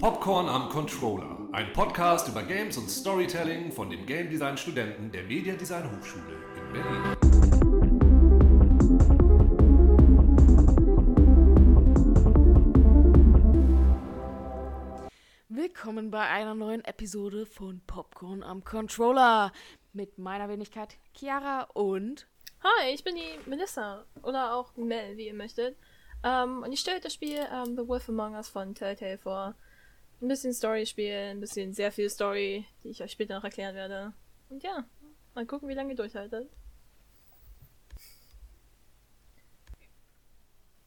Popcorn 0.00 0.48
am 0.48 0.70
Controller, 0.70 1.36
ein 1.52 1.74
Podcast 1.74 2.26
über 2.26 2.42
Games 2.42 2.78
und 2.78 2.88
Storytelling 2.88 3.70
von 3.70 3.90
den 3.90 4.06
Game 4.06 4.30
Design 4.30 4.56
Studenten 4.56 5.12
der 5.12 5.24
Media 5.24 5.54
Design 5.54 5.84
Hochschule 5.94 6.38
in 6.56 6.72
Berlin. 6.72 7.16
Willkommen 15.50 16.10
bei 16.10 16.26
einer 16.26 16.54
neuen 16.54 16.82
Episode 16.86 17.44
von 17.44 17.82
Popcorn 17.86 18.42
am 18.42 18.64
Controller 18.64 19.52
mit 19.92 20.16
meiner 20.16 20.48
Wenigkeit 20.48 20.96
Chiara 21.12 21.64
und 21.74 22.26
Hi, 22.62 22.94
ich 22.94 23.04
bin 23.04 23.16
die 23.16 23.38
Melissa 23.50 24.06
oder 24.22 24.54
auch 24.54 24.74
Mel, 24.76 25.18
wie 25.18 25.26
ihr 25.26 25.34
möchtet. 25.34 25.76
Ähm, 26.24 26.62
und 26.62 26.72
ich 26.72 26.80
stelle 26.80 27.00
das 27.00 27.12
Spiel 27.12 27.46
ähm, 27.52 27.76
The 27.76 27.86
Wolf 27.86 28.08
Among 28.08 28.34
Us 28.34 28.48
von 28.48 28.74
Telltale 28.74 29.18
vor. 29.18 29.54
Ein 30.20 30.28
bisschen 30.28 30.52
Story-Spiel, 30.52 31.30
ein 31.30 31.40
bisschen 31.40 31.72
sehr 31.72 31.92
viel 31.92 32.10
Story, 32.10 32.66
die 32.84 32.90
ich 32.90 33.02
euch 33.02 33.12
später 33.12 33.34
noch 33.34 33.44
erklären 33.44 33.74
werde. 33.74 34.12
Und 34.48 34.62
ja, 34.62 34.84
mal 35.34 35.46
gucken, 35.46 35.68
wie 35.68 35.74
lange 35.74 35.90
ihr 35.90 35.96
durchhaltet. 35.96 36.48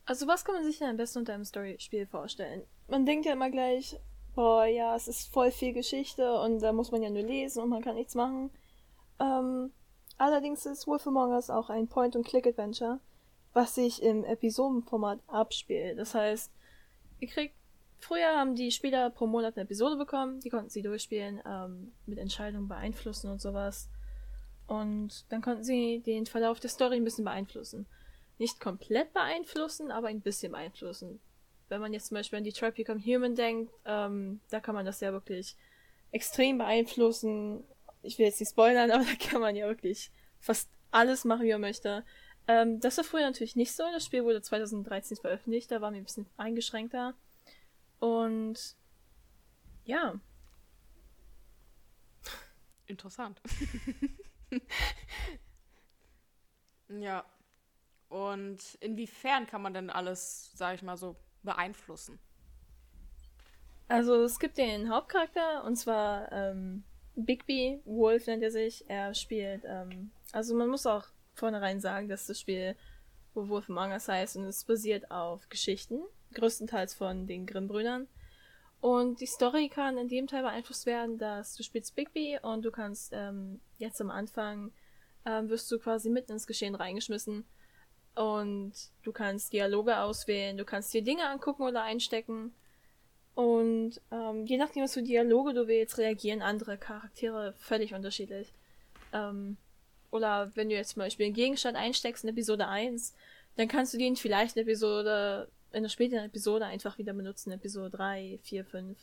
Also 0.05 0.27
was 0.27 0.43
kann 0.43 0.55
man 0.55 0.65
sich 0.65 0.79
denn 0.79 0.89
am 0.89 0.97
besten 0.97 1.19
unter 1.19 1.33
einem 1.33 1.45
Story-Spiel 1.45 2.05
vorstellen? 2.05 2.63
Man 2.87 3.05
denkt 3.05 3.25
ja 3.25 3.33
immer 3.33 3.49
gleich, 3.49 3.97
boah, 4.35 4.65
ja, 4.65 4.95
es 4.95 5.07
ist 5.07 5.33
voll 5.33 5.51
viel 5.51 5.73
Geschichte 5.73 6.39
und 6.41 6.59
da 6.59 6.73
muss 6.73 6.91
man 6.91 7.01
ja 7.01 7.09
nur 7.09 7.23
lesen 7.23 7.63
und 7.63 7.69
man 7.69 7.81
kann 7.81 7.95
nichts 7.95 8.13
machen. 8.13 8.51
Ähm, 9.19 9.71
allerdings 10.17 10.65
ist 10.65 10.85
Wolf 10.87 11.07
Among 11.07 11.31
Us 11.31 11.49
auch 11.49 11.69
ein 11.69 11.87
Point-and-Click-Adventure 11.87 12.99
was 13.53 13.75
sich 13.75 14.01
im 14.01 14.23
Episodenformat 14.25 15.19
abspielt. 15.27 15.97
Das 15.97 16.15
heißt, 16.15 16.51
ihr 17.19 17.27
kriegt, 17.27 17.55
früher 18.03 18.37
haben 18.37 18.55
die 18.55 18.71
Spieler 18.71 19.09
pro 19.09 19.25
Monat 19.25 19.55
eine 19.55 19.63
Episode 19.63 19.95
bekommen, 19.95 20.39
die 20.41 20.49
konnten 20.49 20.69
sie 20.69 20.81
durchspielen, 20.81 21.41
ähm, 21.45 21.93
mit 22.05 22.19
Entscheidungen 22.19 22.67
beeinflussen 22.67 23.31
und 23.31 23.41
sowas. 23.41 23.89
Und 24.67 25.25
dann 25.29 25.41
konnten 25.41 25.63
sie 25.63 26.01
den 26.05 26.25
Verlauf 26.25 26.59
der 26.59 26.69
Story 26.69 26.97
ein 26.97 27.03
bisschen 27.03 27.25
beeinflussen. 27.25 27.85
Nicht 28.37 28.59
komplett 28.59 29.13
beeinflussen, 29.13 29.91
aber 29.91 30.07
ein 30.07 30.21
bisschen 30.21 30.51
beeinflussen. 30.51 31.19
Wenn 31.69 31.81
man 31.81 31.93
jetzt 31.93 32.07
zum 32.07 32.15
Beispiel 32.15 32.37
an 32.37 32.43
Detroit 32.43 32.75
Become 32.75 33.03
Human 33.03 33.35
denkt, 33.35 33.73
ähm, 33.85 34.39
da 34.49 34.59
kann 34.59 34.75
man 34.75 34.85
das 34.85 34.99
ja 34.99 35.11
wirklich 35.11 35.55
extrem 36.11 36.57
beeinflussen. 36.57 37.63
Ich 38.01 38.17
will 38.17 38.25
jetzt 38.25 38.39
nicht 38.39 38.49
spoilern, 38.49 38.91
aber 38.91 39.03
da 39.03 39.15
kann 39.29 39.41
man 39.41 39.55
ja 39.55 39.67
wirklich 39.67 40.11
fast 40.39 40.69
alles 40.91 41.25
machen, 41.25 41.43
wie 41.43 41.51
man 41.51 41.61
möchte. 41.61 42.03
Ähm, 42.47 42.79
das 42.79 42.97
war 42.97 43.03
früher 43.03 43.21
natürlich 43.21 43.55
nicht 43.55 43.73
so. 43.73 43.83
Das 43.93 44.05
Spiel 44.05 44.23
wurde 44.23 44.41
2013 44.41 45.17
veröffentlicht, 45.17 45.71
da 45.71 45.81
waren 45.81 45.93
wir 45.93 46.01
ein 46.01 46.05
bisschen 46.05 46.27
eingeschränkter. 46.37 47.15
Und 48.03 48.75
ja. 49.85 50.19
Interessant. 52.85 53.41
ja. 56.89 57.23
Und 58.09 58.75
inwiefern 58.81 59.47
kann 59.47 59.61
man 59.61 59.73
denn 59.73 59.89
alles, 59.89 60.51
sag 60.53 60.75
ich 60.75 60.81
mal 60.81 60.97
so, 60.97 61.15
beeinflussen? 61.43 62.19
Also 63.87 64.25
es 64.25 64.37
gibt 64.37 64.57
den 64.57 64.89
Hauptcharakter 64.89 65.63
und 65.63 65.77
zwar 65.77 66.29
ähm, 66.33 66.83
Bigby, 67.15 67.79
Wolf 67.85 68.27
nennt 68.27 68.43
er 68.43 68.51
sich. 68.51 68.83
Er 68.89 69.13
spielt, 69.13 69.63
ähm, 69.65 70.11
also 70.33 70.53
man 70.55 70.67
muss 70.67 70.85
auch 70.85 71.05
vornherein 71.35 71.79
sagen, 71.79 72.09
dass 72.09 72.27
das 72.27 72.41
Spiel 72.41 72.75
wo 73.33 73.47
Wolf 73.47 73.69
Among 73.69 73.91
Us 73.91 74.07
heißt 74.09 74.35
und 74.35 74.43
es 74.45 74.63
basiert 74.65 75.09
auf 75.09 75.47
Geschichten, 75.49 76.01
größtenteils 76.33 76.93
von 76.93 77.27
den 77.27 77.45
Grimm-Brüdern. 77.45 78.07
Und 78.81 79.21
die 79.21 79.27
Story 79.27 79.69
kann 79.69 79.97
in 79.97 80.09
dem 80.09 80.27
Teil 80.27 80.43
beeinflusst 80.43 80.85
werden, 80.85 81.17
dass 81.17 81.55
du 81.55 81.63
spielst 81.63 81.95
Bigby 81.95 82.39
und 82.41 82.63
du 82.63 82.71
kannst 82.71 83.11
ähm, 83.13 83.61
jetzt 83.77 84.01
am 84.01 84.11
Anfang 84.11 84.71
ähm, 85.25 85.49
wirst 85.49 85.71
du 85.71 85.79
quasi 85.79 86.09
mitten 86.09 86.33
ins 86.33 86.47
Geschehen 86.47 86.75
reingeschmissen 86.75 87.45
und 88.15 88.73
du 89.03 89.11
kannst 89.13 89.53
Dialoge 89.53 89.97
auswählen, 89.99 90.57
du 90.57 90.65
kannst 90.65 90.93
dir 90.93 91.01
Dinge 91.01 91.29
angucken 91.29 91.63
oder 91.63 91.83
einstecken 91.83 92.53
und 93.35 93.99
ähm, 94.11 94.45
je 94.45 94.57
nachdem, 94.57 94.83
was 94.83 94.93
für 94.93 95.01
Dialoge 95.01 95.53
du 95.53 95.67
wählst, 95.67 95.97
reagieren 95.97 96.41
andere 96.41 96.77
Charaktere 96.77 97.53
völlig 97.57 97.93
unterschiedlich. 97.93 98.53
Ähm, 99.11 99.57
oder 100.11 100.51
wenn 100.55 100.69
du 100.69 100.75
jetzt 100.75 100.91
zum 100.91 100.99
Beispiel 100.99 101.25
einen 101.25 101.35
Gegenstand 101.35 101.75
einsteckst 101.75 102.23
in 102.23 102.29
Episode 102.29 102.67
1, 102.67 103.15
dann 103.55 103.67
kannst 103.67 103.93
du 103.93 103.97
den 103.97 104.15
vielleicht 104.15 104.55
in 104.55 104.63
Episode, 104.63 105.49
in 105.73 105.83
der 105.83 105.89
späteren 105.89 106.25
Episode 106.25 106.65
einfach 106.65 106.97
wieder 106.97 107.13
benutzen, 107.13 107.51
Episode 107.51 107.89
3, 107.89 108.39
4, 108.43 108.65
5. 108.65 108.97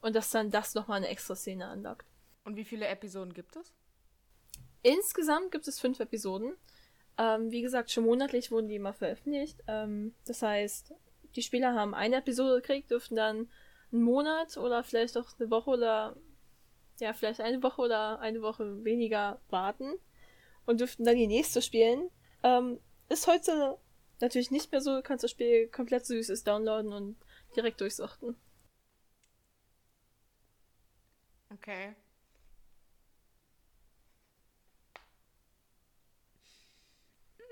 Und 0.00 0.16
dass 0.16 0.30
dann 0.30 0.50
das 0.50 0.74
nochmal 0.74 0.98
eine 0.98 1.08
extra 1.08 1.36
Szene 1.36 1.66
anlockt. 1.66 2.06
Und 2.44 2.56
wie 2.56 2.64
viele 2.64 2.86
Episoden 2.86 3.34
gibt 3.34 3.56
es? 3.56 3.74
Insgesamt 4.82 5.52
gibt 5.52 5.68
es 5.68 5.80
fünf 5.80 6.00
Episoden. 6.00 6.54
Ähm, 7.18 7.50
wie 7.50 7.62
gesagt, 7.62 7.90
schon 7.90 8.04
monatlich 8.04 8.50
wurden 8.50 8.68
die 8.68 8.76
immer 8.76 8.92
veröffentlicht. 8.92 9.62
Ähm, 9.66 10.14
das 10.24 10.40
heißt, 10.42 10.94
die 11.36 11.42
Spieler 11.42 11.74
haben 11.74 11.94
eine 11.94 12.16
Episode 12.16 12.60
gekriegt, 12.60 12.90
dürften 12.90 13.16
dann 13.16 13.50
einen 13.92 14.02
Monat 14.02 14.56
oder 14.56 14.84
vielleicht 14.84 15.18
auch 15.18 15.28
eine 15.38 15.50
Woche 15.50 15.70
oder 15.70 16.16
ja, 17.00 17.12
vielleicht 17.12 17.40
eine 17.40 17.62
Woche 17.62 17.82
oder 17.82 18.20
eine 18.20 18.42
Woche 18.42 18.84
weniger 18.84 19.40
warten 19.50 19.94
und 20.64 20.80
dürften 20.80 21.04
dann 21.04 21.16
die 21.16 21.26
nächste 21.26 21.60
spielen. 21.60 22.10
Ähm, 22.42 22.80
ist 23.08 23.26
heute 23.26 23.78
natürlich 24.22 24.50
nicht 24.50 24.72
mehr 24.72 24.80
so, 24.80 24.96
du 24.96 25.02
kannst 25.02 25.24
das 25.24 25.30
Spiel 25.30 25.68
komplett 25.68 26.06
süßes 26.06 26.44
downloaden 26.44 26.92
und 26.92 27.16
direkt 27.56 27.80
durchsuchten. 27.80 28.36
Okay. 31.50 31.94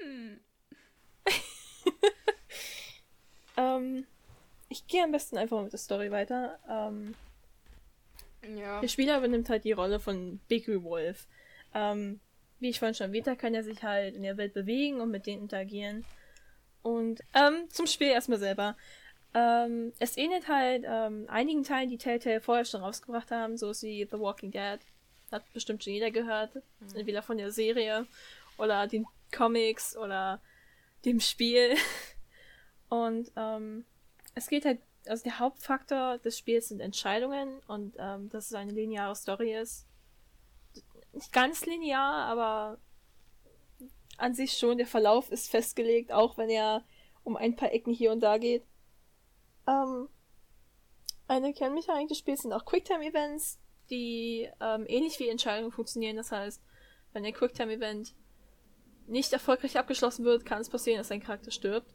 Hm. 0.01 0.41
ähm, 3.57 4.07
ich 4.69 4.87
gehe 4.87 5.03
am 5.03 5.13
besten 5.13 5.39
einfach 5.39 5.63
mit 5.63 5.73
der 5.73 5.79
Story 5.79 6.11
weiter. 6.11 6.59
Ähm, 6.69 7.15
ja. 8.57 8.81
Der 8.81 8.89
Spieler 8.89 9.19
übernimmt 9.19 9.49
halt 9.49 9.65
die 9.65 9.73
Rolle 9.73 9.99
von 9.99 10.39
Biggie 10.49 10.83
Wolf. 10.83 11.27
Ähm, 11.75 12.21
wie 12.59 12.71
ich 12.71 12.79
vorhin 12.79 12.95
schon 12.95 13.09
erwähnt 13.09 13.27
habe, 13.27 13.37
kann 13.37 13.55
er 13.55 13.65
sich 13.65 13.83
halt 13.83 14.15
in 14.15 14.23
der 14.23 14.37
Welt 14.37 14.55
bewegen 14.55 15.01
und 15.01 15.11
mit 15.11 15.27
denen 15.27 15.43
interagieren. 15.43 16.05
Und 16.87 17.21
ähm, 17.35 17.69
zum 17.69 17.89
Spiel 17.89 18.07
erstmal 18.07 18.39
selber. 18.39 18.77
Ähm, 19.35 19.93
es 19.99 20.17
ähnelt 20.17 20.47
halt 20.47 20.85
ähm, 20.87 21.25
einigen 21.29 21.65
Teilen, 21.65 21.91
die 21.91 21.99
Telltale 21.99 22.41
vorher 22.41 22.65
schon 22.65 22.81
rausgebracht 22.81 23.33
haben, 23.33 23.57
so 23.57 23.73
wie 23.83 24.07
The 24.09 24.21
Walking 24.21 24.53
Dead. 24.53 24.79
Hat 25.33 25.53
bestimmt 25.53 25.83
schon 25.83 25.95
jeder 25.95 26.13
gehört. 26.13 26.55
Mhm. 26.55 26.95
Entweder 26.95 27.23
von 27.23 27.39
der 27.39 27.51
Serie 27.51 28.07
oder 28.57 28.87
den 28.87 29.05
Comics 29.35 29.97
oder 29.97 30.41
dem 31.05 31.19
Spiel. 31.19 31.75
und 32.89 33.33
ähm, 33.35 33.85
es 34.37 34.47
geht 34.47 34.65
halt, 34.65 34.79
also 35.07 35.25
der 35.25 35.41
Hauptfaktor 35.41 36.19
des 36.19 36.39
Spiels 36.39 36.69
sind 36.69 36.79
Entscheidungen 36.79 37.59
und 37.67 37.97
ähm, 37.99 38.31
dass 38.31 38.47
es 38.47 38.55
eine 38.55 38.71
lineare 38.71 39.17
Story 39.17 39.57
ist 39.57 39.89
nicht 41.17 41.33
ganz 41.33 41.67
linear, 41.67 42.27
aber 42.27 42.79
an 44.19 44.35
sich 44.35 44.53
schon. 44.53 44.79
Der 44.79 44.87
Verlauf 44.87 45.31
ist 45.31 45.51
festgelegt, 45.51 46.13
auch 46.13 46.39
wenn 46.39 46.51
er 46.51 46.85
um 47.25 47.37
ein 47.37 47.57
paar 47.57 47.73
Ecken 47.73 47.93
hier 47.93 48.13
und 48.13 48.21
da 48.21 48.39
geht. 48.39 48.65
Ähm, 49.67 50.09
eine 51.29 51.53
Kernmechanik 51.53 52.09
des 52.09 52.19
Spiels 52.19 52.43
sind 52.43 52.53
auch 52.53 52.65
Quicktime-Events, 52.65 53.59
die 53.91 54.49
ähm, 54.61 54.85
ähnlich 54.87 55.19
wie 55.19 55.29
Entscheidungen 55.29 55.73
funktionieren. 55.73 56.17
Das 56.17 56.33
heißt, 56.33 56.63
wenn 57.13 57.25
ein 57.25 57.35
Quicktime-Event 57.35 58.15
nicht 59.07 59.33
erfolgreich 59.33 59.79
abgeschlossen 59.79 60.25
wird, 60.25 60.45
kann 60.45 60.61
es 60.61 60.71
passieren, 60.71 60.99
dass 60.99 61.11
ein 61.11 61.23
Charakter 61.23 61.51
stirbt. 61.51 61.95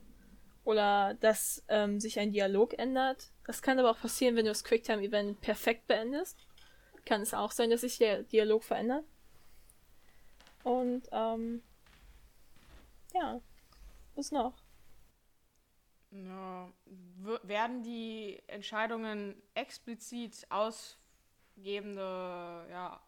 Oder 0.64 1.16
dass 1.16 1.64
ähm, 1.70 2.00
sich 2.00 2.20
ein 2.20 2.32
Dialog 2.32 2.78
ändert. 2.78 3.32
Das 3.48 3.62
kann 3.62 3.80
aber 3.80 3.90
auch 3.90 4.00
passieren, 4.00 4.36
wenn 4.36 4.46
du 4.46 4.52
das 4.52 4.64
Quicktime-Event 4.64 5.42
perfekt 5.42 5.88
beendest 5.88 6.38
kann 7.06 7.22
es 7.22 7.34
auch 7.34 7.52
sein, 7.52 7.70
dass 7.70 7.82
sich 7.82 7.98
der 7.98 8.24
Dialog 8.24 8.64
verändert. 8.64 9.06
Und, 10.64 11.04
ähm, 11.12 11.64
ja, 13.14 13.42
was 14.16 14.32
noch? 14.32 14.54
Ja, 16.12 16.72
werden 17.44 17.84
die 17.84 18.42
Entscheidungen 18.48 19.42
explizit 19.54 20.46
ausgebende, 20.50 22.02
ja, 22.70 23.02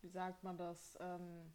wie 0.00 0.08
sagt 0.08 0.42
man 0.42 0.56
das, 0.56 0.96
ähm, 1.00 1.52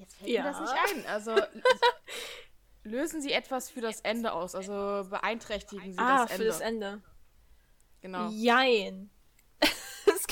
Jetzt 0.00 0.14
fällt 0.14 0.30
ja. 0.30 0.42
mir 0.42 0.48
das 0.48 0.60
nicht 0.60 0.96
ein. 0.96 1.06
Also 1.06 1.36
lösen 2.84 3.20
Sie 3.20 3.32
etwas 3.32 3.68
für 3.68 3.82
das 3.82 4.00
Ende 4.00 4.32
aus? 4.32 4.54
Also 4.54 5.06
beeinträchtigen 5.10 5.92
Sie 5.92 5.98
ah, 5.98 6.22
das 6.22 6.30
Ende? 6.30 6.32
Ah, 6.32 6.36
für 6.36 6.44
das 6.44 6.60
Ende. 6.60 7.02
Genau. 8.00 8.30
Jein. 8.30 9.10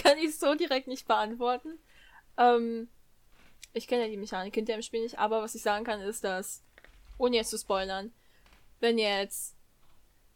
Kann 0.09 0.19
ich 0.19 0.39
so 0.39 0.55
direkt 0.55 0.89
nicht 0.89 1.07
beantworten. 1.07 1.79
Ähm, 2.39 2.89
ich 3.75 3.87
kenne 3.87 4.05
ja 4.05 4.09
die 4.09 4.17
Mechanik 4.17 4.55
hinter 4.55 4.73
dem 4.73 4.83
Spiel 4.83 5.03
nicht, 5.03 5.19
aber 5.19 5.43
was 5.43 5.55
ich 5.55 5.63
sagen 5.63 5.85
kann, 5.85 6.01
ist, 6.01 6.25
dass, 6.25 6.63
ohne 7.19 7.37
jetzt 7.37 7.51
zu 7.51 7.59
spoilern, 7.59 8.13
wenn 8.81 8.97
jetzt 8.97 9.55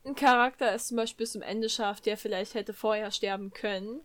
ein 0.05 0.15
Charakter 0.15 0.73
es 0.73 0.89
zum 0.89 0.99
Beispiel 0.99 1.25
bis 1.25 1.33
zum 1.33 1.43
Ende 1.43 1.71
schafft, 1.71 2.05
der 2.07 2.19
vielleicht 2.19 2.55
hätte 2.55 2.75
vorher 2.75 3.11
sterben 3.11 3.53
können, 3.53 4.01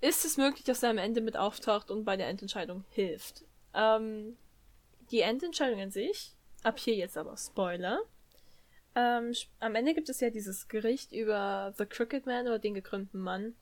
ist 0.00 0.24
es 0.24 0.36
möglich, 0.36 0.64
dass 0.64 0.82
er 0.82 0.90
am 0.90 0.98
Ende 0.98 1.20
mit 1.20 1.36
auftaucht 1.36 1.90
und 1.90 2.04
bei 2.04 2.16
der 2.16 2.28
Endentscheidung 2.28 2.84
hilft. 2.90 3.44
Ähm, 3.74 4.36
die 5.10 5.20
Endentscheidung 5.20 5.80
an 5.80 5.90
sich, 5.90 6.34
ab 6.62 6.78
hier 6.78 6.94
jetzt 6.94 7.16
aber 7.16 7.36
Spoiler. 7.36 8.00
Ähm, 8.94 9.32
am 9.60 9.74
Ende 9.74 9.94
gibt 9.94 10.08
es 10.08 10.20
ja 10.20 10.28
dieses 10.28 10.68
Gericht 10.68 11.12
über 11.12 11.72
The 11.78 11.86
Crooked 11.86 12.26
Man 12.26 12.46
oder 12.46 12.58
den 12.58 12.74
gekrümmten 12.74 13.20
Mann. 13.20 13.54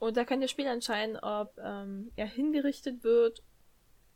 Und 0.00 0.16
da 0.16 0.24
kann 0.24 0.40
der 0.40 0.48
Spieler 0.48 0.72
entscheiden, 0.72 1.18
ob 1.18 1.56
ähm, 1.62 2.10
er 2.16 2.26
hingerichtet 2.26 3.04
wird 3.04 3.42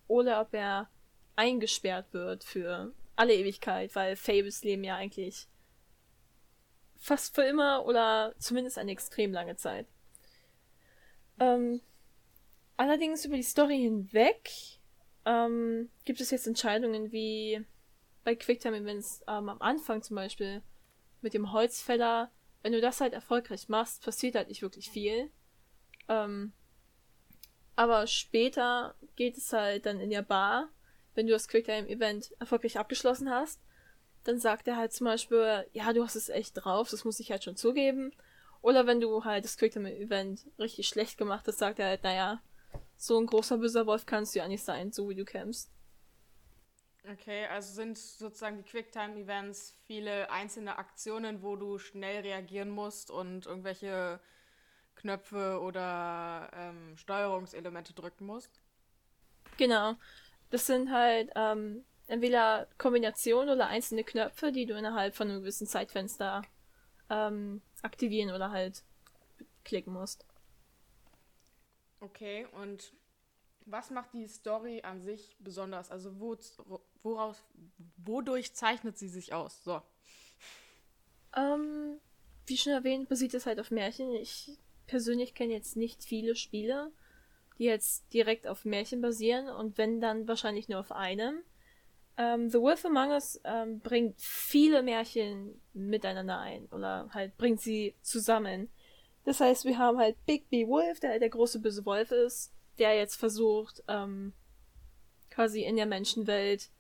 oder 0.09 0.41
ob 0.41 0.55
er 0.55 0.89
eingesperrt 1.37 2.13
wird 2.13 2.43
für 2.43 2.95
alle 3.17 3.35
Ewigkeit, 3.35 3.95
weil 3.95 4.17
Fables 4.17 4.65
leben 4.65 4.83
ja 4.83 4.97
eigentlich 4.97 5.47
fast 6.97 7.35
für 7.35 7.43
immer 7.43 7.85
oder 7.85 8.35
zumindest 8.39 8.79
eine 8.79 8.93
extrem 8.93 9.31
lange 9.35 9.57
Zeit. 9.57 9.87
Ähm, 11.39 11.83
allerdings 12.79 13.27
über 13.27 13.37
die 13.37 13.43
Story 13.43 13.79
hinweg 13.79 14.51
ähm, 15.27 15.91
gibt 16.07 16.23
es 16.23 16.31
jetzt 16.31 16.47
Entscheidungen 16.47 17.13
wie 17.13 17.63
bei 18.25 18.35
Quicktime-Events 18.35 19.23
ähm, 19.29 19.51
am 19.51 19.61
Anfang 19.61 20.01
zum 20.01 20.17
Beispiel 20.17 20.63
mit 21.21 21.35
dem 21.35 21.53
Holzfäller. 21.53 22.31
Wenn 22.63 22.73
du 22.73 22.81
das 22.81 23.03
halt 23.03 23.13
erfolgreich 23.13 23.69
machst, 23.69 24.03
passiert 24.03 24.35
halt 24.35 24.49
nicht 24.49 24.63
wirklich 24.63 24.89
viel. 24.89 25.31
Ähm, 26.09 26.53
aber 27.77 28.07
später 28.07 28.95
geht 29.17 29.37
es 29.37 29.53
halt 29.53 29.87
dann 29.87 30.01
in 30.01 30.11
der 30.11 30.23
Bar, 30.23 30.69
wenn 31.15 31.27
du 31.27 31.33
das 31.33 31.49
Quicktime-Event 31.49 32.35
erfolgreich 32.39 32.79
abgeschlossen 32.79 33.31
hast, 33.31 33.61
dann 34.25 34.39
sagt 34.39 34.69
er 34.69 34.77
halt 34.77 34.93
zum 34.93 35.07
Beispiel, 35.07 35.67
ja, 35.73 35.93
du 35.93 36.03
hast 36.03 36.17
es 36.17 36.29
echt 36.29 36.53
drauf, 36.55 36.91
das 36.91 37.05
muss 37.05 37.21
ich 37.21 37.31
halt 37.31 37.45
schon 37.45 37.57
zugeben. 37.57 38.13
Oder 38.63 38.87
wenn 38.87 39.01
du 39.01 39.25
halt 39.25 39.45
das 39.45 39.59
Quicktime-Event 39.59 40.47
richtig 40.59 40.89
schlecht 40.89 41.19
gemacht 41.19 41.47
hast, 41.47 41.59
sagt 41.59 41.79
er 41.79 41.89
halt, 41.89 42.03
naja, 42.03 42.41
so 42.97 43.19
ein 43.19 43.27
großer 43.27 43.59
böser 43.59 43.87
Wolf 43.87 44.07
kannst 44.07 44.35
du 44.35 44.39
ja 44.39 44.49
nicht 44.49 44.65
sein, 44.65 44.93
so 44.93 45.09
wie 45.09 45.15
du 45.15 45.25
kämpfst. 45.25 45.71
Okay, 47.13 47.45
also 47.47 47.75
sind 47.75 47.99
sozusagen 47.99 48.57
die 48.57 48.63
Quicktime-Events 48.63 49.77
viele 49.87 50.31
einzelne 50.31 50.79
Aktionen, 50.79 51.43
wo 51.43 51.55
du 51.55 51.79
schnell 51.79 52.23
reagieren 52.23 52.71
musst 52.71 53.11
und 53.11 53.45
irgendwelche 53.45 54.21
Knöpfe 55.05 55.61
oder 55.61 56.49
ähm, 56.55 56.97
Steuerungselemente 56.97 57.93
drücken 57.93 58.25
musst? 58.25 58.59
Genau. 59.59 59.97
Das 60.49 60.67
sind 60.67 60.91
halt 60.91 61.31
ähm, 61.37 61.85
entweder 62.07 62.67
Kombinationen 62.79 63.55
oder 63.55 63.67
einzelne 63.67 64.03
Knöpfe, 64.03 64.51
die 64.51 64.65
du 64.65 64.75
innerhalb 64.75 65.15
von 65.15 65.29
einem 65.29 65.41
gewissen 65.41 65.67
Zeitfenster 65.67 66.41
ähm, 67.11 67.61
aktivieren 67.83 68.35
oder 68.35 68.51
halt 68.51 68.83
klicken 69.63 69.93
musst. 69.93 70.25
Okay, 72.01 72.47
und 72.53 72.95
was 73.67 73.91
macht 73.91 74.15
die 74.15 74.27
Story 74.27 74.81
an 74.83 75.03
sich 75.03 75.37
besonders? 75.39 75.91
Also 75.91 76.19
wo, 76.19 76.35
woraus, 77.03 77.45
wodurch 77.99 78.55
zeichnet 78.55 78.97
sie 78.97 79.09
sich 79.09 79.35
aus? 79.35 79.63
So. 79.65 79.83
Ähm, 81.37 82.01
wie 82.47 82.57
schon 82.57 82.73
erwähnt, 82.73 83.11
basiert 83.11 83.35
es 83.35 83.45
halt 83.45 83.61
auf 83.61 83.71
Märchen. 83.71 84.11
Ich 84.15 84.59
persönlich 84.87 85.35
kenne 85.35 85.53
jetzt 85.53 85.77
nicht 85.77 86.05
viele 86.05 86.37
Spiele, 86.37 86.91
die 87.59 87.65
jetzt 87.65 88.13
direkt 88.13 88.47
auf 88.47 88.65
Märchen 88.65 89.01
basieren 89.01 89.49
und 89.49 89.79
wenn 89.79 90.01
dann 90.01 90.27
wahrscheinlich 90.29 90.69
nur 90.69 90.81
auf 90.81 90.93
einem. 90.93 91.41
Ähm, 92.17 92.49
The 92.49 92.61
Wolf 92.61 92.85
Among 92.85 93.11
Us 93.11 93.41
ähm, 93.45 93.81
bringt 93.81 94.21
viele 94.21 94.83
Märchen 94.83 95.61
miteinander 95.73 96.39
ein 96.39 96.67
oder 96.67 97.09
halt 97.13 97.37
bringt 97.37 97.61
sie 97.61 97.95
zusammen. 98.03 98.69
Das 99.25 99.41
heißt, 99.41 99.65
wir 99.65 99.79
haben 99.79 99.99
halt 99.99 100.17
Big 100.27 100.49
B 100.51 100.67
Wolf, 100.67 101.01
der 101.01 101.19
der 101.19 101.31
große 101.31 101.61
böse 101.61 101.85
Wolf 101.87 102.11
ist, 102.11 102.53
der 102.79 102.97
jetzt 102.97 103.17
versucht, 103.17 103.83
ähm, 103.89 104.33
quasi 105.31 105.63
in 105.63 105.77
der 105.77 105.87
Menschenwelt 105.87 106.71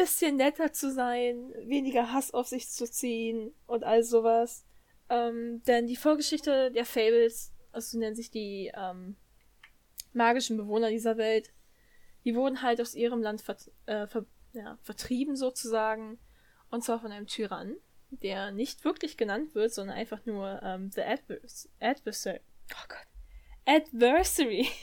bisschen 0.00 0.36
netter 0.36 0.72
zu 0.72 0.90
sein, 0.90 1.52
weniger 1.66 2.10
Hass 2.12 2.32
auf 2.32 2.48
sich 2.48 2.70
zu 2.70 2.90
ziehen 2.90 3.52
und 3.66 3.84
all 3.84 4.02
sowas. 4.02 4.64
Ähm, 5.10 5.62
denn 5.64 5.86
die 5.86 5.96
Vorgeschichte 5.96 6.70
der 6.70 6.86
Fables, 6.86 7.52
also 7.72 7.98
nennen 7.98 8.16
sich 8.16 8.30
die 8.30 8.70
ähm, 8.74 9.16
magischen 10.12 10.56
Bewohner 10.56 10.88
dieser 10.88 11.16
Welt, 11.16 11.52
die 12.24 12.34
wurden 12.34 12.62
halt 12.62 12.80
aus 12.80 12.94
ihrem 12.94 13.20
Land 13.20 13.42
ver 13.42 13.56
äh, 13.86 14.06
ver 14.06 14.24
ja, 14.52 14.78
vertrieben 14.82 15.36
sozusagen. 15.36 16.18
Und 16.70 16.84
zwar 16.84 17.00
von 17.00 17.12
einem 17.12 17.26
Tyrann, 17.26 17.76
der 18.10 18.52
nicht 18.52 18.84
wirklich 18.84 19.16
genannt 19.16 19.54
wird, 19.54 19.72
sondern 19.72 19.96
einfach 19.96 20.24
nur 20.26 20.60
ähm, 20.62 20.90
The 20.90 21.02
Advers 21.02 21.68
Adversary. 21.80 22.40
Oh 22.72 22.86
Gott. 22.88 23.06
Adversary. 23.66 24.68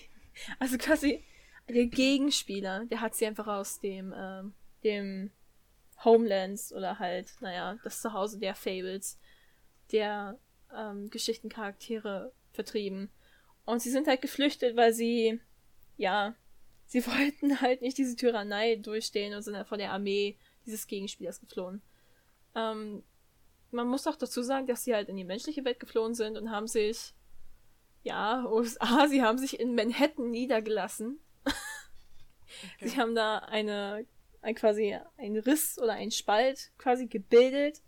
Also 0.59 0.77
quasi 0.77 1.25
der 1.68 1.88
Gegenspieler, 1.88 2.85
der 2.85 3.01
hat 3.01 3.15
sie 3.15 3.25
einfach 3.25 3.47
aus 3.47 3.79
dem, 3.79 4.13
ähm, 4.15 4.53
dem 4.83 5.31
Homelands 6.06 6.71
oder 6.71 7.00
halt, 7.00 7.31
naja, 7.39 7.79
das 7.83 8.03
Zuhause 8.03 8.38
der 8.38 8.53
Fables, 8.53 9.18
der 9.92 10.39
ähm, 10.75 11.10
Geschichtencharaktere 11.10 12.31
vertrieben. 12.51 13.10
Und 13.66 13.81
sie 13.81 13.92
sind 13.92 14.07
halt 14.07 14.22
geflüchtet, 14.22 14.75
weil 14.75 14.94
sie, 14.94 15.39
ja, 15.98 16.36
sie 16.86 17.06
wollten 17.07 17.62
halt 17.62 17.81
nicht 17.81 17.98
diese 17.98 18.16
Tyrannei 18.16 18.75
durchstehen 18.75 19.34
und 19.34 19.42
sind 19.42 19.56
halt 19.56 19.68
vor 19.68 19.78
der 19.78 19.92
Armee 19.92 20.38
dieses 20.66 20.88
Gegenspielers 20.88 21.39
geflohen. 21.39 21.81
Ähm, 22.56 23.04
man 23.72 23.88
muss 23.88 24.07
auch 24.07 24.16
dazu 24.16 24.42
sagen, 24.42 24.68
dass 24.68 24.84
sie 24.84 24.95
halt 24.95 25.10
in 25.10 25.18
die 25.18 25.24
menschliche 25.24 25.66
Welt 25.66 25.80
geflohen 25.80 26.16
sind 26.16 26.38
und 26.38 26.51
haben 26.51 26.68
sich 26.68 27.13
ja, 28.04 28.45
USA, 28.45 29.07
sie 29.10 29.22
haben 29.22 29.38
sich 29.38 29.60
in 29.60 29.75
Manhattan 29.75 30.31
niedergelassen. 30.31 31.19
Okay. 32.78 32.88
Sie 32.88 32.98
haben 32.98 33.13
da 33.13 33.39
eine, 33.39 34.06
ein 34.42 34.56
quasi 34.56 34.98
ein 35.18 35.38
Riss 35.38 35.78
oder 35.78 35.94
ein 35.94 36.12
Spalt 36.12 36.72
quasi 36.78 37.07
gebildet 37.07 37.81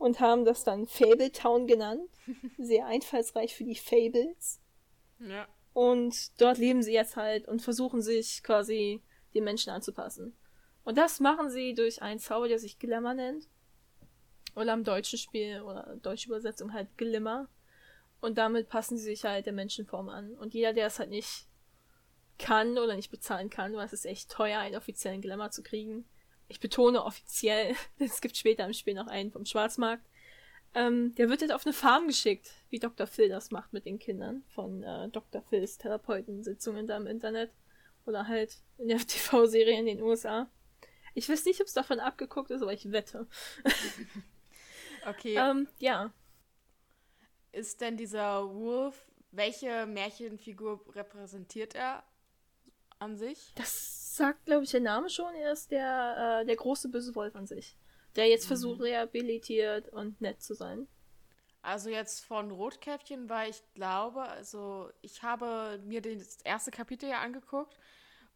und 0.00 0.18
haben 0.18 0.46
das 0.46 0.64
dann 0.64 0.86
Fable 0.86 1.30
Town 1.30 1.66
genannt. 1.66 2.08
Sehr 2.58 2.86
einfallsreich 2.86 3.54
für 3.54 3.64
die 3.64 3.76
Fables. 3.76 4.58
Ja. 5.18 5.46
Und 5.74 6.40
dort 6.40 6.56
leben 6.56 6.82
sie 6.82 6.94
jetzt 6.94 7.16
halt 7.16 7.46
und 7.46 7.60
versuchen 7.60 8.00
sich 8.00 8.42
quasi 8.42 9.02
den 9.34 9.44
Menschen 9.44 9.70
anzupassen. 9.70 10.34
Und 10.84 10.96
das 10.96 11.20
machen 11.20 11.50
sie 11.50 11.74
durch 11.74 12.00
einen 12.00 12.18
Zauber, 12.18 12.48
der 12.48 12.58
sich 12.58 12.78
Glimmer 12.78 13.12
nennt. 13.12 13.46
Oder 14.56 14.72
im 14.72 14.84
deutschen 14.84 15.18
Spiel 15.18 15.60
oder 15.60 15.96
deutsche 16.02 16.28
Übersetzung 16.28 16.72
halt 16.72 16.88
Glimmer. 16.96 17.48
Und 18.22 18.38
damit 18.38 18.70
passen 18.70 18.96
sie 18.96 19.04
sich 19.04 19.24
halt 19.24 19.44
der 19.44 19.52
Menschenform 19.52 20.08
an. 20.08 20.34
Und 20.34 20.54
jeder, 20.54 20.72
der 20.72 20.86
es 20.86 20.98
halt 20.98 21.10
nicht 21.10 21.46
kann 22.38 22.78
oder 22.78 22.96
nicht 22.96 23.10
bezahlen 23.10 23.50
kann, 23.50 23.74
weil 23.74 23.84
es 23.84 23.92
ist 23.92 24.06
echt 24.06 24.30
teuer, 24.30 24.60
einen 24.60 24.76
offiziellen 24.76 25.20
Glamour 25.20 25.50
zu 25.50 25.62
kriegen. 25.62 26.06
Ich 26.50 26.60
betone 26.60 27.04
offiziell, 27.04 27.74
es 27.98 28.20
gibt 28.20 28.36
später 28.36 28.64
im 28.66 28.72
Spiel 28.72 28.94
noch 28.94 29.06
einen 29.06 29.30
vom 29.30 29.46
Schwarzmarkt. 29.46 30.04
Ähm, 30.74 31.14
der 31.16 31.28
wird 31.28 31.40
halt 31.40 31.52
auf 31.52 31.66
eine 31.66 31.72
Farm 31.72 32.06
geschickt, 32.06 32.52
wie 32.68 32.78
Dr. 32.78 33.06
Phil 33.06 33.28
das 33.28 33.50
macht 33.50 33.72
mit 33.72 33.86
den 33.86 33.98
Kindern 33.98 34.44
von 34.48 34.82
äh, 34.84 35.08
Dr. 35.08 35.42
Phils 35.42 35.78
Therapeutensitzungen 35.78 36.86
da 36.86 36.96
im 36.96 37.06
Internet. 37.06 37.50
Oder 38.06 38.28
halt 38.28 38.58
in 38.78 38.88
der 38.88 38.98
TV-Serie 39.06 39.78
in 39.78 39.86
den 39.86 40.02
USA. 40.02 40.48
Ich 41.14 41.28
weiß 41.28 41.44
nicht, 41.46 41.60
ob 41.60 41.66
es 41.66 41.72
davon 41.72 41.98
abgeguckt 41.98 42.50
ist, 42.50 42.62
aber 42.62 42.72
ich 42.72 42.92
wette. 42.92 43.26
okay. 45.06 45.34
ähm, 45.36 45.66
ja 45.78 46.12
ist 47.52 47.80
denn 47.80 47.96
dieser 47.96 48.48
Wolf, 48.54 49.06
welche 49.32 49.86
Märchenfigur 49.86 50.80
repräsentiert 50.94 51.74
er 51.74 52.04
an 52.98 53.16
sich? 53.16 53.52
Das 53.54 53.99
sagt, 54.20 54.44
glaube 54.44 54.64
ich, 54.64 54.70
der 54.70 54.80
Name 54.80 55.08
schon. 55.08 55.34
Er 55.34 55.52
ist 55.52 55.70
der, 55.70 56.40
äh, 56.42 56.46
der 56.46 56.56
große 56.56 56.90
böse 56.90 57.14
Wolf 57.14 57.34
an 57.34 57.46
sich. 57.46 57.76
Der 58.16 58.28
jetzt 58.28 58.44
mhm. 58.44 58.48
versucht, 58.48 58.80
rehabilitiert 58.82 59.88
und 59.88 60.20
nett 60.20 60.42
zu 60.42 60.54
sein. 60.54 60.86
Also 61.62 61.88
jetzt 61.90 62.24
von 62.24 62.50
Rotkäppchen, 62.50 63.28
weil 63.28 63.50
ich 63.50 63.62
glaube, 63.74 64.22
also 64.22 64.90
ich 65.02 65.22
habe 65.22 65.80
mir 65.84 66.00
das 66.02 66.40
erste 66.42 66.70
Kapitel 66.70 67.08
ja 67.08 67.20
angeguckt, 67.20 67.78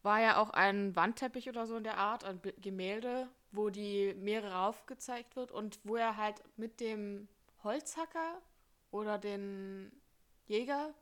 war 0.02 0.20
ja 0.20 0.36
auch 0.38 0.50
ein 0.50 0.94
Wandteppich 0.96 1.48
oder 1.48 1.66
so 1.66 1.76
in 1.76 1.84
der 1.84 1.98
Art, 1.98 2.24
ein 2.24 2.40
Gemälde, 2.60 3.28
wo 3.52 3.70
die 3.70 4.14
Meere 4.14 4.58
aufgezeigt 4.58 5.36
wird 5.36 5.52
und 5.52 5.80
wo 5.84 5.96
er 5.96 6.16
halt 6.16 6.42
mit 6.56 6.80
dem 6.80 7.28
Holzhacker 7.62 8.42
oder 8.90 9.18
den 9.18 9.90
Jäger 10.46 10.94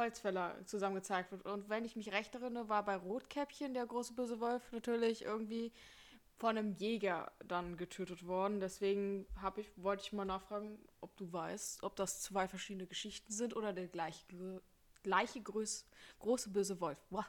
Holzfäller 0.00 0.56
zusammen 0.64 0.96
gezeigt 0.96 1.30
wird. 1.30 1.44
Und 1.44 1.68
wenn 1.68 1.84
ich 1.84 1.96
mich 1.96 2.12
recht 2.12 2.34
erinnere, 2.34 2.68
war 2.68 2.84
bei 2.84 2.96
Rotkäppchen 2.96 3.74
der 3.74 3.86
große 3.86 4.14
böse 4.14 4.40
Wolf 4.40 4.72
natürlich 4.72 5.24
irgendwie 5.24 5.72
von 6.40 6.56
einem 6.56 6.72
Jäger 6.72 7.30
dann 7.46 7.76
getötet 7.76 8.26
worden. 8.26 8.60
Deswegen 8.60 9.26
ich, 9.56 9.70
wollte 9.76 10.02
ich 10.04 10.12
mal 10.12 10.24
nachfragen, 10.24 10.78
ob 11.00 11.14
du 11.18 11.30
weißt, 11.30 11.82
ob 11.82 11.96
das 11.96 12.22
zwei 12.22 12.48
verschiedene 12.48 12.86
Geschichten 12.86 13.30
sind 13.30 13.54
oder 13.54 13.74
der 13.74 13.88
gleiche, 13.88 14.24
gleiche 15.02 15.40
groß, 15.42 15.86
große 16.18 16.50
böse 16.50 16.80
Wolf. 16.80 16.98
Boah. 17.10 17.26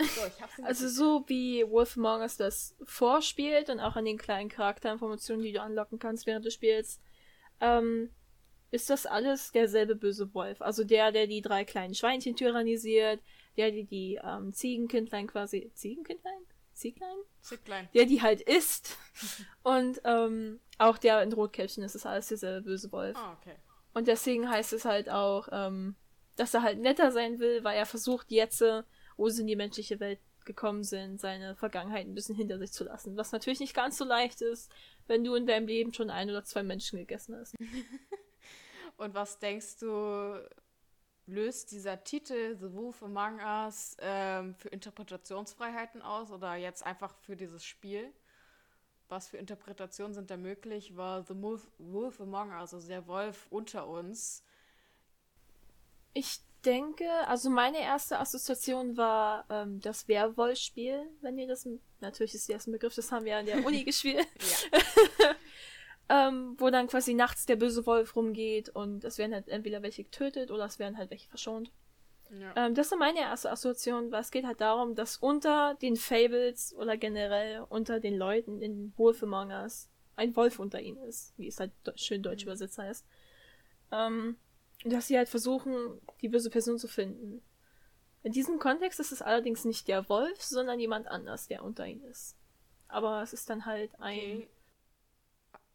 So, 0.00 0.22
also 0.64 0.88
so 0.88 1.24
wie 1.28 1.68
Wolf 1.68 1.96
Among 1.96 2.22
Us 2.22 2.36
das 2.36 2.74
vorspielt 2.82 3.68
und 3.68 3.78
auch 3.78 3.94
an 3.94 4.04
den 4.04 4.18
kleinen 4.18 4.48
Charakterinformationen, 4.48 5.44
die 5.44 5.52
du 5.52 5.60
anlocken 5.60 5.98
kannst 5.98 6.26
während 6.26 6.44
des 6.44 6.54
Spiels, 6.54 7.00
ähm, 7.60 8.10
ist 8.72 8.88
das 8.88 9.06
alles 9.06 9.52
derselbe 9.52 9.94
böse 9.94 10.34
Wolf. 10.34 10.60
Also 10.62 10.82
der, 10.82 11.12
der 11.12 11.26
die 11.26 11.42
drei 11.42 11.64
kleinen 11.64 11.94
Schweinchen 11.94 12.34
tyrannisiert, 12.34 13.20
der, 13.56 13.70
der 13.70 13.84
die 13.84 14.18
ähm, 14.24 14.52
Ziegenkindlein 14.52 15.26
quasi. 15.26 15.70
Ziegenkindlein? 15.74 16.40
Zieglein? 16.72 17.16
Zieglein. 17.42 17.88
Der 17.92 18.06
die 18.06 18.22
halt 18.22 18.40
isst. 18.40 18.96
und 19.62 20.00
ähm, 20.04 20.58
auch 20.78 20.96
der 20.96 21.22
in 21.22 21.34
Rotkäppchen 21.34 21.84
ist 21.84 21.94
es 21.94 22.06
alles 22.06 22.28
derselbe 22.28 22.62
böse 22.62 22.90
Wolf. 22.92 23.16
Ah, 23.16 23.36
okay. 23.38 23.56
Und 23.92 24.08
deswegen 24.08 24.48
heißt 24.48 24.72
es 24.72 24.86
halt 24.86 25.10
auch, 25.10 25.48
ähm, 25.52 25.94
dass 26.36 26.54
er 26.54 26.62
halt 26.62 26.78
netter 26.78 27.12
sein 27.12 27.40
will, 27.40 27.62
weil 27.62 27.76
er 27.76 27.84
versucht 27.84 28.30
jetzt, 28.30 28.64
wo 29.18 29.28
sie 29.28 29.42
in 29.42 29.48
die 29.48 29.56
menschliche 29.56 30.00
Welt 30.00 30.18
gekommen 30.46 30.82
sind, 30.82 31.20
seine 31.20 31.56
Vergangenheit 31.56 32.06
ein 32.06 32.14
bisschen 32.14 32.34
hinter 32.34 32.58
sich 32.58 32.72
zu 32.72 32.84
lassen. 32.84 33.18
Was 33.18 33.32
natürlich 33.32 33.60
nicht 33.60 33.74
ganz 33.74 33.98
so 33.98 34.04
leicht 34.04 34.40
ist, 34.40 34.72
wenn 35.06 35.24
du 35.24 35.34
in 35.34 35.46
deinem 35.46 35.66
Leben 35.66 35.92
schon 35.92 36.08
ein 36.08 36.30
oder 36.30 36.42
zwei 36.42 36.62
Menschen 36.62 36.98
gegessen 36.98 37.36
hast. 37.36 37.54
Und 38.96 39.14
was 39.14 39.38
denkst 39.38 39.78
du, 39.78 40.48
löst 41.26 41.72
dieser 41.72 42.02
Titel 42.04 42.56
The 42.56 42.72
Wolf 42.72 43.02
Among 43.02 43.40
Us 43.40 43.96
ähm, 44.00 44.54
für 44.54 44.68
Interpretationsfreiheiten 44.68 46.02
aus 46.02 46.30
oder 46.30 46.54
jetzt 46.56 46.84
einfach 46.84 47.14
für 47.16 47.36
dieses 47.36 47.64
Spiel? 47.64 48.12
Was 49.08 49.28
für 49.28 49.36
Interpretationen 49.36 50.14
sind 50.14 50.30
da 50.30 50.36
möglich? 50.36 50.96
War 50.96 51.22
The 51.22 51.40
Wolf, 51.40 51.70
Wolf 51.78 52.20
Among 52.20 52.50
Us, 52.52 52.74
also 52.74 52.88
der 52.88 53.06
Wolf 53.06 53.46
unter 53.50 53.86
uns? 53.86 54.44
Ich 56.14 56.40
denke, 56.64 57.08
also 57.26 57.50
meine 57.50 57.80
erste 57.80 58.18
Assoziation 58.18 58.96
war 58.96 59.44
ähm, 59.50 59.80
das 59.80 60.08
Werwolf-Spiel, 60.08 61.02
wenn 61.20 61.38
ihr 61.38 61.48
das, 61.48 61.68
natürlich 62.00 62.34
ist 62.34 62.48
das 62.48 62.66
ein 62.66 62.72
Begriff, 62.72 62.94
das 62.94 63.10
haben 63.10 63.24
wir 63.24 63.36
an 63.36 63.46
der 63.46 63.64
Uni 63.64 63.84
gespielt. 63.84 64.26
ähm, 66.08 66.54
wo 66.58 66.70
dann 66.70 66.88
quasi 66.88 67.14
nachts 67.14 67.46
der 67.46 67.56
böse 67.56 67.86
Wolf 67.86 68.16
rumgeht 68.16 68.68
und 68.68 69.04
es 69.04 69.18
werden 69.18 69.34
halt 69.34 69.48
entweder 69.48 69.82
welche 69.82 70.04
getötet 70.04 70.50
oder 70.50 70.64
es 70.64 70.78
werden 70.78 70.98
halt 70.98 71.10
welche 71.10 71.28
verschont. 71.28 71.72
Ja. 72.30 72.66
Ähm, 72.66 72.74
das 72.74 72.90
ist 72.90 72.98
meine 72.98 73.20
erste 73.20 73.50
Assoziation, 73.50 74.10
weil 74.10 74.22
es 74.22 74.30
geht 74.30 74.46
halt 74.46 74.60
darum, 74.60 74.94
dass 74.94 75.18
unter 75.18 75.74
den 75.74 75.96
Fables 75.96 76.74
oder 76.74 76.96
generell 76.96 77.66
unter 77.68 78.00
den 78.00 78.16
Leuten 78.16 78.62
in 78.62 78.92
Wolf 78.96 79.22
Among 79.22 79.50
Us 79.50 79.90
ein 80.16 80.34
Wolf 80.36 80.58
unter 80.58 80.80
ihnen 80.80 81.02
ist, 81.04 81.34
wie 81.36 81.48
es 81.48 81.60
halt 81.60 81.72
schön 81.96 82.22
deutsch 82.22 82.44
mhm. 82.44 82.50
übersetzt 82.50 82.78
heißt. 82.78 83.06
Ähm, 83.90 84.36
dass 84.84 85.06
sie 85.06 85.16
halt 85.16 85.28
versuchen, 85.28 86.00
die 86.20 86.28
böse 86.28 86.50
Person 86.50 86.78
zu 86.78 86.88
finden. 86.88 87.42
In 88.22 88.32
diesem 88.32 88.58
Kontext 88.58 89.00
ist 89.00 89.12
es 89.12 89.22
allerdings 89.22 89.64
nicht 89.64 89.88
der 89.88 90.08
Wolf, 90.08 90.40
sondern 90.42 90.78
jemand 90.80 91.08
anders, 91.08 91.48
der 91.48 91.64
unter 91.64 91.86
ihnen 91.86 92.04
ist. 92.04 92.36
Aber 92.88 93.22
es 93.22 93.32
ist 93.32 93.50
dann 93.50 93.66
halt 93.66 93.90
ein. 94.00 94.18
Okay. 94.18 94.48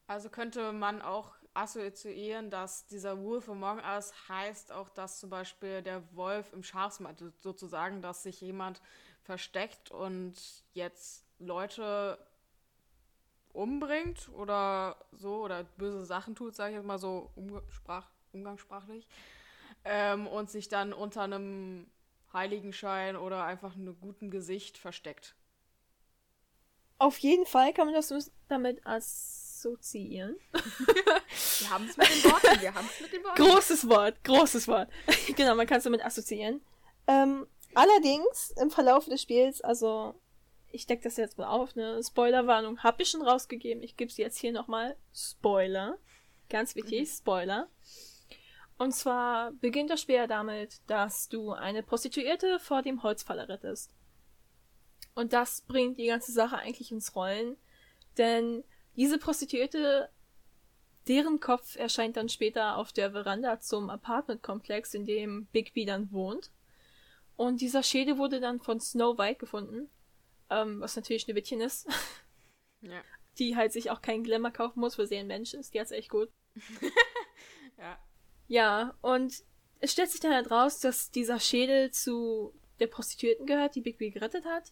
Also 0.07 0.29
könnte 0.29 0.71
man 0.71 1.01
auch 1.01 1.33
assoziieren, 1.53 2.49
dass 2.49 2.85
dieser 2.87 3.21
Wolf 3.21 3.49
Among 3.49 3.79
Us 3.79 4.13
heißt 4.29 4.71
auch, 4.71 4.89
dass 4.89 5.19
zum 5.19 5.29
Beispiel 5.29 5.81
der 5.81 6.03
Wolf 6.15 6.53
im 6.53 6.63
Schafsmatt 6.63 7.21
sozusagen, 7.39 8.01
dass 8.01 8.23
sich 8.23 8.39
jemand 8.41 8.81
versteckt 9.23 9.91
und 9.91 10.35
jetzt 10.73 11.25
Leute 11.39 12.17
umbringt 13.51 14.29
oder 14.29 14.97
so 15.11 15.43
oder 15.43 15.63
böse 15.63 16.05
Sachen 16.05 16.35
tut, 16.35 16.55
sage 16.55 16.71
ich 16.71 16.77
jetzt 16.77 16.85
mal 16.85 16.99
so 16.99 17.31
umsprach, 17.35 18.09
umgangssprachlich, 18.31 19.07
ähm, 19.83 20.27
und 20.27 20.49
sich 20.49 20.69
dann 20.69 20.93
unter 20.93 21.23
einem 21.23 21.89
Heiligenschein 22.31 23.15
oder 23.15 23.43
einfach 23.43 23.75
einem 23.75 23.99
guten 23.99 24.29
Gesicht 24.29 24.77
versteckt. 24.77 25.35
Auf 26.99 27.17
jeden 27.19 27.45
Fall 27.45 27.73
kann 27.73 27.87
man 27.87 27.95
das 27.95 28.31
damit 28.47 28.85
assoziieren. 29.57 30.35
wir 30.51 31.69
haben 31.69 31.87
es 31.87 31.97
mit 31.97 32.07
den 32.09 32.31
Worten, 32.31 32.61
wir 32.61 32.73
haben 32.73 32.87
es 32.87 33.01
mit 33.01 33.13
den 33.13 33.23
Worten. 33.23 33.43
Großes 33.43 33.89
Wort, 33.89 34.23
großes 34.23 34.67
Wort. 34.67 34.89
genau, 35.35 35.55
man 35.55 35.65
kann 35.65 35.79
es 35.79 35.83
damit 35.83 36.05
assoziieren. 36.05 36.61
Ähm, 37.07 37.47
allerdings, 37.73 38.53
im 38.61 38.69
Verlauf 38.69 39.05
des 39.05 39.21
Spiels, 39.21 39.61
also 39.61 40.15
ich 40.71 40.85
decke 40.85 41.03
das 41.03 41.17
jetzt 41.17 41.37
mal 41.37 41.47
auf, 41.47 41.75
ne? 41.75 41.99
Spoilerwarnung 42.03 42.83
habe 42.83 43.01
ich 43.01 43.09
schon 43.09 43.21
rausgegeben. 43.21 43.81
Ich 43.81 43.97
gebe 43.97 44.11
sie 44.11 44.21
jetzt 44.21 44.37
hier 44.37 44.51
nochmal. 44.51 44.95
Spoiler. 45.13 45.97
Ganz 46.49 46.75
wichtig, 46.75 47.09
mhm. 47.09 47.13
Spoiler. 47.13 47.67
Und 48.77 48.91
zwar 48.93 49.53
beginnt 49.53 49.89
das 49.89 50.01
Spiel 50.01 50.15
ja 50.15 50.27
damit, 50.27 50.81
dass 50.87 51.29
du 51.29 51.51
eine 51.51 51.81
Prostituierte 51.81 52.59
vor 52.59 52.83
dem 52.83 53.01
Holzfaller 53.01 53.49
rettest. 53.49 53.91
Und 55.15 55.33
das 55.33 55.61
bringt 55.61 55.97
die 55.97 56.05
ganze 56.05 56.31
Sache 56.31 56.57
eigentlich 56.57 56.91
ins 56.91 57.15
Rollen, 57.15 57.57
denn 58.19 58.63
diese 58.97 59.17
Prostituierte, 59.17 60.09
deren 61.07 61.39
Kopf 61.39 61.77
erscheint 61.77 62.17
dann 62.17 62.27
später 62.27 62.75
auf 62.77 62.91
der 62.91 63.11
Veranda 63.11 63.59
zum 63.59 63.89
Apartmentkomplex, 63.89 64.93
in 64.93 65.05
dem 65.05 65.45
Bigby 65.47 65.85
dann 65.85 66.11
wohnt. 66.11 66.51
Und 67.37 67.61
dieser 67.61 67.83
Schädel 67.83 68.17
wurde 68.17 68.41
dann 68.41 68.59
von 68.59 68.81
Snow 68.81 69.17
White 69.17 69.39
gefunden, 69.39 69.89
ähm, 70.49 70.81
was 70.81 70.95
natürlich 70.95 71.27
ein 71.27 71.35
Wittchen 71.35 71.61
ist. 71.61 71.87
Ja. 72.81 73.01
Die 73.39 73.55
halt 73.55 73.73
sich 73.73 73.89
auch 73.89 74.03
keinen 74.03 74.23
Glamour 74.23 74.51
kaufen 74.51 74.81
muss, 74.81 74.99
weil 74.99 75.07
sie 75.07 75.17
ein 75.17 75.25
Mensch 75.25 75.55
ist. 75.55 75.73
Die 75.73 75.79
hat's 75.79 75.89
echt 75.89 76.11
gut. 76.11 76.29
ja. 77.77 77.97
Ja, 78.47 78.95
und 79.01 79.43
es 79.79 79.93
stellt 79.93 80.11
sich 80.11 80.19
dann 80.19 80.31
halt 80.31 80.51
raus, 80.51 80.79
dass 80.79 81.09
dieser 81.09 81.39
Schädel 81.39 81.89
zu 81.89 82.53
der 82.79 82.85
Prostituierten 82.85 83.47
gehört, 83.47 83.73
die 83.73 83.81
Bigby 83.81 84.11
gerettet 84.11 84.45
hat. 84.45 84.71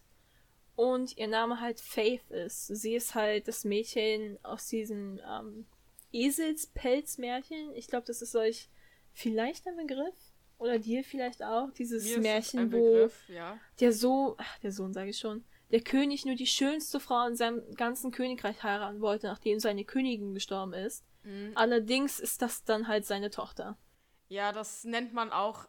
Und 0.76 1.16
ihr 1.16 1.26
Name 1.26 1.60
halt 1.60 1.80
Faith 1.80 2.30
ist. 2.30 2.66
Sie 2.66 2.94
ist 2.94 3.14
halt 3.14 3.48
das 3.48 3.64
Mädchen 3.64 4.38
aus 4.42 4.68
diesem 4.68 5.20
ähm, 5.26 5.66
Eselspelzmärchen. 6.12 7.74
Ich 7.74 7.88
glaube, 7.88 8.06
das 8.06 8.22
ist 8.22 8.36
euch 8.36 8.68
vielleicht 9.12 9.66
ein 9.66 9.76
Begriff. 9.76 10.14
Oder 10.58 10.78
dir 10.78 11.04
vielleicht 11.04 11.42
auch. 11.42 11.70
Dieses 11.72 12.04
Mir 12.04 12.20
Märchen, 12.20 12.72
wo 12.72 12.92
Begriff, 12.92 13.28
ja. 13.28 13.58
der 13.80 13.92
so, 13.92 14.36
ach, 14.38 14.58
der 14.58 14.72
Sohn 14.72 14.92
sage 14.92 15.10
ich 15.10 15.18
schon, 15.18 15.44
der 15.70 15.80
König 15.80 16.24
nur 16.24 16.34
die 16.34 16.46
schönste 16.46 17.00
Frau 17.00 17.26
in 17.26 17.36
seinem 17.36 17.74
ganzen 17.74 18.12
Königreich 18.12 18.62
heiraten 18.62 19.00
wollte, 19.00 19.26
nachdem 19.26 19.58
seine 19.58 19.84
Königin 19.84 20.32
gestorben 20.34 20.72
ist. 20.72 21.04
Mhm. 21.24 21.52
Allerdings 21.54 22.20
ist 22.20 22.40
das 22.40 22.64
dann 22.64 22.88
halt 22.88 23.04
seine 23.04 23.30
Tochter. 23.30 23.76
Ja, 24.28 24.52
das 24.52 24.84
nennt 24.84 25.12
man 25.12 25.30
auch, 25.30 25.66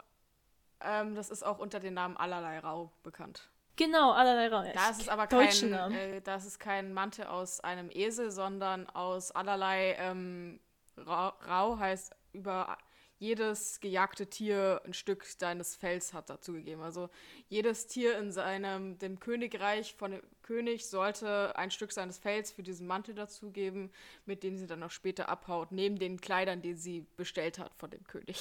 ähm, 0.80 1.14
das 1.14 1.30
ist 1.30 1.44
auch 1.44 1.58
unter 1.58 1.80
dem 1.80 1.94
Namen 1.94 2.16
Allerlei 2.16 2.58
Rau 2.60 2.92
bekannt. 3.02 3.50
Genau, 3.78 4.10
Allerlei 4.10 4.48
Rau. 4.48 4.64
Da 4.74 4.90
ist 4.90 5.08
aber 5.08 5.28
kein, 5.28 5.72
äh, 5.92 6.20
das 6.20 6.44
ist 6.44 6.58
kein 6.58 6.92
Mantel 6.92 7.26
aus 7.26 7.60
einem 7.60 7.90
Esel, 7.90 8.32
sondern 8.32 8.88
aus 8.90 9.30
allerlei 9.30 9.94
ähm, 10.00 10.58
Rau, 11.06 11.28
Rau 11.46 11.78
heißt 11.78 12.12
über 12.32 12.76
jedes 13.20 13.78
gejagte 13.78 14.26
Tier 14.26 14.82
ein 14.84 14.94
Stück 14.94 15.26
deines 15.38 15.76
Fells 15.76 16.12
hat 16.12 16.28
dazugegeben. 16.28 16.82
Also 16.82 17.08
jedes 17.48 17.86
Tier 17.86 18.18
in 18.18 18.32
seinem 18.32 18.98
dem 18.98 19.20
Königreich 19.20 19.94
von 19.94 20.10
dem 20.10 20.22
König 20.42 20.88
sollte 20.88 21.56
ein 21.56 21.70
Stück 21.70 21.92
seines 21.92 22.18
Fells 22.18 22.50
für 22.50 22.64
diesen 22.64 22.88
Mantel 22.88 23.14
dazugeben, 23.14 23.92
mit 24.26 24.42
dem 24.42 24.56
sie 24.56 24.66
dann 24.66 24.82
auch 24.82 24.90
später 24.90 25.28
abhaut, 25.28 25.70
neben 25.70 26.00
den 26.00 26.20
Kleidern, 26.20 26.62
die 26.62 26.74
sie 26.74 27.06
bestellt 27.16 27.60
hat 27.60 27.72
von 27.76 27.90
dem 27.90 28.04
König. 28.04 28.40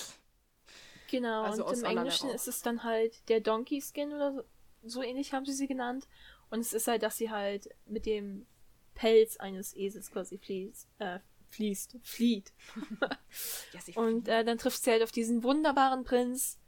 Genau, 1.09 1.43
also 1.43 1.65
und 1.65 1.77
im 1.77 1.85
Englischen 1.85 2.29
ist 2.29 2.47
es 2.47 2.61
dann 2.61 2.83
halt 2.83 3.29
der 3.29 3.39
Donkey 3.39 3.81
Skin 3.81 4.13
oder 4.13 4.33
so, 4.33 4.43
so 4.89 5.01
ähnlich 5.01 5.33
haben 5.33 5.45
sie 5.45 5.53
sie 5.53 5.67
genannt. 5.67 6.07
Und 6.49 6.59
es 6.59 6.73
ist 6.73 6.87
halt, 6.87 7.03
dass 7.03 7.17
sie 7.17 7.29
halt 7.29 7.69
mit 7.85 8.05
dem 8.05 8.45
Pelz 8.95 9.37
eines 9.37 9.75
Esels 9.75 10.11
quasi 10.11 10.37
fließt, 10.37 10.87
äh, 10.99 11.19
fließt, 11.49 11.97
flieht. 12.01 12.53
und 13.95 14.27
äh, 14.27 14.43
dann 14.43 14.57
trifft 14.57 14.83
sie 14.83 14.91
halt 14.91 15.03
auf 15.03 15.11
diesen 15.11 15.43
wunderbaren 15.43 16.03
Prinz, 16.03 16.59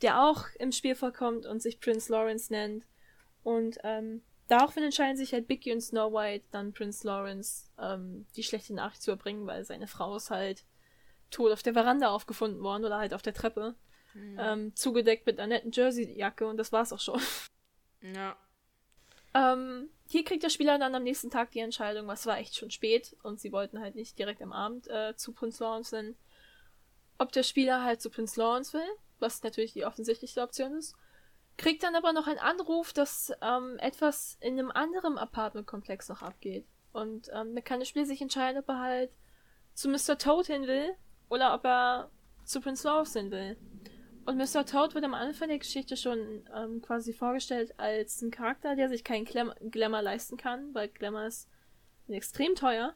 der 0.00 0.22
auch 0.22 0.46
im 0.58 0.72
Spiel 0.72 0.94
vorkommt 0.94 1.46
und 1.46 1.60
sich 1.62 1.80
Prinz 1.80 2.08
Lawrence 2.08 2.52
nennt. 2.52 2.84
Und 3.42 3.78
ähm, 3.82 4.22
daraufhin 4.48 4.84
entscheiden 4.84 5.16
sich 5.16 5.32
halt 5.32 5.48
Biggie 5.48 5.72
und 5.72 5.80
Snow 5.80 6.12
White, 6.12 6.46
dann 6.50 6.72
Prinz 6.72 7.02
Lawrence, 7.04 7.70
ähm, 7.78 8.26
die 8.36 8.42
schlechte 8.42 8.74
Nachricht 8.74 9.02
zu 9.02 9.10
erbringen, 9.10 9.46
weil 9.46 9.64
seine 9.64 9.88
Frau 9.88 10.14
ist 10.16 10.30
halt 10.30 10.64
tot 11.30 11.52
auf 11.52 11.62
der 11.62 11.72
Veranda 11.72 12.10
aufgefunden 12.10 12.62
worden 12.62 12.84
oder 12.84 12.98
halt 12.98 13.14
auf 13.14 13.22
der 13.22 13.34
Treppe. 13.34 13.74
Mhm. 14.14 14.36
Ähm, 14.38 14.76
zugedeckt 14.76 15.26
mit 15.26 15.40
einer 15.40 15.54
netten 15.54 15.72
Jersey-Jacke 15.72 16.46
und 16.46 16.58
das 16.58 16.70
war's 16.70 16.92
auch 16.92 17.00
schon. 17.00 17.20
Ja. 18.02 18.36
Ähm, 19.34 19.88
hier 20.10 20.24
kriegt 20.24 20.42
der 20.42 20.50
Spieler 20.50 20.78
dann 20.78 20.94
am 20.94 21.04
nächsten 21.04 21.30
Tag 21.30 21.52
die 21.52 21.60
Entscheidung, 21.60 22.06
was 22.06 22.26
war 22.26 22.38
echt 22.38 22.56
schon 22.56 22.70
spät 22.70 23.16
und 23.22 23.40
sie 23.40 23.52
wollten 23.52 23.80
halt 23.80 23.94
nicht 23.94 24.18
direkt 24.18 24.42
am 24.42 24.52
Abend 24.52 24.88
äh, 24.88 25.16
zu 25.16 25.32
Prince 25.32 25.62
Lawrence 25.62 25.96
hin, 25.96 26.16
ob 27.18 27.32
der 27.32 27.42
Spieler 27.42 27.82
halt 27.82 28.02
zu 28.02 28.10
Prince 28.10 28.38
Lawrence 28.38 28.74
will, 28.74 28.88
was 29.20 29.42
natürlich 29.42 29.72
die 29.72 29.86
offensichtlichste 29.86 30.42
Option 30.42 30.74
ist, 30.74 30.96
kriegt 31.56 31.82
dann 31.82 31.94
aber 31.94 32.12
noch 32.12 32.26
einen 32.26 32.38
Anruf, 32.38 32.92
dass 32.92 33.32
ähm, 33.40 33.78
etwas 33.78 34.36
in 34.40 34.58
einem 34.58 34.70
anderen 34.70 35.18
Apartmentkomplex 35.18 36.08
noch 36.08 36.22
abgeht. 36.22 36.66
Und 36.92 37.28
ähm, 37.28 37.54
dann 37.54 37.64
kann 37.64 37.78
der 37.78 37.86
Spieler 37.86 38.04
sich 38.04 38.20
entscheiden, 38.20 38.60
ob 38.60 38.68
er 38.68 38.80
halt 38.80 39.10
zu 39.74 39.88
Mr. 39.88 40.18
Toad 40.18 40.46
hin 40.46 40.66
will 40.66 40.94
oder 41.28 41.54
ob 41.54 41.64
er 41.64 42.10
zu 42.44 42.60
Prince 42.60 42.86
Lawrence 42.86 43.18
hin 43.18 43.30
will. 43.30 43.56
Und 44.24 44.36
Mr. 44.36 44.64
Toad 44.64 44.94
wird 44.94 45.04
am 45.04 45.14
Anfang 45.14 45.48
der 45.48 45.58
Geschichte 45.58 45.96
schon 45.96 46.48
ähm, 46.54 46.80
quasi 46.82 47.12
vorgestellt 47.12 47.78
als 47.78 48.22
ein 48.22 48.30
Charakter, 48.30 48.76
der 48.76 48.88
sich 48.88 49.04
keinen 49.04 49.24
Glam 49.24 49.52
Glamour 49.70 50.02
leisten 50.02 50.36
kann, 50.36 50.72
weil 50.74 50.88
Glamour 50.88 51.26
ist 51.26 51.48
extrem 52.08 52.54
teuer. 52.54 52.94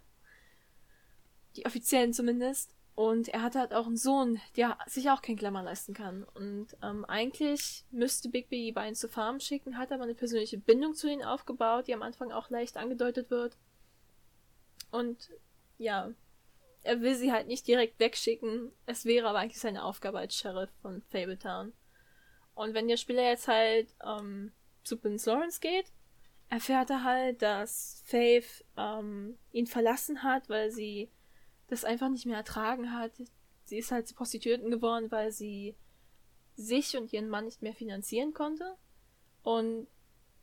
Die 1.56 1.66
offiziellen 1.66 2.12
zumindest. 2.12 2.74
Und 2.94 3.28
er 3.28 3.42
hat 3.42 3.56
halt 3.56 3.74
auch 3.74 3.86
einen 3.86 3.98
Sohn, 3.98 4.40
der 4.56 4.78
sich 4.86 5.10
auch 5.10 5.20
kein 5.20 5.36
Glamour 5.36 5.62
leisten 5.62 5.92
kann. 5.92 6.24
Und 6.34 6.68
ähm, 6.82 7.04
eigentlich 7.04 7.84
müsste 7.90 8.30
Bigby 8.30 8.66
die 8.66 8.72
beiden 8.72 8.94
zur 8.94 9.10
Farm 9.10 9.38
schicken, 9.38 9.76
hat 9.76 9.92
aber 9.92 10.04
eine 10.04 10.14
persönliche 10.14 10.56
Bindung 10.58 10.94
zu 10.94 11.06
ihnen 11.06 11.22
aufgebaut, 11.22 11.88
die 11.88 11.94
am 11.94 12.02
Anfang 12.02 12.32
auch 12.32 12.48
leicht 12.48 12.78
angedeutet 12.78 13.30
wird. 13.30 13.58
Und 14.90 15.30
ja, 15.76 16.10
er 16.86 17.00
will 17.00 17.16
sie 17.16 17.32
halt 17.32 17.48
nicht 17.48 17.66
direkt 17.66 17.98
wegschicken. 17.98 18.70
Es 18.86 19.04
wäre 19.04 19.28
aber 19.28 19.40
eigentlich 19.40 19.60
seine 19.60 19.84
Aufgabe 19.84 20.18
als 20.18 20.36
Sheriff 20.36 20.70
von 20.80 21.02
Fabletown. 21.02 21.72
Und 22.54 22.74
wenn 22.74 22.88
der 22.88 22.96
Spieler 22.96 23.22
jetzt 23.22 23.48
halt 23.48 23.88
ähm, 24.04 24.52
zu 24.84 24.96
Prince 24.96 25.28
Lawrence 25.28 25.60
geht, 25.60 25.92
erfährt 26.48 26.90
er 26.90 27.02
halt, 27.02 27.42
dass 27.42 28.02
Faith 28.06 28.64
ähm, 28.76 29.36
ihn 29.52 29.66
verlassen 29.66 30.22
hat, 30.22 30.48
weil 30.48 30.70
sie 30.70 31.10
das 31.66 31.84
einfach 31.84 32.08
nicht 32.08 32.24
mehr 32.24 32.36
ertragen 32.36 32.92
hat. 32.92 33.12
Sie 33.64 33.78
ist 33.78 33.90
halt 33.90 34.06
zu 34.06 34.14
Prostituierten 34.14 34.70
geworden, 34.70 35.10
weil 35.10 35.32
sie 35.32 35.74
sich 36.54 36.96
und 36.96 37.12
ihren 37.12 37.28
Mann 37.28 37.46
nicht 37.46 37.62
mehr 37.62 37.74
finanzieren 37.74 38.32
konnte. 38.32 38.76
Und 39.42 39.88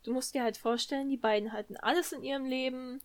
du 0.02 0.12
musst 0.12 0.34
dir 0.34 0.42
halt 0.42 0.58
vorstellen, 0.58 1.08
die 1.08 1.16
beiden 1.16 1.52
halten 1.52 1.78
alles 1.78 2.12
in 2.12 2.22
ihrem 2.22 2.44
Leben, 2.44 3.00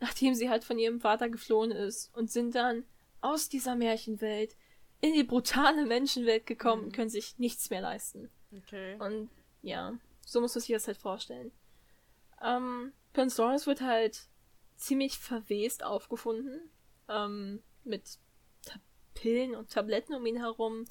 nachdem 0.00 0.34
sie 0.34 0.50
halt 0.50 0.64
von 0.64 0.78
ihrem 0.78 1.00
Vater 1.00 1.28
geflohen 1.28 1.70
ist 1.70 2.14
und 2.14 2.30
sind 2.30 2.54
dann 2.54 2.84
aus 3.20 3.48
dieser 3.48 3.76
Märchenwelt 3.76 4.56
in 5.00 5.14
die 5.14 5.24
brutale 5.24 5.86
Menschenwelt 5.86 6.46
gekommen 6.46 6.82
und 6.84 6.88
mhm. 6.88 6.92
können 6.92 7.10
sich 7.10 7.38
nichts 7.38 7.70
mehr 7.70 7.80
leisten. 7.80 8.30
Okay. 8.56 8.96
Und 8.98 9.30
ja, 9.62 9.94
so 10.26 10.40
muss 10.40 10.54
man 10.54 10.60
sich 10.60 10.72
das 10.72 10.86
halt 10.86 10.98
vorstellen. 10.98 11.52
Ähm, 12.42 12.92
Prince 13.12 13.40
Lawrence 13.40 13.66
wird 13.66 13.80
halt 13.80 14.28
ziemlich 14.76 15.18
verwest 15.18 15.84
aufgefunden. 15.84 16.70
Ähm, 17.08 17.62
mit 17.84 18.18
Pillen 19.14 19.54
und 19.54 19.70
Tabletten 19.70 20.14
um 20.14 20.24
ihn 20.26 20.38
herum 20.38 20.84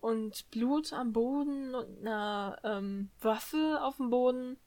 und 0.00 0.48
Blut 0.50 0.92
am 0.92 1.12
Boden 1.12 1.74
und 1.74 2.00
einer 2.00 2.58
ähm, 2.62 3.10
Waffe 3.20 3.80
auf 3.82 3.96
dem 3.96 4.10
Boden. 4.10 4.58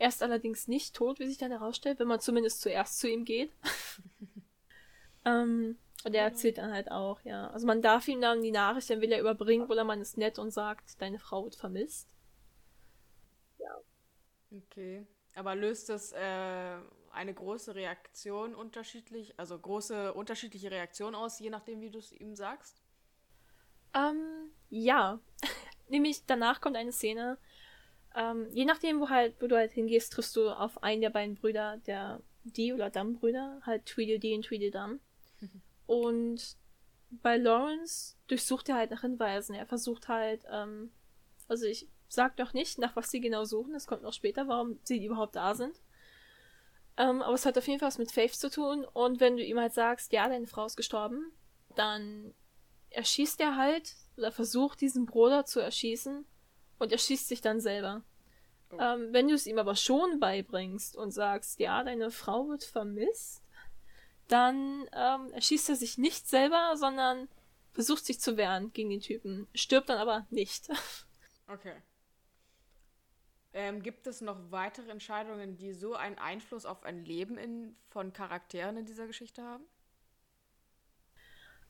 Er 0.00 0.08
ist 0.08 0.22
allerdings 0.22 0.66
nicht 0.66 0.96
tot, 0.96 1.18
wie 1.18 1.26
sich 1.26 1.36
dann 1.36 1.50
herausstellt, 1.50 1.98
wenn 1.98 2.08
man 2.08 2.20
zumindest 2.20 2.62
zuerst 2.62 2.98
zu 3.00 3.06
ihm 3.06 3.26
geht. 3.26 3.52
ähm, 5.26 5.76
und 6.04 6.14
er 6.14 6.24
erzählt 6.24 6.56
dann 6.56 6.72
halt 6.72 6.90
auch, 6.90 7.20
ja. 7.20 7.48
Also 7.48 7.66
man 7.66 7.82
darf 7.82 8.08
ihm 8.08 8.22
dann 8.22 8.40
die 8.40 8.50
Nachricht, 8.50 8.88
dann 8.88 9.02
will 9.02 9.12
er 9.12 9.20
überbringen, 9.20 9.66
oder 9.66 9.84
man 9.84 10.00
ist 10.00 10.16
nett 10.16 10.38
und 10.38 10.52
sagt, 10.52 11.02
deine 11.02 11.18
Frau 11.18 11.44
wird 11.44 11.54
vermisst. 11.54 12.08
Ja. 13.58 13.76
Okay. 14.50 15.06
Aber 15.34 15.54
löst 15.54 15.90
das 15.90 16.12
äh, 16.12 16.76
eine 17.12 17.34
große 17.34 17.74
Reaktion 17.74 18.54
unterschiedlich, 18.54 19.38
also 19.38 19.58
große 19.58 20.14
unterschiedliche 20.14 20.70
Reaktion 20.70 21.14
aus, 21.14 21.40
je 21.40 21.50
nachdem, 21.50 21.82
wie 21.82 21.90
du 21.90 21.98
es 21.98 22.10
ihm 22.12 22.34
sagst? 22.34 22.80
Ähm, 23.92 24.50
ja. 24.70 25.20
Nämlich 25.90 26.24
danach 26.24 26.62
kommt 26.62 26.78
eine 26.78 26.92
Szene, 26.92 27.36
ähm, 28.14 28.48
je 28.52 28.64
nachdem, 28.64 29.00
wo 29.00 29.08
halt, 29.08 29.40
wo 29.40 29.46
du 29.46 29.56
halt 29.56 29.72
hingehst, 29.72 30.12
triffst 30.12 30.34
du 30.36 30.50
auf 30.50 30.82
einen 30.82 31.00
der 31.00 31.10
beiden 31.10 31.36
Brüder, 31.36 31.78
der 31.86 32.20
die 32.44 32.72
oder 32.72 32.90
Dam-Brüder, 32.90 33.60
halt 33.64 33.86
Tweedledee 33.86 34.34
und 34.34 34.44
Tweedledum. 34.44 35.00
und 35.86 36.56
bei 37.10 37.36
Lawrence 37.36 38.16
durchsucht 38.28 38.68
er 38.68 38.76
halt 38.76 38.90
nach 38.90 39.00
Hinweisen. 39.00 39.54
Er 39.54 39.66
versucht 39.66 40.08
halt, 40.08 40.44
ähm, 40.50 40.92
also 41.48 41.66
ich 41.66 41.88
sag 42.08 42.36
doch 42.36 42.52
nicht, 42.52 42.78
nach 42.78 42.96
was 42.96 43.10
sie 43.10 43.20
genau 43.20 43.44
suchen, 43.44 43.72
das 43.72 43.86
kommt 43.86 44.02
noch 44.02 44.12
später, 44.12 44.48
warum 44.48 44.78
sie 44.84 45.04
überhaupt 45.04 45.36
da 45.36 45.54
sind. 45.54 45.80
Ähm, 46.96 47.22
aber 47.22 47.34
es 47.34 47.46
hat 47.46 47.58
auf 47.58 47.66
jeden 47.66 47.80
Fall 47.80 47.88
was 47.88 47.98
mit 47.98 48.12
Faith 48.12 48.34
zu 48.34 48.50
tun. 48.50 48.84
Und 48.84 49.20
wenn 49.20 49.36
du 49.36 49.44
ihm 49.44 49.58
halt 49.58 49.72
sagst, 49.72 50.12
ja, 50.12 50.28
deine 50.28 50.46
Frau 50.46 50.66
ist 50.66 50.76
gestorben, 50.76 51.32
dann 51.74 52.34
erschießt 52.90 53.40
er 53.40 53.56
halt 53.56 53.94
oder 54.16 54.32
versucht 54.32 54.80
diesen 54.80 55.06
Bruder 55.06 55.44
zu 55.44 55.60
erschießen 55.60 56.24
und 56.80 56.92
erschießt 56.92 57.28
sich 57.28 57.40
dann 57.40 57.60
selber. 57.60 58.02
Oh. 58.70 58.78
Ähm, 58.80 59.12
wenn 59.12 59.28
du 59.28 59.34
es 59.34 59.46
ihm 59.46 59.58
aber 59.58 59.76
schon 59.76 60.20
beibringst 60.20 60.96
und 60.96 61.10
sagst, 61.10 61.60
ja, 61.60 61.82
deine 61.82 62.10
Frau 62.10 62.48
wird 62.48 62.64
vermisst, 62.64 63.42
dann 64.28 64.88
ähm, 64.92 65.32
erschießt 65.32 65.68
er 65.70 65.76
sich 65.76 65.98
nicht 65.98 66.28
selber, 66.28 66.76
sondern 66.76 67.28
versucht 67.72 68.04
sich 68.04 68.20
zu 68.20 68.36
wehren 68.36 68.72
gegen 68.72 68.90
den 68.90 69.00
Typen, 69.00 69.48
stirbt 69.54 69.88
dann 69.88 69.98
aber 69.98 70.26
nicht. 70.30 70.68
Okay. 71.52 71.74
Ähm, 73.52 73.82
gibt 73.82 74.06
es 74.06 74.20
noch 74.20 74.52
weitere 74.52 74.88
Entscheidungen, 74.92 75.56
die 75.56 75.72
so 75.72 75.94
einen 75.96 76.16
Einfluss 76.16 76.64
auf 76.64 76.84
ein 76.84 77.04
Leben 77.04 77.36
in, 77.36 77.76
von 77.88 78.12
Charakteren 78.12 78.76
in 78.76 78.86
dieser 78.86 79.08
Geschichte 79.08 79.42
haben? 79.42 79.64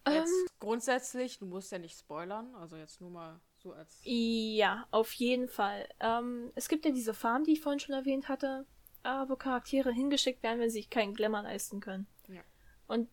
Jetzt 0.06 0.30
ähm, 0.30 0.48
grundsätzlich, 0.58 1.38
du 1.38 1.46
musst 1.46 1.72
ja 1.72 1.78
nicht 1.78 1.98
spoilern, 1.98 2.54
also 2.56 2.76
jetzt 2.76 3.00
nur 3.00 3.08
mal 3.08 3.40
so 3.60 3.72
als. 3.72 4.00
Ja, 4.04 4.86
auf 4.90 5.12
jeden 5.12 5.48
Fall. 5.48 5.88
Ähm, 6.00 6.50
es 6.54 6.68
gibt 6.68 6.84
ja 6.84 6.90
diese 6.90 7.14
Farm, 7.14 7.44
die 7.44 7.52
ich 7.52 7.60
vorhin 7.60 7.80
schon 7.80 7.94
erwähnt 7.94 8.28
hatte, 8.28 8.66
äh, 9.02 9.28
wo 9.28 9.36
Charaktere 9.36 9.92
hingeschickt 9.92 10.42
werden, 10.42 10.60
wenn 10.60 10.70
sie 10.70 10.78
sich 10.78 10.90
keinen 10.90 11.14
Glamour 11.14 11.42
leisten 11.42 11.80
können. 11.80 12.06
Ja. 12.28 12.42
Und 12.86 13.08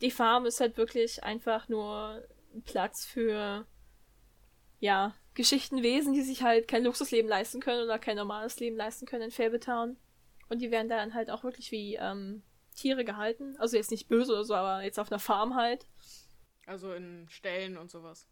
die 0.00 0.10
Farm 0.10 0.46
ist 0.46 0.60
halt 0.60 0.76
wirklich 0.76 1.24
einfach 1.24 1.68
nur 1.68 2.26
ein 2.54 2.62
Platz 2.62 3.04
für, 3.04 3.66
ja, 4.80 5.14
Geschichtenwesen, 5.34 6.14
die 6.14 6.22
sich 6.22 6.42
halt 6.42 6.66
kein 6.68 6.84
Luxusleben 6.84 7.28
leisten 7.28 7.60
können 7.60 7.84
oder 7.84 7.98
kein 7.98 8.16
normales 8.16 8.58
Leben 8.58 8.76
leisten 8.76 9.06
können 9.06 9.24
in 9.24 9.30
Fabletown. 9.30 9.96
Und 10.48 10.60
die 10.60 10.70
werden 10.70 10.88
dann 10.88 11.14
halt 11.14 11.30
auch 11.30 11.44
wirklich 11.44 11.70
wie 11.72 11.96
ähm, 11.96 12.42
Tiere 12.74 13.04
gehalten. 13.04 13.56
Also 13.58 13.76
jetzt 13.76 13.90
nicht 13.90 14.08
böse 14.08 14.32
oder 14.32 14.44
so, 14.44 14.54
aber 14.54 14.82
jetzt 14.82 14.98
auf 14.98 15.10
einer 15.10 15.18
Farm 15.18 15.54
halt. 15.54 15.86
Also 16.66 16.92
in 16.92 17.26
Ställen 17.28 17.76
und 17.76 17.90
sowas. 17.90 18.26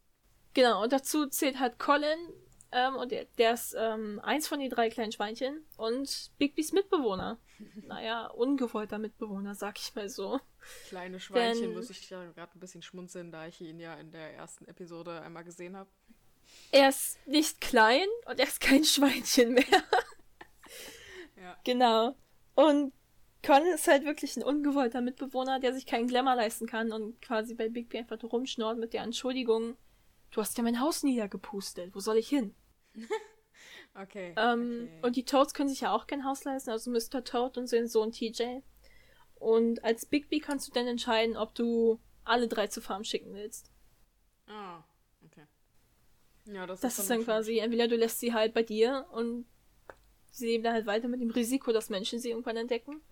Genau, 0.55 0.83
und 0.83 0.93
dazu 0.93 1.27
zählt 1.27 1.59
halt 1.59 1.79
Colin, 1.79 2.33
ähm, 2.75 2.97
und 2.97 3.12
der, 3.12 3.27
der 3.38 3.55
ist 3.55 3.77
ähm, 3.79 4.21
eins 4.25 4.49
von 4.49 4.59
den 4.59 4.69
drei 4.69 4.90
kleinen 4.90 5.12
Schweinchen 5.12 5.64
und 5.77 6.33
Bigbys 6.38 6.73
Mitbewohner. 6.73 7.38
naja, 7.87 8.27
ungewollter 8.27 8.99
Mitbewohner, 8.99 9.55
sag 9.55 9.79
ich 9.79 9.95
mal 9.95 10.09
so. 10.09 10.40
Kleine 10.88 11.21
Schweinchen 11.21 11.62
Denn, 11.62 11.75
muss 11.75 11.90
ich 11.90 12.11
ja 12.11 12.25
gerade 12.33 12.51
ein 12.57 12.59
bisschen 12.59 12.83
schmunzeln, 12.83 13.31
da 13.31 13.47
ich 13.47 13.61
ihn 13.61 13.79
ja 13.79 13.95
in 13.95 14.11
der 14.11 14.35
ersten 14.35 14.64
Episode 14.64 15.23
einmal 15.23 15.45
gesehen 15.45 15.77
habe. 15.77 15.88
Er 16.73 16.88
ist 16.88 17.25
nicht 17.29 17.61
klein 17.61 18.09
und 18.27 18.40
er 18.40 18.47
ist 18.49 18.61
kein 18.61 18.83
Schweinchen 18.85 19.55
mehr. 19.55 19.85
ja. 21.37 21.57
Genau. 21.62 22.17
Und 22.57 22.93
Colin 23.47 23.73
ist 23.73 23.87
halt 23.87 24.05
wirklich 24.05 24.37
ein 24.37 24.43
ungewollter 24.43 25.01
Mitbewohner, 25.01 25.61
der 25.61 25.75
sich 25.75 25.87
keinen 25.87 26.09
Glamour 26.09 26.35
leisten 26.35 26.67
kann 26.67 26.90
und 26.90 27.23
quasi 27.23 27.55
bei 27.55 27.69
Bigby 27.69 27.99
einfach 27.99 28.21
rumschnort 28.21 28.79
mit 28.79 28.95
der 28.95 29.03
Entschuldigung, 29.03 29.77
Du 30.35 30.40
hast 30.40 30.59
ja 30.59 30.64
mein 30.64 30.81
Haus 30.81 31.05
niedergepustet. 31.05 31.94
Wo 31.94 32.01
soll 32.01 32.16
ich 32.16 32.29
hin? 32.29 32.57
okay, 33.94 34.35
ähm, 34.37 34.88
okay. 34.88 35.07
Und 35.07 35.14
die 35.14 35.25
Toads 35.25 35.55
können 35.55 35.68
sich 35.68 35.83
ja 35.83 35.92
auch 35.94 36.09
kein 36.09 36.25
Haus 36.25 36.42
leisten, 36.42 36.70
also 36.70 36.90
Mr. 36.90 37.23
Toad 37.23 37.57
und 37.57 37.68
sein 37.68 37.87
Sohn 37.87 38.11
TJ. 38.11 38.59
Und 39.37 39.85
als 39.85 40.07
Bigby 40.07 40.40
kannst 40.40 40.66
du 40.66 40.73
dann 40.73 40.88
entscheiden, 40.88 41.37
ob 41.37 41.55
du 41.55 42.01
alle 42.25 42.49
drei 42.49 42.66
zur 42.66 42.83
Farm 42.83 43.05
schicken 43.05 43.33
willst. 43.33 43.70
Ah, 44.49 44.83
okay. 45.25 45.47
Ja, 46.47 46.66
das, 46.66 46.81
das 46.81 46.94
ist, 46.94 46.99
ist 46.99 47.11
dann 47.11 47.23
quasi, 47.23 47.59
entweder 47.59 47.87
du 47.87 47.94
lässt 47.94 48.18
sie 48.18 48.35
halt 48.35 48.55
bei 48.55 48.64
dir 48.64 49.07
und 49.12 49.47
sie 50.33 50.47
leben 50.47 50.64
dann 50.64 50.75
halt 50.75 50.87
weiter 50.87 51.07
mit 51.07 51.20
dem 51.20 51.31
Risiko, 51.31 51.70
dass 51.70 51.90
Menschen 51.90 52.18
sie 52.18 52.31
irgendwann 52.31 52.57
entdecken. 52.57 53.03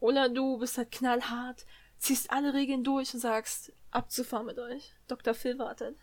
Oder 0.00 0.30
du 0.30 0.56
bist 0.56 0.78
halt 0.78 0.92
knallhart, 0.92 1.66
ziehst 1.98 2.30
alle 2.30 2.54
Regeln 2.54 2.84
durch 2.84 3.12
und 3.12 3.20
sagst, 3.20 3.74
abzufahren 3.90 4.46
mit 4.46 4.58
euch. 4.58 4.94
Dr. 5.08 5.34
Phil 5.34 5.58
wartet. 5.58 5.98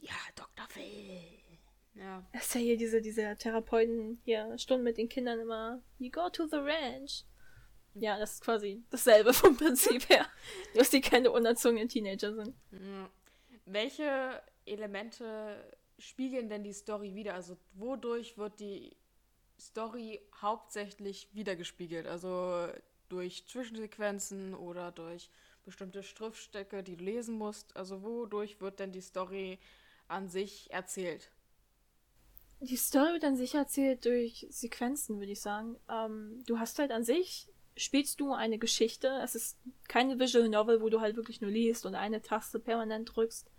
Ja, 0.00 0.14
Dr. 0.34 0.66
Phil. 0.68 1.20
Ja. 1.94 2.24
Das 2.32 2.46
ist 2.46 2.54
ja 2.54 2.60
hier 2.60 2.76
diese, 2.76 3.00
diese 3.00 3.36
Therapeuten 3.36 4.20
hier 4.24 4.56
Stunden 4.58 4.84
mit 4.84 4.98
den 4.98 5.08
Kindern 5.08 5.40
immer. 5.40 5.80
You 5.98 6.10
go 6.10 6.28
to 6.28 6.46
the 6.46 6.56
ranch. 6.56 7.24
Ja, 7.94 8.18
das 8.18 8.34
ist 8.34 8.44
quasi 8.44 8.82
dasselbe 8.90 9.32
vom 9.32 9.56
Prinzip 9.58 10.08
her. 10.08 10.26
Dass 10.74 10.90
die 10.90 11.00
keine 11.00 11.30
unerzogenen 11.30 11.88
Teenager 11.88 12.34
sind. 12.34 12.54
Ja. 12.72 13.08
Welche 13.66 14.42
Elemente 14.66 15.72
spiegeln 15.98 16.48
denn 16.48 16.64
die 16.64 16.72
Story 16.72 17.14
wieder? 17.14 17.34
Also 17.34 17.56
wodurch 17.74 18.36
wird 18.36 18.58
die 18.58 18.96
Story 19.60 20.20
hauptsächlich 20.40 21.28
wiedergespiegelt? 21.32 22.06
Also 22.06 22.68
durch 23.08 23.46
Zwischensequenzen 23.46 24.54
oder 24.54 24.90
durch 24.90 25.30
bestimmte 25.64 26.02
Schriftstücke, 26.02 26.82
die 26.82 26.96
du 26.96 27.04
lesen 27.04 27.36
musst? 27.36 27.76
Also 27.76 28.02
wodurch 28.02 28.60
wird 28.60 28.80
denn 28.80 28.92
die 28.92 29.00
Story 29.00 29.58
an 30.08 30.28
sich 30.28 30.70
erzählt? 30.72 31.30
Die 32.60 32.76
Story 32.76 33.12
wird 33.14 33.24
an 33.24 33.36
sich 33.36 33.54
erzählt 33.54 34.04
durch 34.04 34.46
Sequenzen, 34.50 35.18
würde 35.18 35.32
ich 35.32 35.40
sagen. 35.40 35.76
Ähm, 35.88 36.42
du 36.46 36.58
hast 36.58 36.78
halt 36.78 36.92
an 36.92 37.04
sich, 37.04 37.48
spielst 37.76 38.20
du 38.20 38.32
eine 38.32 38.58
Geschichte. 38.58 39.08
Es 39.22 39.34
ist 39.34 39.58
keine 39.88 40.18
Visual 40.18 40.48
Novel, 40.48 40.80
wo 40.80 40.88
du 40.88 41.00
halt 41.00 41.16
wirklich 41.16 41.40
nur 41.40 41.50
liest 41.50 41.84
und 41.86 41.94
eine 41.94 42.22
Taste 42.22 42.58
permanent 42.58 43.14
drückst. 43.14 43.50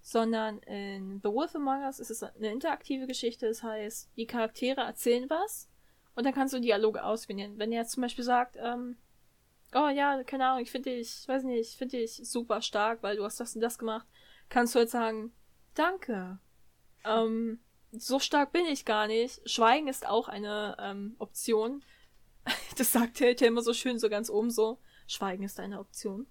sondern 0.00 0.58
in 0.60 1.20
The 1.22 1.30
Wolf 1.30 1.54
Among 1.54 1.82
Us 1.84 1.98
ist 2.00 2.10
es 2.10 2.22
eine 2.22 2.50
interaktive 2.52 3.06
Geschichte. 3.06 3.48
Das 3.48 3.62
heißt, 3.62 4.10
die 4.16 4.26
Charaktere 4.26 4.80
erzählen 4.82 5.28
was 5.28 5.68
und 6.14 6.24
dann 6.24 6.34
kannst 6.34 6.54
du 6.54 6.60
Dialoge 6.60 7.04
auswählen. 7.04 7.58
Wenn 7.58 7.72
er 7.72 7.86
zum 7.86 8.02
Beispiel 8.02 8.24
sagt, 8.24 8.56
ähm, 8.58 8.96
oh 9.74 9.88
ja, 9.88 10.22
keine 10.24 10.46
Ahnung, 10.46 10.62
ich 10.62 10.70
finde 10.70 10.90
dich, 10.90 11.26
weiß 11.26 11.44
nicht, 11.44 11.70
ich 11.70 11.76
finde 11.76 11.98
dich 11.98 12.20
super 12.24 12.62
stark, 12.62 13.02
weil 13.02 13.16
du 13.16 13.24
hast 13.24 13.40
das 13.40 13.54
und 13.54 13.60
das 13.60 13.78
gemacht, 13.78 14.06
kannst 14.48 14.74
du 14.74 14.80
halt 14.80 14.90
sagen, 14.90 15.32
danke. 15.74 16.38
Ähm, 17.04 17.60
so 17.92 18.18
stark 18.18 18.52
bin 18.52 18.66
ich 18.66 18.84
gar 18.84 19.06
nicht. 19.06 19.40
Schweigen 19.48 19.88
ist 19.88 20.06
auch 20.06 20.28
eine 20.28 20.76
ähm, 20.80 21.16
Option. 21.18 21.82
Das 22.78 22.92
sagt 22.92 23.20
er 23.20 23.40
immer 23.42 23.60
so 23.60 23.74
schön, 23.74 23.98
so 23.98 24.08
ganz 24.08 24.30
oben 24.30 24.50
so. 24.50 24.78
Schweigen 25.06 25.42
ist 25.42 25.60
eine 25.60 25.80
Option. 25.80 26.26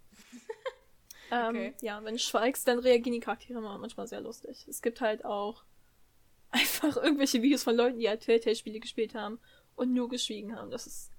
ähm, 1.31 1.49
okay. 1.49 1.75
Ja, 1.81 2.03
wenn 2.03 2.15
du 2.15 2.19
schweigst, 2.19 2.67
dann 2.67 2.79
reagieren 2.79 3.13
die 3.13 3.19
Charaktere 3.19 3.61
manchmal 3.61 4.07
sehr 4.07 4.21
lustig. 4.21 4.65
Es 4.67 4.81
gibt 4.81 5.01
halt 5.01 5.25
auch 5.25 5.63
einfach 6.49 6.97
irgendwelche 6.97 7.41
Videos 7.41 7.63
von 7.63 7.75
Leuten, 7.75 7.99
die 7.99 8.09
halt 8.09 8.21
Telltale-Spiele 8.21 8.79
gespielt 8.79 9.13
haben 9.13 9.39
und 9.75 9.93
nur 9.93 10.09
geschwiegen 10.09 10.55
haben. 10.55 10.71
Das 10.71 10.87
ist. 10.87 11.11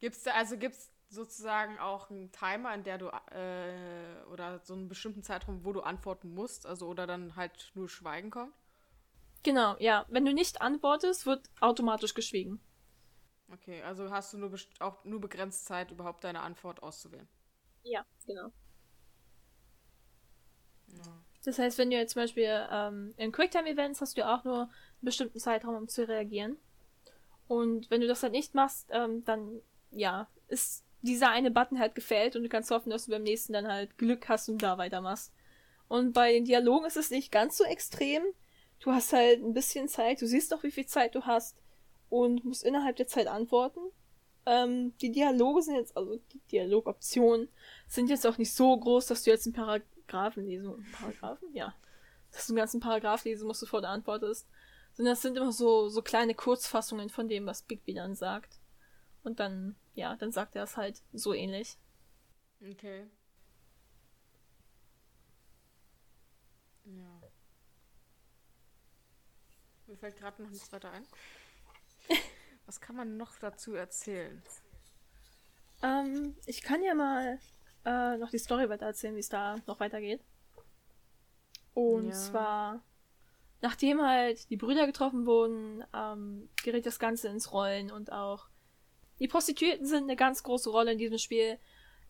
Gibt's 0.00 0.22
da, 0.22 0.32
also 0.32 0.56
gibt's 0.56 0.90
sozusagen 1.08 1.78
auch 1.78 2.10
einen 2.10 2.30
Timer, 2.32 2.72
in 2.74 2.84
der 2.84 2.98
du 2.98 3.08
äh, 3.08 4.24
oder 4.30 4.60
so 4.64 4.74
einen 4.74 4.88
bestimmten 4.88 5.22
Zeitraum, 5.22 5.64
wo 5.64 5.72
du 5.72 5.80
antworten 5.80 6.32
musst, 6.32 6.66
also 6.66 6.86
oder 6.86 7.06
dann 7.06 7.36
halt 7.36 7.72
nur 7.74 7.88
Schweigen 7.88 8.30
kommt? 8.30 8.54
Genau, 9.42 9.76
ja. 9.78 10.06
Wenn 10.08 10.24
du 10.24 10.32
nicht 10.32 10.60
antwortest, 10.60 11.26
wird 11.26 11.50
automatisch 11.60 12.14
geschwiegen. 12.14 12.60
Okay, 13.52 13.82
also 13.82 14.10
hast 14.10 14.32
du 14.32 14.38
nur 14.38 14.54
auch 14.78 15.04
nur 15.04 15.20
begrenzt 15.20 15.66
Zeit, 15.66 15.90
überhaupt 15.90 16.22
deine 16.22 16.40
Antwort 16.40 16.82
auszuwählen. 16.82 17.28
Ja, 17.82 18.04
genau. 18.26 18.52
Ja. 20.88 21.24
Das 21.44 21.58
heißt, 21.58 21.78
wenn 21.78 21.90
du 21.90 21.96
jetzt 21.96 22.12
zum 22.12 22.22
Beispiel 22.22 22.68
ähm, 22.70 23.14
in 23.16 23.32
Quicktime-Events 23.32 24.00
hast 24.00 24.16
du 24.16 24.28
auch 24.28 24.44
nur 24.44 24.62
einen 24.62 24.70
bestimmten 25.00 25.38
Zeitraum, 25.38 25.74
um 25.74 25.88
zu 25.88 26.06
reagieren. 26.06 26.56
Und 27.48 27.90
wenn 27.90 28.00
du 28.00 28.06
das 28.06 28.22
halt 28.22 28.32
nicht 28.32 28.54
machst, 28.54 28.88
ähm, 28.92 29.24
dann 29.24 29.60
ja, 29.90 30.28
ist 30.48 30.84
dieser 31.02 31.30
eine 31.30 31.50
Button 31.50 31.78
halt 31.78 31.94
gefällt 31.94 32.36
und 32.36 32.42
du 32.42 32.48
kannst 32.48 32.70
hoffen, 32.70 32.90
dass 32.90 33.06
du 33.06 33.10
beim 33.10 33.22
nächsten 33.22 33.52
dann 33.52 33.68
halt 33.68 33.96
Glück 33.98 34.28
hast 34.28 34.48
und 34.48 34.62
da 34.62 34.78
weitermachst. 34.78 35.32
Und 35.88 36.12
bei 36.12 36.32
den 36.32 36.44
Dialogen 36.44 36.86
ist 36.86 36.96
es 36.96 37.10
nicht 37.10 37.32
ganz 37.32 37.56
so 37.56 37.64
extrem. 37.64 38.22
Du 38.78 38.92
hast 38.92 39.12
halt 39.12 39.42
ein 39.42 39.54
bisschen 39.54 39.88
Zeit, 39.88 40.20
du 40.20 40.26
siehst 40.26 40.52
doch, 40.52 40.62
wie 40.62 40.70
viel 40.70 40.86
Zeit 40.86 41.14
du 41.14 41.22
hast 41.22 41.56
und 42.08 42.44
musst 42.44 42.64
innerhalb 42.64 42.96
der 42.96 43.08
Zeit 43.08 43.26
antworten. 43.26 43.80
Ähm, 44.46 44.96
die 44.98 45.10
Dialoge 45.10 45.62
sind 45.62 45.74
jetzt, 45.74 45.96
also 45.96 46.16
die 46.32 46.40
Dialogoptionen 46.50 47.48
sind 47.86 48.08
jetzt 48.08 48.26
auch 48.26 48.38
nicht 48.38 48.54
so 48.54 48.76
groß, 48.76 49.06
dass 49.06 49.24
du 49.24 49.30
jetzt 49.30 49.46
einen 49.46 49.54
Paragraphen 49.54 50.46
lesen, 50.46 50.86
Paragraphen? 50.92 51.48
Ja. 51.54 51.74
Dass 52.30 52.46
du 52.46 52.52
einen 52.52 52.58
ganzen 52.58 52.80
Paragraph 52.80 53.24
lesen 53.24 53.46
musst, 53.46 53.60
bevor 53.60 53.80
du 53.80 53.88
antwortest. 53.88 54.46
Sondern 54.92 55.12
das 55.12 55.22
sind 55.22 55.36
immer 55.36 55.52
so, 55.52 55.88
so 55.88 56.02
kleine 56.02 56.34
Kurzfassungen 56.34 57.10
von 57.10 57.28
dem, 57.28 57.46
was 57.46 57.62
Bigby 57.62 57.94
dann 57.94 58.14
sagt. 58.14 58.59
Und 59.22 59.40
dann, 59.40 59.76
ja, 59.94 60.16
dann 60.16 60.32
sagt 60.32 60.56
er 60.56 60.64
es 60.64 60.76
halt 60.76 61.02
so 61.12 61.34
ähnlich. 61.34 61.76
Okay. 62.60 63.06
Ja. 66.84 67.20
Mir 69.86 69.96
fällt 69.96 70.16
gerade 70.16 70.42
noch 70.42 70.50
nichts 70.50 70.72
weiter 70.72 70.90
ein. 70.90 71.06
Was 72.66 72.80
kann 72.80 72.96
man 72.96 73.16
noch 73.16 73.38
dazu 73.38 73.74
erzählen? 73.74 74.42
Ähm, 75.82 76.36
ich 76.46 76.62
kann 76.62 76.82
ja 76.82 76.94
mal 76.94 77.38
äh, 77.84 78.16
noch 78.18 78.30
die 78.30 78.38
Story 78.38 78.68
weiter 78.68 78.86
erzählen, 78.86 79.16
wie 79.16 79.20
es 79.20 79.28
da 79.28 79.56
noch 79.66 79.80
weitergeht. 79.80 80.22
Und 81.72 82.08
ja. 82.08 82.14
zwar, 82.14 82.84
nachdem 83.62 84.02
halt 84.02 84.50
die 84.50 84.56
Brüder 84.56 84.86
getroffen 84.86 85.24
wurden, 85.26 85.82
ähm, 85.94 86.50
gerät 86.62 86.84
das 86.84 86.98
Ganze 86.98 87.28
ins 87.28 87.52
Rollen 87.52 87.90
und 87.90 88.12
auch 88.12 88.49
die 89.20 89.28
Prostituierten 89.28 89.86
sind 89.86 90.04
eine 90.04 90.16
ganz 90.16 90.42
große 90.42 90.70
Rolle 90.70 90.92
in 90.92 90.98
diesem 90.98 91.18
Spiel. 91.18 91.58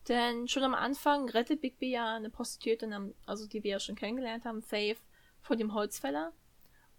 Denn 0.07 0.47
schon 0.47 0.63
am 0.63 0.73
Anfang 0.73 1.29
rettet 1.29 1.61
Bigby 1.61 1.91
ja 1.91 2.15
eine 2.15 2.29
Prostituierte, 2.29 3.13
also 3.25 3.47
die 3.47 3.63
wir 3.63 3.71
ja 3.71 3.79
schon 3.79 3.95
kennengelernt 3.95 4.45
haben, 4.45 4.63
Faith, 4.63 4.97
vor 5.41 5.55
dem 5.55 5.73
Holzfäller. 5.73 6.33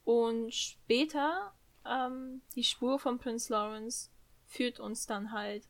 Und 0.05 0.55
später, 0.55 1.53
ähm, 1.85 2.43
die 2.55 2.65
Spur 2.65 2.99
von 2.99 3.19
Prince 3.19 3.53
Lawrence 3.53 4.11
führt 4.47 4.79
uns 4.79 5.07
dann 5.07 5.33
halt 5.33 5.67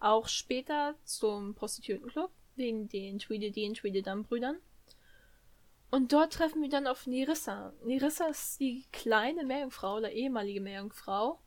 auch 0.00 0.28
später 0.28 0.94
zum 1.04 1.54
Prostituiertenclub, 1.54 2.30
wegen 2.56 2.88
den 2.88 3.18
Tweedledee 3.18 3.68
und 3.68 3.76
Tweedledum-Brüdern. 3.76 4.58
Und 5.90 6.12
dort 6.12 6.32
treffen 6.32 6.62
wir 6.62 6.68
dann 6.68 6.86
auf 6.86 7.06
Nerissa. 7.06 7.72
Nerissa 7.84 8.26
ist 8.26 8.58
die 8.58 8.84
kleine 8.92 9.44
Meerjungfrau 9.44 9.96
oder 9.96 10.10
ehemalige 10.10 10.60
Meerjungfrau, 10.60 11.40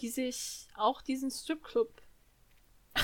die 0.00 0.08
sich 0.08 0.68
auch 0.76 1.02
diesen 1.02 1.30
Stripclub, 1.30 1.90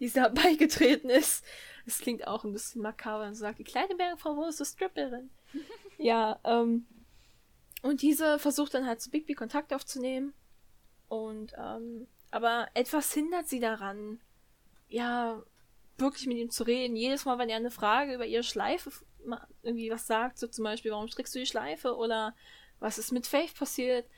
dieser 0.00 0.30
beigetreten 0.30 1.10
ist. 1.10 1.44
Das 1.84 1.98
klingt 1.98 2.26
auch 2.26 2.44
ein 2.44 2.52
bisschen 2.52 2.82
makaber 2.82 3.26
und 3.26 3.34
sagt, 3.34 3.58
die 3.58 3.64
kleine 3.64 3.94
Bergfrau, 3.94 4.36
wo 4.36 4.44
ist 4.46 4.60
die 4.60 4.64
Stripperin? 4.64 5.30
ja, 5.98 6.40
ähm, 6.44 6.86
und 7.82 8.02
diese 8.02 8.38
versucht 8.38 8.74
dann 8.74 8.86
halt 8.86 9.00
zu 9.00 9.10
Bigby 9.10 9.34
Kontakt 9.34 9.72
aufzunehmen. 9.72 10.34
Und, 11.08 11.52
ähm, 11.56 12.08
aber 12.32 12.68
etwas 12.74 13.12
hindert 13.12 13.48
sie 13.48 13.60
daran, 13.60 14.20
ja, 14.88 15.42
wirklich 15.98 16.26
mit 16.26 16.38
ihm 16.38 16.50
zu 16.50 16.64
reden. 16.64 16.96
Jedes 16.96 17.24
Mal, 17.24 17.38
wenn 17.38 17.48
er 17.48 17.56
eine 17.56 17.70
Frage 17.70 18.14
über 18.14 18.26
ihre 18.26 18.42
Schleife 18.42 18.90
irgendwie 19.62 19.90
was 19.90 20.06
sagt, 20.06 20.38
so 20.38 20.46
zum 20.46 20.64
Beispiel, 20.64 20.92
warum 20.92 21.08
strickst 21.08 21.34
du 21.34 21.38
die 21.38 21.46
Schleife 21.46 21.96
oder 21.96 22.34
was 22.78 22.98
ist 22.98 23.12
mit 23.12 23.26
Faith 23.26 23.54
passiert, 23.54 24.08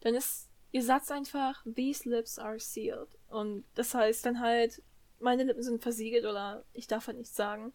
dann 0.00 0.14
ist 0.14 0.49
ihr 0.72 0.82
Satz 0.82 1.10
einfach, 1.10 1.64
these 1.74 2.08
lips 2.08 2.38
are 2.38 2.58
sealed. 2.58 3.18
Und 3.28 3.64
das 3.74 3.94
heißt 3.94 4.24
dann 4.26 4.40
halt, 4.40 4.82
meine 5.18 5.44
Lippen 5.44 5.62
sind 5.62 5.82
versiegelt 5.82 6.24
oder 6.24 6.64
ich 6.72 6.86
darf 6.86 7.06
halt 7.06 7.18
nichts 7.18 7.36
sagen. 7.36 7.72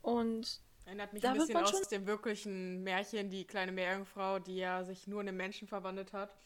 Und 0.00 0.60
Erinnert 0.84 1.12
mich 1.12 1.26
ein 1.26 1.38
bisschen 1.38 1.56
aus 1.56 1.70
schon... 1.70 1.82
dem 1.90 2.06
wirklichen 2.06 2.82
Märchen, 2.82 3.30
die 3.30 3.46
kleine 3.46 3.72
Meerjungfrau, 3.72 4.40
die 4.40 4.56
ja 4.56 4.84
sich 4.84 5.06
nur 5.06 5.20
in 5.20 5.28
einen 5.28 5.36
Menschen 5.36 5.68
verwandelt 5.68 6.12
hat, 6.12 6.36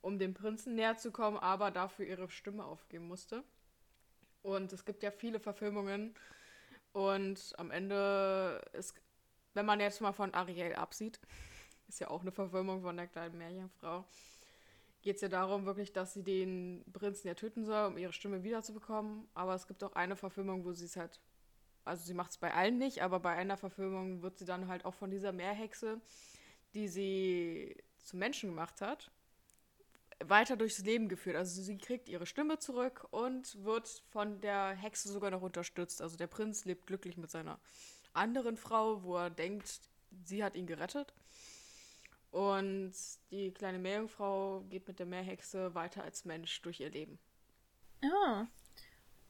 um 0.00 0.18
dem 0.18 0.32
Prinzen 0.32 0.74
näher 0.74 0.96
zu 0.96 1.10
kommen, 1.10 1.36
aber 1.36 1.70
dafür 1.70 2.06
ihre 2.06 2.30
Stimme 2.30 2.64
aufgeben 2.64 3.06
musste. 3.06 3.44
Und 4.42 4.72
es 4.72 4.84
gibt 4.84 5.02
ja 5.02 5.10
viele 5.10 5.38
Verfilmungen. 5.38 6.14
Und 6.92 7.52
am 7.58 7.70
Ende 7.70 8.62
ist, 8.72 8.94
wenn 9.52 9.66
man 9.66 9.80
jetzt 9.80 10.00
mal 10.00 10.12
von 10.12 10.32
Ariel 10.32 10.74
absieht, 10.74 11.20
ist 11.88 12.00
ja 12.00 12.08
auch 12.08 12.22
eine 12.22 12.32
Verfilmung 12.32 12.82
von 12.82 12.96
der 12.96 13.06
kleinen 13.06 13.36
Meerjungfrau, 13.36 14.04
geht 15.04 15.16
es 15.16 15.22
ja 15.22 15.28
darum 15.28 15.66
wirklich, 15.66 15.92
dass 15.92 16.14
sie 16.14 16.24
den 16.24 16.82
Prinzen 16.92 17.28
ja 17.28 17.34
töten 17.34 17.64
soll, 17.64 17.86
um 17.86 17.98
ihre 17.98 18.12
Stimme 18.12 18.42
wiederzubekommen. 18.42 19.28
Aber 19.34 19.54
es 19.54 19.66
gibt 19.68 19.84
auch 19.84 19.92
eine 19.92 20.16
Verfilmung, 20.16 20.64
wo 20.64 20.72
sie 20.72 20.86
es 20.86 20.96
halt, 20.96 21.20
also 21.84 22.04
sie 22.04 22.14
macht 22.14 22.32
es 22.32 22.38
bei 22.38 22.52
allen 22.52 22.78
nicht, 22.78 23.02
aber 23.02 23.20
bei 23.20 23.34
einer 23.34 23.58
Verfilmung 23.58 24.22
wird 24.22 24.38
sie 24.38 24.46
dann 24.46 24.66
halt 24.66 24.86
auch 24.86 24.94
von 24.94 25.10
dieser 25.10 25.32
Meerhexe, 25.32 26.00
die 26.72 26.88
sie 26.88 27.76
zum 27.98 28.18
Menschen 28.18 28.50
gemacht 28.50 28.80
hat, 28.80 29.10
weiter 30.24 30.56
durchs 30.56 30.78
Leben 30.78 31.08
geführt. 31.08 31.36
Also 31.36 31.60
sie 31.60 31.76
kriegt 31.76 32.08
ihre 32.08 32.24
Stimme 32.24 32.58
zurück 32.58 33.06
und 33.10 33.62
wird 33.62 34.02
von 34.10 34.40
der 34.40 34.70
Hexe 34.70 35.12
sogar 35.12 35.30
noch 35.30 35.42
unterstützt. 35.42 36.00
Also 36.00 36.16
der 36.16 36.28
Prinz 36.28 36.64
lebt 36.64 36.86
glücklich 36.86 37.18
mit 37.18 37.30
seiner 37.30 37.60
anderen 38.14 38.56
Frau, 38.56 39.02
wo 39.02 39.16
er 39.16 39.28
denkt, 39.28 39.80
sie 40.24 40.42
hat 40.42 40.56
ihn 40.56 40.66
gerettet. 40.66 41.12
Und 42.34 42.92
die 43.30 43.52
kleine 43.52 43.78
Meerjungfrau 43.78 44.64
geht 44.68 44.88
mit 44.88 44.98
der 44.98 45.06
Meerhexe 45.06 45.72
weiter 45.76 46.02
als 46.02 46.24
Mensch 46.24 46.60
durch 46.62 46.80
ihr 46.80 46.90
Leben. 46.90 47.20
Ah. 48.02 48.48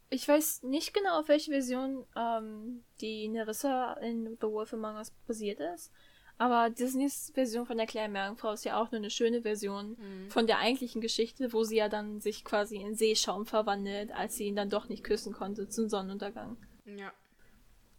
Ich 0.08 0.26
weiß 0.26 0.62
nicht 0.62 0.94
genau, 0.94 1.20
auf 1.20 1.28
welche 1.28 1.50
Version 1.50 2.06
ähm, 2.16 2.82
die 3.02 3.28
Nerissa 3.28 3.92
in 4.00 4.38
The 4.40 4.46
Wolf 4.46 4.72
Among 4.72 4.96
Us 4.96 5.10
basiert 5.26 5.60
ist. 5.60 5.92
Aber 6.38 6.70
Disneys 6.70 7.30
Version 7.34 7.66
von 7.66 7.76
der 7.76 7.86
kleinen 7.86 8.14
Meerjungfrau 8.14 8.52
ist 8.52 8.64
ja 8.64 8.80
auch 8.80 8.90
nur 8.90 9.00
eine 9.00 9.10
schöne 9.10 9.42
Version 9.42 9.98
mhm. 9.98 10.30
von 10.30 10.46
der 10.46 10.60
eigentlichen 10.60 11.02
Geschichte, 11.02 11.52
wo 11.52 11.62
sie 11.62 11.76
ja 11.76 11.90
dann 11.90 12.22
sich 12.22 12.42
quasi 12.42 12.76
in 12.78 12.94
Seeschaum 12.94 13.44
verwandelt, 13.44 14.12
als 14.12 14.36
sie 14.36 14.46
ihn 14.46 14.56
dann 14.56 14.70
doch 14.70 14.88
nicht 14.88 15.04
küssen 15.04 15.34
konnte 15.34 15.68
zum 15.68 15.90
Sonnenuntergang. 15.90 16.56
Ja. 16.86 17.12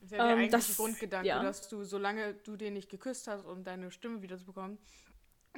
Das 0.05 0.11
ist 0.11 0.17
ja 0.17 0.23
der 0.23 0.33
ähm, 0.33 0.39
eigentliche 0.43 0.67
das, 0.67 0.77
Grundgedanke, 0.77 1.27
ja. 1.27 1.41
dass 1.41 1.67
du, 1.67 1.83
solange 1.83 2.35
du 2.35 2.55
den 2.55 2.73
nicht 2.73 2.89
geküsst 2.89 3.27
hast, 3.27 3.43
um 3.45 3.63
deine 3.63 3.91
Stimme 3.91 4.21
wiederzubekommen, 4.21 4.77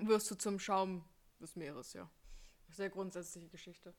wirst 0.01 0.31
du 0.31 0.35
zum 0.35 0.57
Schaum 0.59 1.03
des 1.41 1.55
Meeres, 1.57 1.93
ja. 1.93 2.09
Sehr 2.69 2.89
grundsätzliche 2.89 3.49
Geschichte. 3.49 3.93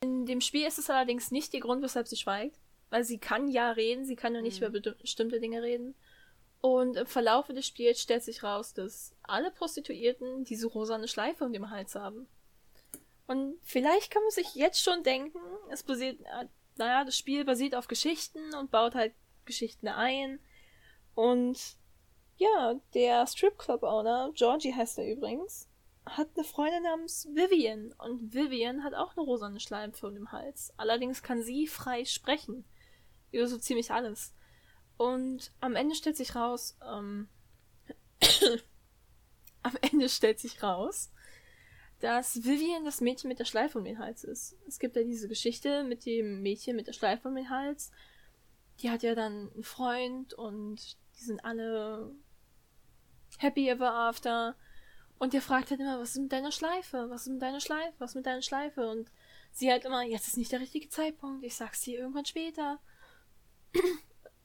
In 0.00 0.26
dem 0.26 0.40
Spiel 0.40 0.66
ist 0.66 0.78
es 0.78 0.90
allerdings 0.90 1.30
nicht 1.30 1.52
der 1.52 1.60
Grund, 1.60 1.82
weshalb 1.82 2.06
sie 2.06 2.16
schweigt. 2.16 2.60
Weil 2.90 3.02
sie 3.02 3.18
kann 3.18 3.48
ja 3.48 3.72
reden, 3.72 4.04
sie 4.04 4.14
kann 4.14 4.34
nur 4.34 4.42
nicht 4.42 4.60
mhm. 4.60 4.68
über 4.68 4.92
bestimmte 4.92 5.40
Dinge 5.40 5.62
reden. 5.62 5.96
Und 6.60 6.96
im 6.96 7.06
Verlauf 7.06 7.48
des 7.48 7.66
Spiels 7.66 8.00
stellt 8.00 8.22
sich 8.22 8.44
raus, 8.44 8.72
dass 8.72 9.16
alle 9.22 9.50
Prostituierten 9.50 10.44
diese 10.44 10.68
rosane 10.68 11.08
Schleife 11.08 11.44
um 11.44 11.52
den 11.52 11.70
Hals 11.70 11.96
haben. 11.96 12.28
Und 13.26 13.58
vielleicht 13.62 14.12
kann 14.12 14.22
man 14.22 14.30
sich 14.30 14.54
jetzt 14.54 14.82
schon 14.82 15.02
denken, 15.02 15.38
es 15.70 15.82
basiert, 15.82 16.20
äh, 16.20 16.46
naja, 16.76 17.04
das 17.04 17.18
Spiel 17.18 17.44
basiert 17.44 17.74
auf 17.74 17.88
Geschichten 17.88 18.54
und 18.54 18.70
baut 18.70 18.94
halt 18.94 19.14
Geschichten 19.46 19.88
ein. 19.88 20.40
Und 21.14 21.76
ja, 22.36 22.74
der 22.94 23.26
Stripclub-Owner, 23.26 24.32
Georgie 24.34 24.74
heißt 24.74 24.98
er 24.98 25.10
übrigens, 25.10 25.68
hat 26.06 26.28
eine 26.34 26.44
Freundin 26.44 26.82
namens 26.82 27.28
Vivian. 27.32 27.92
Und 27.98 28.34
Vivian 28.34 28.84
hat 28.84 28.94
auch 28.94 29.16
eine 29.16 29.24
rosane 29.24 29.60
Schleimhaut 29.60 30.16
im 30.16 30.32
Hals. 30.32 30.72
Allerdings 30.76 31.22
kann 31.22 31.42
sie 31.42 31.66
frei 31.66 32.04
sprechen. 32.04 32.64
Über 33.30 33.46
so 33.46 33.58
ziemlich 33.58 33.90
alles. 33.90 34.34
Und 34.96 35.52
am 35.60 35.74
Ende 35.74 35.94
stellt 35.94 36.16
sich 36.16 36.36
raus, 36.36 36.76
ähm, 36.86 37.28
am 39.62 39.72
Ende 39.80 40.08
stellt 40.08 40.38
sich 40.38 40.62
raus, 40.62 41.10
dass 42.00 42.44
Vivian 42.44 42.84
das 42.84 43.00
Mädchen 43.00 43.28
mit 43.28 43.38
der 43.38 43.44
Schleife 43.44 43.78
um 43.78 43.84
den 43.84 43.98
Hals 43.98 44.24
ist. 44.24 44.56
Es 44.68 44.78
gibt 44.78 44.94
ja 44.94 45.02
diese 45.02 45.26
Geschichte 45.26 45.84
mit 45.84 46.06
dem 46.06 46.42
Mädchen 46.42 46.76
mit 46.76 46.86
der 46.86 46.92
Schleife 46.92 47.28
um 47.28 47.34
den 47.34 47.50
Hals. 47.50 47.90
Die 48.80 48.90
hat 48.90 49.02
ja 49.02 49.14
dann 49.14 49.50
einen 49.54 49.64
Freund 49.64 50.34
und 50.34 50.96
die 51.18 51.24
sind 51.24 51.44
alle 51.44 52.14
happy 53.38 53.68
ever 53.68 53.92
after. 53.92 54.56
Und 55.18 55.32
der 55.32 55.42
fragt 55.42 55.70
halt 55.70 55.80
immer, 55.80 56.00
was 56.00 56.10
ist 56.10 56.22
mit 56.22 56.32
deiner 56.32 56.52
Schleife? 56.52 57.06
Was 57.08 57.22
ist 57.22 57.32
mit 57.32 57.42
deiner 57.42 57.60
Schleife? 57.60 57.94
Was 57.98 58.10
ist 58.10 58.16
mit 58.16 58.26
deiner 58.26 58.42
Schleife? 58.42 58.90
Und 58.90 59.10
sie 59.52 59.70
halt 59.70 59.84
immer, 59.84 60.02
jetzt 60.02 60.28
ist 60.28 60.36
nicht 60.36 60.52
der 60.52 60.60
richtige 60.60 60.88
Zeitpunkt, 60.88 61.44
ich 61.44 61.54
sag's 61.54 61.82
dir 61.82 61.98
irgendwann 61.98 62.24
später. 62.24 62.80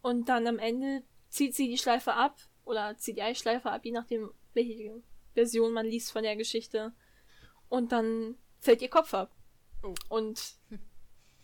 Und 0.02 0.30
dann 0.30 0.48
am 0.48 0.60
Ende 0.60 1.04
zieht 1.30 1.56
sie 1.56 1.68
die 1.68 1.78
Schleife 1.78 2.14
ab 2.14 2.38
oder 2.64 2.96
zieht 2.98 3.18
die 3.18 3.36
Schleife 3.36 3.72
ab, 3.72 3.84
je 3.84 3.92
nachdem, 3.92 4.32
welche 4.54 5.02
Version 5.34 5.74
man 5.74 5.86
liest 5.86 6.12
von 6.12 6.24
der 6.24 6.36
Geschichte. 6.36 6.94
Und 7.68 7.92
dann 7.92 8.38
fällt 8.60 8.82
ihr 8.82 8.90
Kopf 8.90 9.14
ab. 9.14 9.36
Oh. 9.84 9.94
Und 10.08 10.56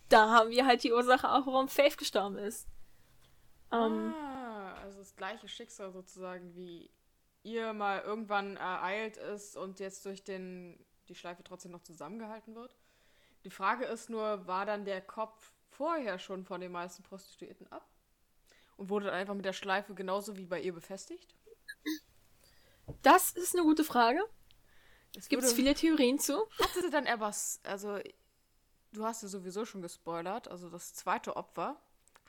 da 0.10 0.30
haben 0.30 0.52
wir 0.52 0.66
halt 0.66 0.84
die 0.84 0.94
Ursache 0.94 1.32
auch, 1.32 1.46
warum 1.48 1.68
Faith 1.68 1.98
gestorben 1.98 2.38
ist. 2.38 2.68
Ähm, 3.72 4.14
ah, 4.14 4.74
also 4.76 5.00
das 5.00 5.16
gleiche 5.16 5.48
Schicksal 5.48 5.92
sozusagen 5.92 6.56
wie 6.56 6.90
ihr 7.44 7.74
mal 7.74 8.02
irgendwann 8.02 8.58
ereilt 8.58 9.18
ist 9.18 9.56
und 9.56 9.80
jetzt 9.80 10.06
durch 10.06 10.24
den, 10.24 10.84
die 11.08 11.16
Schleife 11.16 11.44
trotzdem 11.44 11.72
noch 11.72 11.84
zusammengehalten 11.84 12.56
wird. 12.56 12.76
Die 13.44 13.52
Frage 13.52 13.86
ist 13.86 14.10
nur, 14.10 14.48
war 14.48 14.66
dann 14.66 14.86
der 14.86 15.02
Kopf 15.02 15.52
vorher 15.70 16.18
schon 16.18 16.44
von 16.44 16.62
den 16.62 16.72
meisten 16.72 17.04
Prostituierten 17.04 17.72
ab? 17.72 17.88
Und 18.78 18.90
wurde 18.90 19.06
dann 19.06 19.16
einfach 19.16 19.36
mit 19.36 19.46
der 19.46 19.54
Schleife 19.54 19.94
genauso 19.94 20.36
wie 20.36 20.46
bei 20.46 20.60
ihr 20.60 20.74
befestigt? 20.74 21.36
Das 23.04 23.32
ist 23.32 23.56
eine 23.56 23.64
gute 23.64 23.84
Frage. 23.84 24.20
Es 25.16 25.30
gibt 25.30 25.46
viele 25.46 25.76
Theorien 25.76 26.20
zu. 26.20 26.50
Hatte 26.60 26.90
dann 26.90 27.06
etwas, 27.06 27.62
also 27.64 28.00
du 28.92 29.06
hast 29.06 29.24
ja 29.24 29.30
sowieso 29.30 29.66
schon 29.66 29.82
gespoilert, 29.82 30.48
also 30.48 30.70
das 30.70 30.94
zweite 30.94 31.36
Opfer 31.36 31.80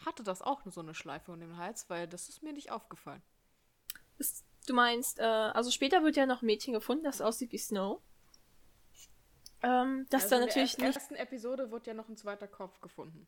hatte 0.05 0.23
das 0.23 0.43
auch 0.43 0.65
nur 0.65 0.73
so 0.73 0.81
eine 0.81 0.95
Schleife 0.95 1.33
um 1.33 1.41
den 1.41 1.57
Hals, 1.57 1.89
weil 1.89 2.07
das 2.07 2.29
ist 2.29 2.43
mir 2.43 2.53
nicht 2.53 2.71
aufgefallen. 2.71 3.23
Du 4.67 4.75
meinst, 4.75 5.21
äh, 5.21 5.23
also 5.23 5.71
später 5.71 6.03
wird 6.03 6.17
ja 6.17 6.27
noch 6.27 6.43
ein 6.43 6.47
Mädchen 6.47 6.73
gefunden, 6.73 7.05
das 7.05 7.21
aussieht 7.21 7.53
wie 7.53 7.59
Snow. 7.59 8.01
Ähm, 9.63 10.07
das 10.11 10.25
also 10.25 10.37
dann 10.37 10.47
natürlich 10.47 10.75
in 10.75 10.85
der 10.85 10.95
ersten 10.95 11.15
Episode 11.15 11.71
wird 11.71 11.87
ja 11.87 11.95
noch 11.95 12.09
ein 12.09 12.17
zweiter 12.17 12.49
Kopf 12.49 12.81
gefunden. 12.81 13.27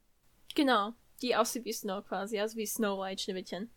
Genau, 0.54 0.92
die 1.22 1.36
aussieht 1.36 1.64
wie 1.64 1.72
Snow 1.72 2.04
quasi, 2.04 2.38
also 2.40 2.56
wie 2.56 2.66
Snow 2.66 3.00
White 3.00 3.22
Schneewittchen. 3.22 3.70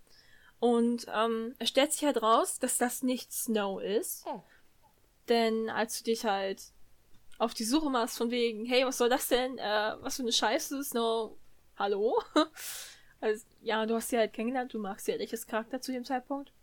Und 0.60 1.06
ähm, 1.13 1.56
es 1.60 1.69
stellt 1.69 1.91
sich 1.91 2.04
halt 2.04 2.21
raus, 2.21 2.60
dass 2.60 2.77
das 2.77 3.04
nicht 3.04 3.32
Snow 3.32 3.82
ist. 3.82 4.25
Oh. 4.27 4.43
Denn 5.27 5.69
als 5.69 5.99
du 5.99 6.04
dich 6.04 6.25
halt 6.25 6.63
auf 7.38 7.54
die 7.54 7.63
Suche 7.63 7.89
machst 7.89 8.17
von 8.17 8.30
wegen, 8.30 8.65
hey, 8.65 8.86
was 8.86 8.97
soll 8.97 9.10
das 9.10 9.27
denn? 9.27 9.58
Äh, 9.58 9.95
was 10.01 10.17
für 10.17 10.21
eine 10.23 10.32
Scheiße, 10.32 10.84
Snow, 10.84 11.38
hallo? 11.77 12.21
also, 13.21 13.45
ja, 13.62 13.86
du 13.86 13.95
hast 13.95 14.10
sie 14.10 14.17
halt 14.17 14.34
kennengelernt, 14.34 14.73
du 14.73 14.79
magst 14.79 15.05
sie 15.05 15.13
halt 15.13 15.47
Charakter 15.47 15.81
zu 15.81 15.91
dem 15.91 16.05
Zeitpunkt. 16.05 16.53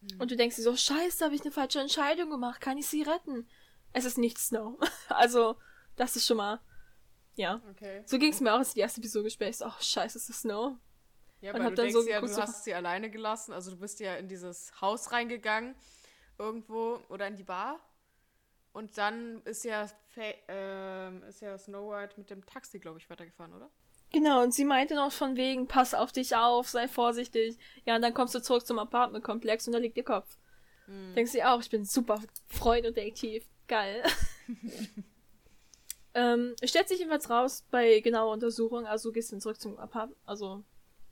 Mhm. 0.00 0.20
Und 0.20 0.30
du 0.30 0.36
denkst 0.36 0.56
dir 0.56 0.62
so, 0.62 0.76
scheiße, 0.76 1.24
habe 1.24 1.34
ich 1.34 1.42
eine 1.42 1.52
falsche 1.52 1.80
Entscheidung 1.80 2.30
gemacht, 2.30 2.60
kann 2.60 2.78
ich 2.78 2.86
sie 2.86 3.02
retten? 3.02 3.48
Es 3.92 4.04
ist 4.04 4.18
nicht 4.18 4.38
Snow. 4.38 4.78
also, 5.08 5.56
das 5.96 6.16
ist 6.16 6.26
schon 6.26 6.36
mal, 6.36 6.60
ja. 7.34 7.60
Okay. 7.70 8.02
So 8.06 8.18
ging 8.18 8.32
es 8.32 8.40
mir 8.40 8.52
auch, 8.52 8.58
als 8.58 8.74
die 8.74 8.80
erste 8.80 9.00
Episode 9.00 9.24
gespielt 9.24 9.50
ist. 9.50 9.62
Oh, 9.62 9.72
scheiße, 9.80 10.18
es 10.18 10.28
ist 10.28 10.40
Snow. 10.40 10.76
Ja, 11.40 11.54
aber 11.54 11.70
du 11.70 11.74
denkst 11.74 11.92
so 11.92 12.02
ja, 12.08 12.20
du 12.20 12.36
hast 12.36 12.64
sie 12.64 12.74
alleine 12.74 13.10
gelassen, 13.10 13.52
also 13.52 13.70
du 13.70 13.76
bist 13.76 14.00
ja 14.00 14.16
in 14.16 14.26
dieses 14.26 14.80
Haus 14.80 15.12
reingegangen, 15.12 15.74
irgendwo, 16.38 16.98
oder 17.08 17.28
in 17.28 17.36
die 17.36 17.44
Bar. 17.44 17.78
Und 18.72 18.96
dann 18.98 19.42
ist 19.44 19.64
ja, 19.64 19.86
äh, 20.16 21.28
ist 21.28 21.40
ja 21.40 21.56
Snow 21.56 21.90
White 21.90 22.14
mit 22.18 22.30
dem 22.30 22.44
Taxi, 22.44 22.78
glaube 22.78 22.98
ich, 22.98 23.08
weitergefahren, 23.08 23.54
oder? 23.54 23.70
Genau, 24.12 24.42
und 24.42 24.54
sie 24.54 24.64
meinte 24.64 24.94
noch 24.94 25.12
von 25.12 25.36
wegen, 25.36 25.66
pass 25.66 25.94
auf 25.94 26.12
dich 26.12 26.36
auf, 26.36 26.68
sei 26.68 26.88
vorsichtig. 26.88 27.58
Ja, 27.84 27.96
und 27.96 28.02
dann 28.02 28.14
kommst 28.14 28.34
du 28.34 28.40
zurück 28.40 28.66
zum 28.66 28.78
Apartmentkomplex 28.78 29.66
und 29.66 29.72
da 29.72 29.78
liegt 29.78 29.96
ihr 29.96 30.04
Kopf. 30.04 30.38
Hm. 30.86 31.14
Denkst 31.14 31.32
du 31.32 31.46
auch, 31.46 31.60
ich 31.60 31.70
bin 31.70 31.84
super 31.84 32.20
Freund 32.46 32.86
und 32.86 32.96
Detektiv. 32.96 33.44
Geil. 33.66 34.04
ähm, 36.14 36.54
stellt 36.62 36.88
sich 36.88 36.98
jedenfalls 36.98 37.28
raus 37.28 37.66
bei 37.70 38.00
genauer 38.00 38.32
Untersuchung, 38.32 38.86
also 38.86 39.08
du 39.08 39.14
gehst 39.14 39.32
dann 39.32 39.40
zurück 39.40 39.60
zum 39.60 39.76
Apartment, 39.78 40.20
also 40.24 40.62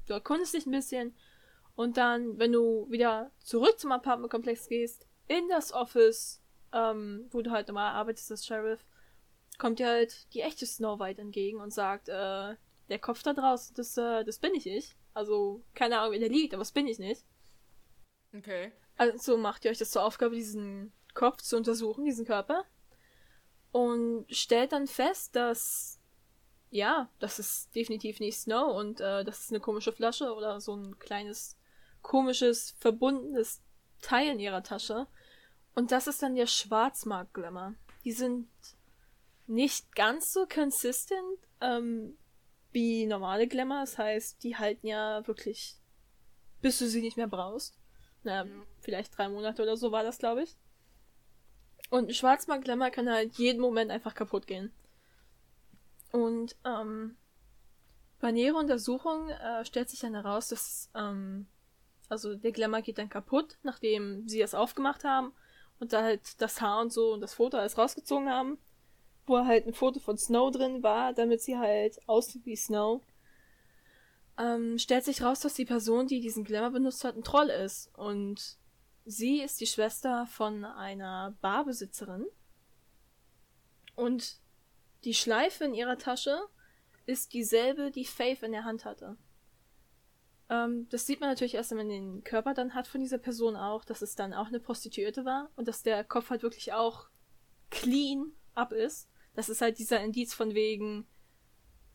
du 0.06 0.12
erkundest 0.12 0.54
dich 0.54 0.66
ein 0.66 0.70
bisschen 0.70 1.14
und 1.76 1.96
dann, 1.96 2.38
wenn 2.38 2.52
du 2.52 2.86
wieder 2.90 3.32
zurück 3.40 3.78
zum 3.78 3.92
Apartmentkomplex 3.92 4.68
gehst, 4.68 5.06
in 5.26 5.48
das 5.48 5.72
Office, 5.72 6.40
ähm, 6.72 7.26
wo 7.30 7.42
du 7.42 7.50
halt 7.50 7.68
normal 7.68 7.92
arbeitest 7.94 8.30
als 8.30 8.46
Sheriff, 8.46 8.84
kommt 9.58 9.78
dir 9.78 9.88
halt 9.88 10.32
die 10.34 10.42
echte 10.42 10.66
Snow 10.66 11.00
White 11.00 11.20
entgegen 11.20 11.60
und 11.60 11.72
sagt, 11.72 12.08
äh, 12.08 12.54
der 12.88 12.98
Kopf 12.98 13.22
da 13.22 13.32
draußen, 13.32 13.74
das, 13.74 13.96
äh, 13.96 14.24
das 14.24 14.38
bin 14.38 14.54
ich 14.54 14.66
ich. 14.66 14.96
Also, 15.12 15.62
keine 15.74 15.98
Ahnung, 15.98 16.12
wer 16.12 16.20
der 16.20 16.28
liegt, 16.28 16.54
aber 16.54 16.62
das 16.62 16.72
bin 16.72 16.86
ich 16.86 16.98
nicht. 16.98 17.24
Okay. 18.36 18.72
Also 18.96 19.36
macht 19.36 19.64
ihr 19.64 19.70
euch 19.70 19.78
das 19.78 19.90
zur 19.90 20.04
Aufgabe, 20.04 20.34
diesen 20.34 20.92
Kopf 21.14 21.42
zu 21.42 21.56
untersuchen, 21.56 22.04
diesen 22.04 22.26
Körper. 22.26 22.64
Und 23.72 24.26
stellt 24.30 24.72
dann 24.72 24.86
fest, 24.86 25.34
dass 25.34 26.00
ja, 26.74 27.08
das 27.20 27.38
ist 27.38 27.72
definitiv 27.76 28.18
nicht 28.18 28.36
Snow 28.36 28.76
und 28.76 29.00
äh, 29.00 29.22
das 29.22 29.42
ist 29.42 29.50
eine 29.50 29.60
komische 29.60 29.92
Flasche 29.92 30.34
oder 30.34 30.60
so 30.60 30.74
ein 30.74 30.98
kleines, 30.98 31.56
komisches, 32.02 32.74
verbundenes 32.80 33.62
Teil 34.02 34.32
in 34.32 34.40
ihrer 34.40 34.64
Tasche. 34.64 35.06
Und 35.76 35.92
das 35.92 36.08
ist 36.08 36.20
dann 36.20 36.34
der 36.34 36.48
Schwarzmarkt-Glamour. 36.48 37.74
Die 38.04 38.10
sind 38.10 38.48
nicht 39.46 39.94
ganz 39.94 40.32
so 40.32 40.46
consistent. 40.52 41.38
Ähm, 41.60 42.18
wie 42.74 43.06
normale 43.06 43.46
Glamour. 43.46 43.80
Das 43.80 43.96
heißt, 43.96 44.42
die 44.42 44.56
halten 44.56 44.86
ja 44.86 45.26
wirklich, 45.26 45.76
bis 46.60 46.78
du 46.78 46.86
sie 46.86 47.00
nicht 47.00 47.16
mehr 47.16 47.28
brauchst. 47.28 47.78
Na, 48.22 48.44
ja. 48.44 48.50
vielleicht 48.80 49.16
drei 49.16 49.28
Monate 49.28 49.62
oder 49.62 49.76
so 49.76 49.92
war 49.92 50.02
das, 50.02 50.18
glaube 50.18 50.42
ich. 50.42 50.56
Und 51.90 52.14
Schwarzmarkt 52.14 52.64
Glamour 52.64 52.90
kann 52.90 53.10
halt 53.10 53.34
jeden 53.36 53.60
Moment 53.60 53.90
einfach 53.90 54.14
kaputt 54.14 54.46
gehen. 54.46 54.72
Und 56.10 56.56
ähm, 56.64 57.16
bei 58.20 58.32
näherer 58.32 58.58
Untersuchung 58.58 59.28
äh, 59.28 59.64
stellt 59.64 59.90
sich 59.90 60.00
dann 60.00 60.14
heraus, 60.14 60.48
dass 60.48 60.90
ähm, 60.94 61.46
also 62.08 62.34
der 62.34 62.52
Glamour 62.52 62.82
geht 62.82 62.98
dann 62.98 63.08
kaputt, 63.08 63.58
nachdem 63.62 64.28
sie 64.28 64.40
es 64.40 64.54
aufgemacht 64.54 65.04
haben 65.04 65.32
und 65.78 65.92
da 65.92 66.02
halt 66.02 66.40
das 66.40 66.60
Haar 66.60 66.80
und 66.80 66.92
so 66.92 67.12
und 67.12 67.20
das 67.20 67.34
Foto 67.34 67.56
alles 67.56 67.76
rausgezogen 67.76 68.28
haben 68.28 68.58
wo 69.26 69.44
halt 69.44 69.66
ein 69.66 69.74
Foto 69.74 70.00
von 70.00 70.18
Snow 70.18 70.50
drin 70.50 70.82
war, 70.82 71.12
damit 71.12 71.42
sie 71.42 71.58
halt 71.58 72.00
aussieht 72.08 72.44
wie 72.44 72.56
Snow. 72.56 73.02
Ähm, 74.38 74.78
stellt 74.78 75.04
sich 75.04 75.22
raus, 75.22 75.40
dass 75.40 75.54
die 75.54 75.64
Person, 75.64 76.06
die 76.06 76.20
diesen 76.20 76.44
Glamour 76.44 76.70
benutzt 76.70 77.04
hat, 77.04 77.16
ein 77.16 77.24
Troll 77.24 77.48
ist. 77.50 77.90
Und 77.96 78.58
sie 79.04 79.40
ist 79.40 79.60
die 79.60 79.66
Schwester 79.66 80.26
von 80.26 80.64
einer 80.64 81.36
Barbesitzerin. 81.40 82.26
Und 83.94 84.38
die 85.04 85.14
Schleife 85.14 85.64
in 85.64 85.74
ihrer 85.74 85.98
Tasche 85.98 86.38
ist 87.06 87.32
dieselbe, 87.32 87.90
die 87.90 88.06
Faith 88.06 88.42
in 88.42 88.52
der 88.52 88.64
Hand 88.64 88.84
hatte. 88.84 89.16
Ähm, 90.48 90.88
das 90.90 91.06
sieht 91.06 91.20
man 91.20 91.28
natürlich 91.30 91.54
erst, 91.54 91.70
wenn 91.70 91.78
man 91.78 91.88
den 91.88 92.24
Körper 92.24 92.54
dann 92.54 92.74
hat 92.74 92.86
von 92.86 93.00
dieser 93.00 93.18
Person 93.18 93.56
auch, 93.56 93.84
dass 93.84 94.02
es 94.02 94.14
dann 94.14 94.34
auch 94.34 94.48
eine 94.48 94.60
Prostituierte 94.60 95.24
war 95.24 95.50
und 95.56 95.68
dass 95.68 95.82
der 95.82 96.04
Kopf 96.04 96.30
halt 96.30 96.42
wirklich 96.42 96.72
auch 96.72 97.08
clean 97.70 98.32
ab 98.54 98.72
ist. 98.72 99.08
Das 99.34 99.48
ist 99.48 99.60
halt 99.60 99.78
dieser 99.78 100.00
Indiz 100.00 100.32
von 100.32 100.54
wegen, 100.54 101.08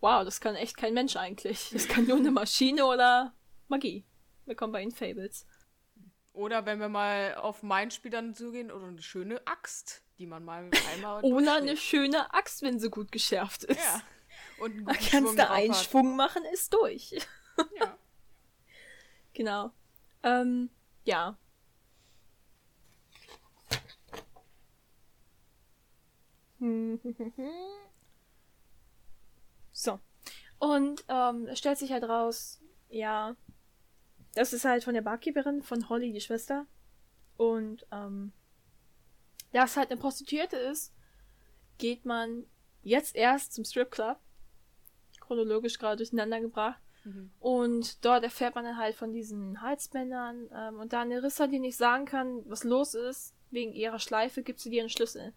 wow, 0.02 0.26
das 0.26 0.42
kann 0.42 0.56
echt 0.56 0.76
kein 0.76 0.94
Mensch 0.94 1.16
eigentlich. 1.16 1.70
Das 1.72 1.88
kann 1.88 2.06
nur 2.06 2.18
eine 2.18 2.32
Maschine 2.32 2.86
oder 2.86 3.34
Magie. 3.70 4.06
Willkommen 4.46 4.74
bei 4.74 4.82
den 4.82 4.92
Fables. 4.92 5.48
Oder 6.34 6.66
wenn 6.66 6.80
wir 6.80 6.90
mal 6.90 7.36
auf 7.36 7.64
mein 7.64 7.92
Spiel 7.92 8.12
dann 8.12 8.36
zugehen, 8.36 8.72
oder 8.72 8.88
eine 8.88 9.02
schöne 9.02 9.46
Axt, 9.48 10.04
die 10.18 10.26
man 10.26 10.44
mal 10.44 10.70
einmal. 10.94 11.24
Oder 11.24 11.56
eine 11.56 11.78
schöne 11.78 12.34
Axt, 12.34 12.62
wenn 12.62 12.78
sie 12.78 12.90
gut 12.90 13.12
geschärft 13.12 13.64
ist. 13.64 13.80
Ja. 13.80 14.02
Und 14.60 14.74
einen 14.74 14.86
da 14.86 14.94
kannst 14.94 15.40
du 15.40 15.50
einen 15.50 15.74
hat. 15.74 15.84
Schwung 15.84 16.18
machen, 16.18 16.44
ist 16.54 16.74
durch. 16.74 17.16
Ja. 17.80 17.98
genau. 19.34 19.72
Ähm, 20.24 20.70
ja. 21.06 21.38
so. 29.72 30.00
Und 30.60 31.06
ähm, 31.08 31.48
es 31.48 31.60
stellt 31.60 31.78
sich 31.78 31.92
halt 31.92 32.04
raus, 32.04 32.62
ja, 32.90 33.36
das 34.36 34.54
ist 34.54 34.66
halt 34.66 34.84
von 34.84 34.94
der 34.94 35.02
Barkeeperin 35.02 35.64
von 35.64 35.90
Holly, 35.90 36.12
die 36.12 36.22
Schwester. 36.22 36.66
Und 37.38 37.86
ähm, 37.92 38.34
da 39.54 39.64
es 39.64 39.78
halt 39.78 39.92
eine 39.92 40.00
Prostituierte 40.00 40.58
ist, 40.58 40.94
geht 41.78 42.06
man 42.06 42.46
jetzt 42.84 43.16
erst 43.16 43.54
zum 43.54 43.64
Stripclub. 43.64 44.18
Chronologisch 45.20 45.80
gerade 45.80 45.98
durcheinander 45.98 46.42
gebracht. 46.42 46.82
Mhm. 47.06 47.32
Und 47.40 48.04
dort 48.04 48.24
erfährt 48.24 48.56
man 48.56 48.66
dann 48.66 48.78
halt 48.78 48.96
von 48.96 49.14
diesen 49.14 49.62
Halsbändern. 49.62 50.50
Ähm, 50.54 50.80
und 50.80 50.94
da 50.94 51.06
Nerissa 51.06 51.48
dir 51.48 51.60
nicht 51.60 51.78
sagen 51.78 52.06
kann, 52.06 52.44
was 52.50 52.64
los 52.64 52.94
ist, 52.94 53.34
wegen 53.52 53.74
ihrer 53.74 54.00
Schleife, 54.00 54.44
gibt 54.44 54.60
sie 54.60 54.70
dir 54.70 54.82
einen 54.82 54.90
Schlüssel. 54.90 55.34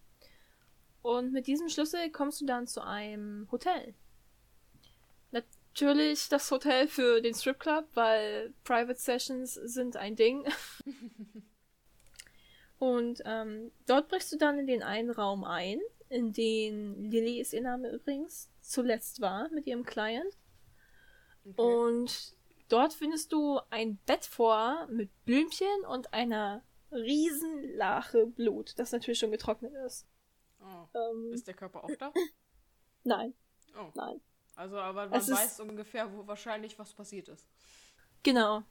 Und 1.03 1.33
mit 1.33 1.47
diesem 1.47 1.69
Schlüssel 1.69 2.11
kommst 2.11 2.41
du 2.41 2.47
dann 2.47 2.67
zu 2.67 2.81
einem 2.81 3.49
Hotel. 3.51 3.95
Natürlich 5.33 6.29
das 6.29 6.51
Hotel 6.51 6.87
für 6.87 7.21
den 7.21 7.35
Stripclub, 7.35 7.87
weil 7.95 8.55
Private 8.65 8.99
Sessions 8.99 9.55
sind 9.55 9.97
ein 9.97 10.17
Ding. 10.17 10.47
Und 12.79 13.23
ähm, 13.25 13.71
dort 13.87 14.09
brichst 14.09 14.33
du 14.33 14.37
dann 14.37 14.59
in 14.59 14.67
den 14.67 14.83
einen 14.83 15.11
Raum 15.11 15.45
ein, 15.45 15.81
in 16.09 16.33
den 16.33 17.11
Lilly 17.11 17.41
ist 17.41 17.53
ihr 17.53 17.63
Name 17.63 17.91
übrigens, 17.91 18.51
zuletzt 18.61 19.21
war 19.21 19.49
mit 19.51 19.67
ihrem 19.67 19.85
Client. 19.85 20.37
Okay. 21.45 21.63
Und 21.63 22.35
dort 22.69 22.93
findest 22.93 23.33
du 23.33 23.61
ein 23.71 23.99
Bett 24.05 24.27
vor 24.27 24.89
mit 24.91 25.11
Blümchen 25.25 25.87
und 25.89 26.13
einer 26.13 26.63
Riesenlache 26.91 28.27
Blut, 28.27 28.75
das 28.79 28.93
natürlich 28.93 29.21
schon 29.21 29.31
getrocknet 29.31 29.73
ist. 29.87 30.07
Oh. 30.63 30.99
Ähm, 30.99 31.33
ist 31.33 31.47
der 31.47 31.55
Körper 31.55 31.85
auch 31.85 31.91
da? 31.99 32.13
Nein. 33.05 33.35
Oh. 33.77 33.91
Nein. 33.95 34.21
Also, 34.55 34.79
aber 34.79 35.09
man 35.09 35.19
es 35.19 35.31
weiß 35.31 35.61
ungefähr, 35.61 36.13
wo 36.13 36.27
wahrscheinlich 36.27 36.79
was 36.79 36.93
passiert 36.93 37.29
ist. 37.29 37.49
Genau. 38.23 38.63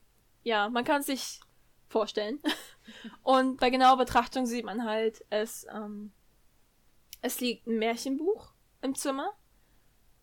Ja, 0.44 0.70
man 0.70 0.84
kann 0.84 1.02
sich 1.02 1.40
vorstellen. 1.90 2.40
Und 3.24 3.60
bei 3.60 3.70
genauer 3.70 3.98
Betrachtung 3.98 4.46
sieht 4.46 4.66
man 4.66 4.86
halt, 4.86 5.26
es, 5.30 5.66
ähm, 5.74 6.12
es 7.22 7.40
liegt 7.40 7.68
ein 7.68 7.78
Märchenbuch 7.78 8.54
im 8.82 8.96
Zimmer. 8.96 9.34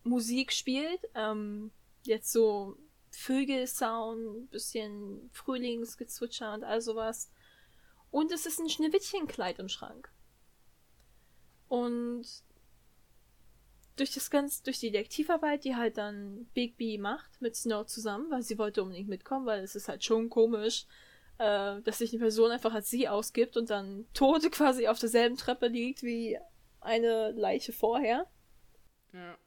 Musik 0.03 0.51
spielt, 0.53 1.01
ähm, 1.13 1.71
jetzt 2.03 2.31
so 2.31 2.77
Vögelsound, 3.11 4.49
bisschen 4.49 5.29
Frühlingsgezwitscher 5.33 6.53
und 6.53 6.63
all 6.63 6.81
sowas. 6.81 7.31
Und 8.11 8.31
es 8.31 8.45
ist 8.45 8.59
ein 8.59 8.69
Schneewittchenkleid 8.69 9.59
im 9.59 9.69
Schrank. 9.69 10.11
Und 11.69 12.25
durch 13.95 14.13
das 14.13 14.29
ganze, 14.29 14.63
durch 14.63 14.79
die 14.79 14.91
Detektivarbeit, 14.91 15.63
die 15.63 15.75
halt 15.75 15.97
dann 15.97 16.45
Bigby 16.53 16.97
macht 16.97 17.41
mit 17.41 17.55
Snow 17.55 17.85
zusammen, 17.85 18.29
weil 18.31 18.41
sie 18.41 18.57
wollte 18.57 18.81
unbedingt 18.83 19.09
mitkommen, 19.09 19.45
weil 19.45 19.61
es 19.61 19.75
ist 19.75 19.87
halt 19.87 20.03
schon 20.03 20.29
komisch, 20.29 20.85
äh, 21.37 21.81
dass 21.81 21.99
sich 21.99 22.11
eine 22.11 22.19
Person 22.19 22.51
einfach 22.51 22.73
als 22.73 22.89
sie 22.89 23.07
ausgibt 23.07 23.57
und 23.57 23.69
dann 23.69 24.05
tot 24.13 24.41
quasi 24.51 24.87
auf 24.87 24.99
derselben 24.99 25.37
Treppe 25.37 25.67
liegt 25.67 26.03
wie 26.03 26.37
eine 26.81 27.31
Leiche 27.31 27.73
vorher. 27.73 28.27
Ja. 29.13 29.37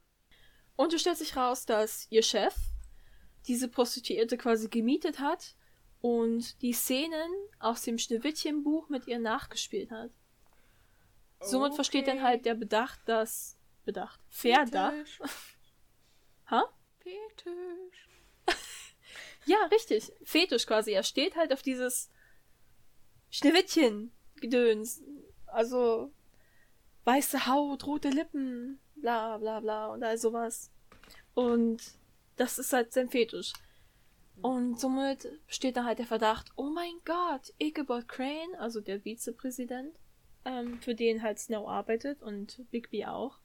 Und 0.76 0.92
du 0.92 0.98
stellst 0.98 1.20
sich 1.20 1.37
raus, 1.37 1.66
dass 1.66 2.06
ihr 2.11 2.22
Chef 2.22 2.54
diese 3.46 3.68
Prostituierte 3.68 4.37
quasi 4.37 4.68
gemietet 4.68 5.18
hat 5.18 5.56
und 6.00 6.61
die 6.62 6.72
Szenen 6.72 7.30
aus 7.58 7.82
dem 7.82 7.98
Schneewittchenbuch 7.98 8.88
mit 8.88 9.06
ihr 9.06 9.18
nachgespielt 9.18 9.90
hat. 9.90 10.11
Somit 11.42 11.68
okay. 11.68 11.76
versteht 11.76 12.09
dann 12.09 12.22
halt 12.22 12.44
der 12.46 12.55
Bedacht, 12.55 13.00
dass. 13.07 13.57
Bedacht. 13.85 14.20
Verdacht. 14.28 15.20
ha? 16.46 16.64
Fetisch. 17.00 18.09
ja, 19.46 19.57
richtig. 19.70 20.12
Fetisch 20.22 20.66
quasi. 20.66 20.92
Er 20.92 21.02
steht 21.02 21.37
halt 21.37 21.52
auf 21.52 21.62
dieses 21.62 22.11
Schneewittchen-Gedöns. 23.31 25.02
Also 25.46 26.12
weiße 27.05 27.46
Haut, 27.46 27.87
rote 27.87 28.11
Lippen, 28.11 28.78
bla 28.96 29.38
bla 29.38 29.61
bla 29.61 29.87
und 29.88 30.05
all 30.05 30.18
sowas. 30.18 30.70
Und 31.35 31.83
das 32.37 32.59
ist 32.59 32.72
halt 32.72 32.92
sein 32.92 33.11
Fetisch. 33.11 33.52
Und 34.40 34.81
somit 34.81 35.28
steht 35.46 35.76
da 35.76 35.85
halt 35.85 35.98
der 35.98 36.07
Verdacht, 36.07 36.50
oh 36.57 36.70
mein 36.70 36.94
Gott, 37.05 37.52
Ichabod 37.59 38.09
Crane, 38.09 38.55
also 38.59 38.81
der 38.81 39.00
Vizepräsident, 39.00 39.98
ähm, 40.44 40.81
für 40.81 40.94
den 40.94 41.22
halt 41.22 41.38
Snow 41.38 41.68
arbeitet 41.68 42.22
und 42.22 42.64
Bigby 42.70 43.07
auch, 43.07 43.38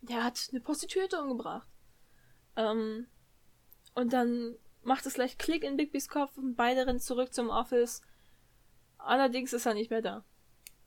der 0.00 0.24
hat 0.24 0.48
eine 0.50 0.60
Prostituierte 0.60 1.20
umgebracht. 1.20 1.68
Ähm, 2.56 3.06
und 3.94 4.12
dann 4.12 4.56
macht 4.82 5.06
es 5.06 5.14
gleich 5.14 5.38
Klick 5.38 5.64
in 5.64 5.76
Bigbys 5.76 6.08
Kopf 6.08 6.36
und 6.36 6.54
beide 6.54 6.86
rennen 6.86 7.00
zurück 7.00 7.34
zum 7.34 7.50
Office. 7.50 8.02
Allerdings 8.98 9.52
ist 9.52 9.66
er 9.66 9.74
nicht 9.74 9.90
mehr 9.90 10.02
da. 10.02 10.24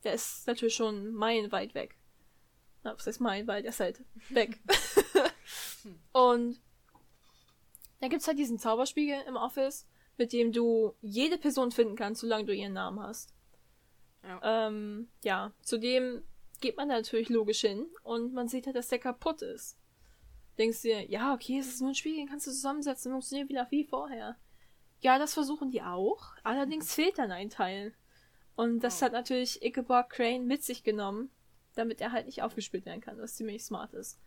Der 0.02 0.14
ist 0.14 0.46
natürlich 0.46 0.74
schon 0.74 1.12
meilenweit 1.12 1.74
weg. 1.74 1.96
Na, 2.82 2.94
was 2.94 3.06
heißt 3.06 3.20
meilenweit? 3.20 3.64
Der 3.64 3.70
ist 3.70 3.80
halt 3.80 4.04
weg. 4.30 4.60
und 6.12 6.60
dann 8.00 8.10
gibt's 8.10 8.26
halt 8.26 8.38
diesen 8.38 8.58
Zauberspiegel 8.58 9.22
im 9.26 9.36
Office, 9.36 9.86
mit 10.18 10.32
dem 10.32 10.52
du 10.52 10.94
jede 11.00 11.38
Person 11.38 11.70
finden 11.72 11.96
kannst, 11.96 12.20
solange 12.20 12.46
du 12.46 12.54
ihren 12.54 12.74
Namen 12.74 13.00
hast. 13.00 13.33
Ja. 14.26 14.66
Ähm, 14.68 15.08
ja, 15.22 15.52
zudem 15.62 16.22
geht 16.60 16.76
man 16.76 16.88
da 16.88 16.96
natürlich 16.96 17.28
logisch 17.28 17.60
hin 17.60 17.86
und 18.02 18.32
man 18.32 18.48
sieht 18.48 18.66
halt, 18.66 18.76
dass 18.76 18.88
der 18.88 18.98
kaputt 18.98 19.42
ist. 19.42 19.78
Denkst 20.56 20.82
dir, 20.82 21.04
ja, 21.10 21.34
okay, 21.34 21.58
es 21.58 21.66
ist 21.66 21.80
nur 21.80 21.90
ein 21.90 21.94
Spiel, 21.94 22.16
den 22.16 22.28
kannst 22.28 22.46
du 22.46 22.52
zusammensetzen, 22.52 23.12
funktioniert 23.12 23.48
wieder 23.48 23.66
wie 23.70 23.84
vorher. 23.84 24.36
Ja, 25.00 25.18
das 25.18 25.34
versuchen 25.34 25.70
die 25.70 25.82
auch, 25.82 26.32
allerdings 26.42 26.94
fehlt 26.94 27.18
dann 27.18 27.32
ein 27.32 27.50
Teil. 27.50 27.94
Und 28.56 28.80
das 28.80 29.02
oh. 29.02 29.06
hat 29.06 29.12
natürlich 29.12 29.62
Ichabod 29.62 30.08
Crane 30.08 30.46
mit 30.46 30.62
sich 30.62 30.84
genommen, 30.84 31.30
damit 31.74 32.00
er 32.00 32.12
halt 32.12 32.26
nicht 32.26 32.42
aufgespielt 32.42 32.86
werden 32.86 33.00
kann, 33.00 33.18
was 33.18 33.34
ziemlich 33.34 33.64
smart 33.64 33.92
ist. 33.94 34.20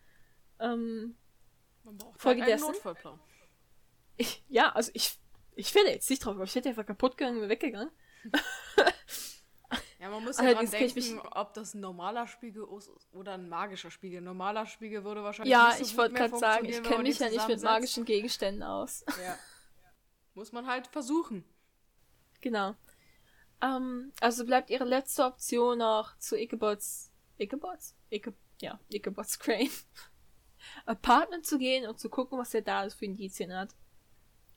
Ähm, 0.59 1.15
Man 1.83 1.97
braucht 1.97 2.21
Folge 2.21 2.41
halt 2.41 2.51
einen 2.51 2.61
Notfallplan. 2.61 3.19
Ich, 4.17 4.43
ja, 4.49 4.71
also 4.73 4.91
ich, 4.93 5.17
ich 5.55 5.71
finde 5.71 5.91
jetzt 5.91 6.09
nicht 6.09 6.25
drauf, 6.25 6.35
aber 6.35 6.43
ich 6.43 6.55
hätte 6.55 6.69
einfach 6.69 6.85
kaputt 6.85 7.17
gegangen 7.17 7.41
und 7.41 7.49
weggegangen. 7.49 7.91
Ja, 9.99 10.09
man 10.09 10.23
muss 10.23 10.37
ja 10.37 10.53
dran 10.53 10.69
denken, 10.69 11.19
ob 11.31 11.53
das 11.55 11.73
ein 11.73 11.79
normaler 11.79 12.27
Spiegel 12.27 12.67
ist 12.77 12.91
oder 13.13 13.33
ein 13.33 13.49
magischer 13.49 13.89
Spiegel. 13.89 14.21
Ein 14.21 14.25
normaler 14.25 14.67
Spiegel 14.67 15.03
würde 15.03 15.23
wahrscheinlich 15.23 15.51
Ja, 15.51 15.69
nicht 15.69 15.77
so 15.77 15.83
ich 15.85 15.97
wollte 15.97 16.13
gerade 16.13 16.37
sagen, 16.37 16.65
ich 16.65 16.83
kenne 16.83 17.03
mich 17.03 17.17
ja 17.17 17.29
nicht 17.29 17.47
mit 17.47 17.61
magischen 17.63 18.05
Gegenständen 18.05 18.61
aus. 18.61 19.03
Ja. 19.07 19.37
Muss 20.35 20.51
man 20.51 20.67
halt 20.67 20.85
versuchen. 20.85 21.43
Genau. 22.41 22.75
Ähm, 23.61 24.13
also 24.21 24.45
bleibt 24.45 24.69
ihre 24.69 24.83
letzte 24.85 25.23
Option 25.23 25.79
noch 25.79 26.15
zu 26.19 26.37
Ichabods 26.37 27.11
Ichabods? 27.39 27.95
Ike, 28.11 28.33
ja, 28.61 28.79
Ichabods 28.89 29.39
Crane 29.39 29.69
Apartment 30.85 31.45
zu 31.45 31.57
gehen 31.57 31.87
und 31.87 31.99
zu 31.99 32.09
gucken, 32.09 32.37
was 32.37 32.53
er 32.53 32.61
da 32.61 32.87
für 32.89 33.05
Indizien 33.05 33.55
hat. 33.55 33.75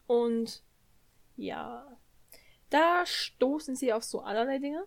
Und 0.07 0.63
ja, 1.37 1.87
da 2.69 3.07
stoßen 3.07 3.77
sie 3.77 3.93
auf 3.93 4.05
so 4.05 4.21
allerlei 4.21 4.59
Dinge 4.59 4.87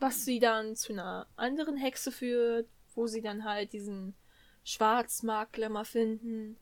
was 0.00 0.24
sie 0.24 0.40
dann 0.40 0.74
zu 0.74 0.92
einer 0.92 1.26
anderen 1.36 1.76
Hexe 1.76 2.10
führt, 2.10 2.66
wo 2.94 3.06
sie 3.06 3.20
dann 3.20 3.44
halt 3.44 3.72
diesen 3.72 4.14
Schwarzmarktglämmer 4.64 5.84
finden. 5.84 6.56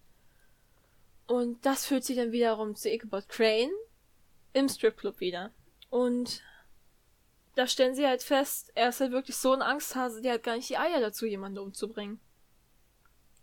Und 1.26 1.64
das 1.64 1.86
führt 1.86 2.04
sie 2.04 2.16
dann 2.16 2.32
wiederum 2.32 2.74
zu 2.74 2.90
Ichabod 2.90 3.28
Crane 3.28 3.70
im 4.52 4.68
Stripclub 4.68 5.20
wieder. 5.20 5.52
Und 5.88 6.42
da 7.54 7.66
stellen 7.66 7.94
sie 7.94 8.06
halt 8.06 8.22
fest, 8.22 8.72
er 8.74 8.88
ist 8.88 9.00
halt 9.00 9.12
wirklich 9.12 9.36
so 9.36 9.52
ein 9.52 9.62
Angsthase, 9.62 10.20
der 10.20 10.34
hat 10.34 10.42
gar 10.42 10.56
nicht 10.56 10.68
die 10.68 10.78
Eier 10.78 11.00
dazu, 11.00 11.26
jemanden 11.26 11.58
umzubringen. 11.58 12.20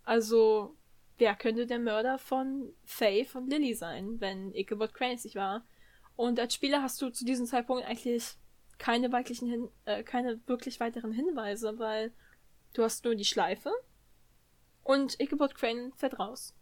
Also, 0.03 0.75
wer 1.17 1.35
könnte 1.35 1.65
der 1.67 1.79
Mörder 1.79 2.17
von 2.17 2.73
Faye 2.85 3.25
von 3.25 3.47
Lily 3.47 3.73
sein, 3.73 4.19
wenn 4.19 4.53
Ichabod 4.53 4.93
Crane 4.93 5.15
es 5.15 5.23
nicht 5.23 5.35
war? 5.35 5.65
Und 6.15 6.39
als 6.39 6.53
Spieler 6.53 6.81
hast 6.81 7.01
du 7.01 7.09
zu 7.09 7.25
diesem 7.25 7.45
Zeitpunkt 7.45 7.85
eigentlich 7.85 8.37
keine 8.77 9.11
weitlichen 9.11 9.49
Hin 9.49 9.69
äh, 9.85 10.03
keine 10.03 10.39
wirklich 10.47 10.79
weiteren 10.79 11.11
Hinweise, 11.11 11.77
weil 11.79 12.13
du 12.73 12.83
hast 12.83 13.05
nur 13.05 13.15
die 13.15 13.25
Schleife 13.25 13.71
und 14.83 15.19
Ichabod 15.19 15.55
Crane 15.55 15.93
fährt 15.95 16.19
raus. 16.19 16.53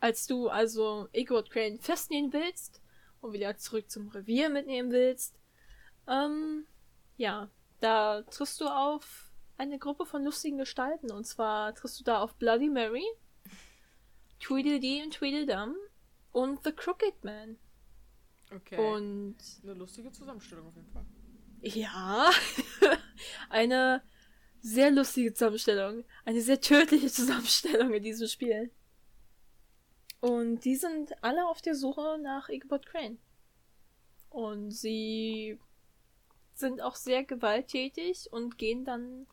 Als 0.00 0.26
du 0.26 0.48
also 0.48 1.08
Ichabod 1.12 1.50
Crane 1.50 1.78
festnehmen 1.78 2.32
willst 2.32 2.80
und 3.20 3.32
wieder 3.32 3.56
zurück 3.56 3.90
zum 3.90 4.08
Revier 4.08 4.50
mitnehmen 4.50 4.92
willst, 4.92 5.38
ähm, 6.06 6.66
ja, 7.16 7.50
da 7.80 8.22
triffst 8.22 8.60
du 8.60 8.66
auf 8.66 9.30
eine 9.58 9.78
Gruppe 9.78 10.06
von 10.06 10.24
lustigen 10.24 10.58
Gestalten. 10.58 11.10
Und 11.10 11.24
zwar 11.24 11.74
triffst 11.74 11.98
du 12.00 12.04
da 12.04 12.20
auf 12.20 12.34
Bloody 12.36 12.68
Mary, 12.68 13.06
Tweedledee 14.40 15.02
und 15.02 15.14
Tweedledum 15.14 15.74
und 16.32 16.62
The 16.64 16.72
Crooked 16.72 17.24
Man. 17.24 17.58
Okay. 18.54 18.76
Und. 18.76 19.36
Eine 19.62 19.74
lustige 19.74 20.12
Zusammenstellung 20.12 20.68
auf 20.68 20.76
jeden 20.76 20.90
Fall. 20.90 21.04
Ja. 21.62 22.30
eine 23.50 24.02
sehr 24.60 24.90
lustige 24.90 25.32
Zusammenstellung. 25.32 26.04
Eine 26.24 26.40
sehr 26.40 26.60
tödliche 26.60 27.10
Zusammenstellung 27.10 27.92
in 27.92 28.02
diesem 28.02 28.28
Spiel. 28.28 28.70
Und 30.20 30.64
die 30.64 30.76
sind 30.76 31.12
alle 31.22 31.46
auf 31.46 31.62
der 31.62 31.74
Suche 31.74 32.18
nach 32.20 32.48
Ichabod 32.48 32.86
Crane. 32.86 33.18
Und 34.30 34.70
sie 34.70 35.58
sind 36.54 36.80
auch 36.80 36.96
sehr 36.96 37.24
gewalttätig 37.24 38.32
und 38.32 38.58
gehen 38.58 38.84
dann 38.84 39.26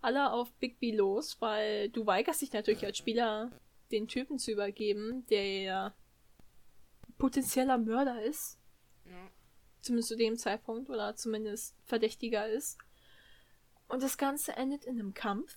alle 0.00 0.32
auf 0.32 0.52
Bigby 0.54 0.90
los, 0.90 1.40
weil 1.40 1.90
du 1.90 2.06
weigerst 2.06 2.42
dich 2.42 2.52
natürlich 2.52 2.84
als 2.84 2.98
Spieler, 2.98 3.52
den 3.92 4.08
Typen 4.08 4.38
zu 4.38 4.50
übergeben, 4.50 5.24
der 5.26 5.94
potenzieller 7.22 7.78
Mörder 7.78 8.20
ist. 8.20 8.58
Ja. 9.04 9.30
Zumindest 9.80 10.08
zu 10.08 10.16
dem 10.16 10.36
Zeitpunkt 10.36 10.90
oder 10.90 11.14
zumindest 11.14 11.76
verdächtiger 11.84 12.48
ist. 12.48 12.78
Und 13.86 14.02
das 14.02 14.18
Ganze 14.18 14.56
endet 14.56 14.84
in 14.84 14.98
einem 14.98 15.14
Kampf. 15.14 15.56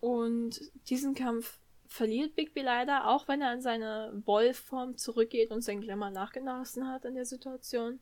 Und 0.00 0.58
diesen 0.88 1.14
Kampf 1.14 1.58
verliert 1.88 2.36
Bigby 2.36 2.62
leider, 2.62 3.08
auch 3.08 3.28
wenn 3.28 3.42
er 3.42 3.52
in 3.52 3.60
seine 3.60 4.22
Wolfform 4.24 4.96
zurückgeht 4.96 5.50
und 5.50 5.60
sein 5.60 5.82
Glamour 5.82 6.08
nachgelassen 6.08 6.88
hat 6.88 7.04
in 7.04 7.16
der 7.16 7.26
Situation. 7.26 8.00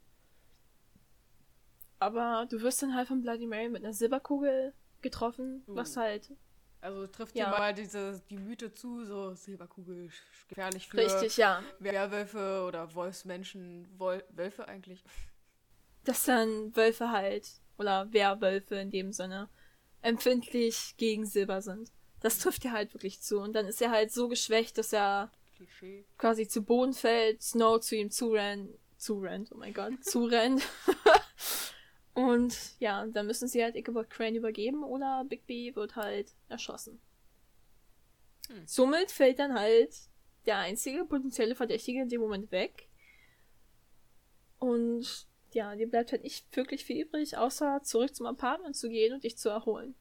Aber 1.98 2.46
du 2.48 2.60
wirst 2.60 2.80
dann 2.82 2.94
halt 2.94 3.08
von 3.08 3.20
Bloody 3.20 3.48
Mary 3.48 3.68
mit 3.68 3.82
einer 3.82 3.94
Silberkugel 3.94 4.74
getroffen, 5.02 5.64
was 5.66 5.96
halt. 5.96 6.30
Also 6.80 7.06
trifft 7.08 7.34
ja. 7.34 7.50
mal 7.50 7.74
diese, 7.74 8.22
die 8.30 8.36
Mythe 8.36 8.72
zu, 8.72 9.04
so 9.04 9.34
Silberkugel 9.34 10.10
gefährlich 10.48 10.88
für 10.88 10.98
Richtig, 10.98 11.36
ja. 11.36 11.62
Werwölfe 11.80 12.64
oder 12.66 12.94
Wolfsmenschen, 12.94 13.88
Wol 13.98 14.22
Wölfe 14.30 14.68
eigentlich. 14.68 15.02
Dass 16.04 16.24
dann 16.24 16.74
Wölfe 16.76 17.10
halt, 17.10 17.48
oder 17.78 18.12
Werwölfe 18.12 18.76
in 18.76 18.90
dem 18.90 19.12
Sinne, 19.12 19.48
empfindlich 20.02 20.94
gegen 20.96 21.26
Silber 21.26 21.60
sind. 21.60 21.90
Das 22.20 22.38
trifft 22.38 22.64
ja 22.64 22.72
halt 22.72 22.94
wirklich 22.94 23.20
zu. 23.20 23.40
Und 23.40 23.52
dann 23.54 23.66
ist 23.66 23.82
er 23.82 23.90
halt 23.90 24.12
so 24.12 24.28
geschwächt, 24.28 24.78
dass 24.78 24.92
er 24.92 25.30
Klischee. 25.56 26.04
quasi 26.16 26.46
zu 26.48 26.62
Boden 26.62 26.94
fällt, 26.94 27.42
Snow 27.42 27.80
zu 27.80 27.96
ihm 27.96 28.10
zurennt, 28.10 28.70
zurennt, 28.96 29.50
oh 29.52 29.58
mein 29.58 29.74
Gott, 29.74 29.92
zurennt. 30.04 30.62
und 32.18 32.80
ja, 32.80 33.06
dann 33.06 33.26
müssen 33.26 33.46
sie 33.46 33.62
halt 33.62 33.76
Ichabod 33.76 34.10
Crane 34.10 34.34
übergeben 34.34 34.82
oder 34.82 35.24
Bigby 35.24 35.76
wird 35.76 35.94
halt 35.94 36.34
erschossen. 36.48 37.00
Hm. 38.48 38.66
Somit 38.66 39.12
fällt 39.12 39.38
dann 39.38 39.54
halt 39.54 39.94
der 40.44 40.58
einzige 40.58 41.04
potenzielle 41.04 41.54
Verdächtige 41.54 42.02
in 42.02 42.08
dem 42.08 42.20
Moment 42.20 42.50
weg. 42.50 42.88
Und 44.58 45.28
ja, 45.52 45.76
dir 45.76 45.88
bleibt 45.88 46.10
halt 46.10 46.24
nicht 46.24 46.56
wirklich 46.56 46.84
viel 46.84 47.06
übrig, 47.06 47.36
außer 47.36 47.84
zurück 47.84 48.12
zum 48.16 48.26
Apartment 48.26 48.74
zu 48.74 48.88
gehen 48.88 49.14
und 49.14 49.22
dich 49.22 49.38
zu 49.38 49.48
erholen. 49.48 49.94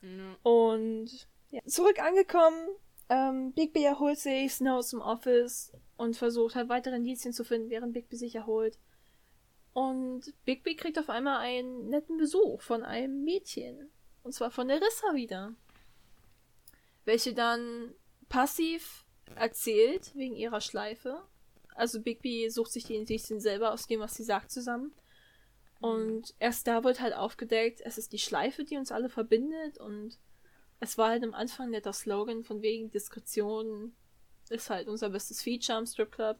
Mhm. 0.00 0.36
Und 0.42 1.28
ja, 1.50 1.60
zurück 1.66 2.02
angekommen, 2.02 2.66
ähm, 3.10 3.52
Bigby 3.52 3.84
erholt 3.84 4.18
sich, 4.18 4.54
Snow 4.54 4.82
zum 4.82 5.02
Office 5.02 5.70
und 5.98 6.16
versucht 6.16 6.54
halt 6.54 6.70
weitere 6.70 6.96
Indizien 6.96 7.34
zu 7.34 7.44
finden, 7.44 7.68
während 7.68 7.92
Bigby 7.92 8.16
sich 8.16 8.34
erholt. 8.34 8.78
Und 9.72 10.34
Bigby 10.44 10.76
kriegt 10.76 10.98
auf 10.98 11.08
einmal 11.08 11.38
einen 11.38 11.88
netten 11.88 12.16
Besuch 12.18 12.60
von 12.60 12.82
einem 12.82 13.24
Mädchen. 13.24 13.90
Und 14.22 14.32
zwar 14.32 14.50
von 14.50 14.66
Nerissa 14.66 15.14
wieder. 15.14 15.54
Welche 17.04 17.34
dann 17.34 17.94
passiv 18.28 19.04
erzählt 19.36 20.14
wegen 20.14 20.34
ihrer 20.34 20.60
Schleife. 20.60 21.22
Also 21.74 22.00
Bigby 22.00 22.50
sucht 22.50 22.72
sich 22.72 22.84
die 22.84 22.96
Indizien 22.96 23.40
selber 23.40 23.72
aus 23.72 23.86
dem, 23.86 24.00
was 24.00 24.14
sie 24.14 24.24
sagt, 24.24 24.50
zusammen. 24.50 24.92
Und 25.80 26.34
erst 26.38 26.66
da 26.66 26.84
wird 26.84 27.00
halt 27.00 27.14
aufgedeckt, 27.14 27.80
es 27.82 27.96
ist 27.96 28.12
die 28.12 28.18
Schleife, 28.18 28.64
die 28.64 28.76
uns 28.76 28.92
alle 28.92 29.08
verbindet 29.08 29.78
und 29.78 30.18
es 30.78 30.98
war 30.98 31.10
halt 31.10 31.22
am 31.22 31.32
Anfang 31.32 31.70
netter 31.70 31.92
Slogan 31.92 32.44
von 32.44 32.60
wegen 32.60 32.90
Diskretion 32.90 33.94
ist 34.50 34.68
halt 34.68 34.88
unser 34.88 35.10
bestes 35.10 35.42
Feature 35.42 35.78
am 35.78 35.86
Strip 35.86 36.12
Club. 36.12 36.38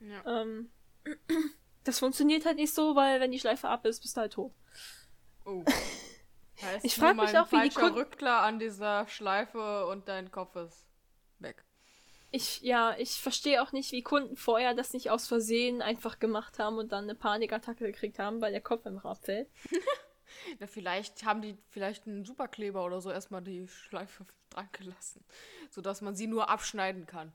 Ja. 0.00 0.42
Ähm, 0.42 0.70
das 1.90 1.98
funktioniert 1.98 2.46
halt 2.46 2.56
nicht 2.56 2.72
so, 2.72 2.94
weil 2.94 3.18
wenn 3.18 3.32
die 3.32 3.40
Schleife 3.40 3.68
ab 3.68 3.84
ist, 3.84 4.00
bist 4.00 4.16
du 4.16 4.20
halt 4.20 4.32
tot. 4.34 4.52
Oh. 5.44 5.64
Heißt 6.62 6.84
ich 6.84 6.94
frage 6.94 7.20
mich 7.20 7.36
auch, 7.36 7.50
wie 7.50 7.68
die 7.68 7.74
Kunden... 7.74 7.98
Rückler 7.98 8.42
an 8.42 8.60
dieser 8.60 9.08
Schleife 9.08 9.86
und 9.86 10.06
dein 10.06 10.30
Kopf 10.30 10.54
ist 10.54 10.86
weg. 11.40 11.64
Ich, 12.30 12.60
ja, 12.60 12.94
ich 12.96 13.20
verstehe 13.20 13.60
auch 13.60 13.72
nicht, 13.72 13.90
wie 13.90 14.02
Kunden 14.02 14.36
vorher 14.36 14.72
das 14.74 14.92
nicht 14.92 15.10
aus 15.10 15.26
Versehen 15.26 15.82
einfach 15.82 16.20
gemacht 16.20 16.60
haben 16.60 16.78
und 16.78 16.92
dann 16.92 17.04
eine 17.04 17.16
Panikattacke 17.16 17.86
gekriegt 17.86 18.20
haben, 18.20 18.40
weil 18.40 18.52
der 18.52 18.60
Kopf 18.60 18.86
im 18.86 18.98
abfällt. 18.98 19.48
Na, 20.60 20.66
vielleicht 20.68 21.24
haben 21.24 21.42
die 21.42 21.58
vielleicht 21.70 22.06
einen 22.06 22.24
Superkleber 22.24 22.84
oder 22.84 23.00
so 23.00 23.10
erstmal 23.10 23.42
die 23.42 23.66
Schleife 23.66 24.26
dran 24.50 24.68
gelassen, 24.70 25.24
sodass 25.70 26.02
man 26.02 26.14
sie 26.14 26.28
nur 26.28 26.48
abschneiden 26.50 27.06
kann. 27.06 27.32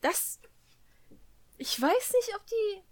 Das. 0.00 0.38
Ich 1.58 1.80
weiß 1.80 2.12
nicht, 2.14 2.36
ob 2.36 2.46
die. 2.46 2.82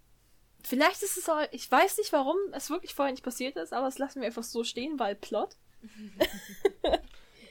Vielleicht 0.62 1.02
ist 1.02 1.16
es 1.16 1.28
auch. 1.28 1.40
Ich 1.52 1.70
weiß 1.70 1.98
nicht, 1.98 2.12
warum 2.12 2.36
es 2.52 2.70
wirklich 2.70 2.94
vorher 2.94 3.12
nicht 3.12 3.24
passiert 3.24 3.56
ist, 3.56 3.72
aber 3.72 3.86
es 3.86 3.98
lassen 3.98 4.20
wir 4.20 4.26
einfach 4.26 4.42
so 4.42 4.64
stehen, 4.64 4.98
weil 4.98 5.14
Plot. 5.14 5.56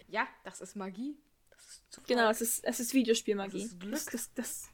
ja, 0.07 0.28
das 0.43 0.61
ist 0.61 0.76
Magie. 0.76 1.18
Genau, 2.07 2.30
es 2.30 2.41
ist, 2.41 2.63
es 2.66 2.80
ist 2.80 2.93
Videospielmagie. 2.93 3.61
Das 3.61 3.72
ist 3.72 3.80
Glück. 3.80 3.93
Das, 3.93 4.05
das, 4.05 4.34
das, 4.34 4.70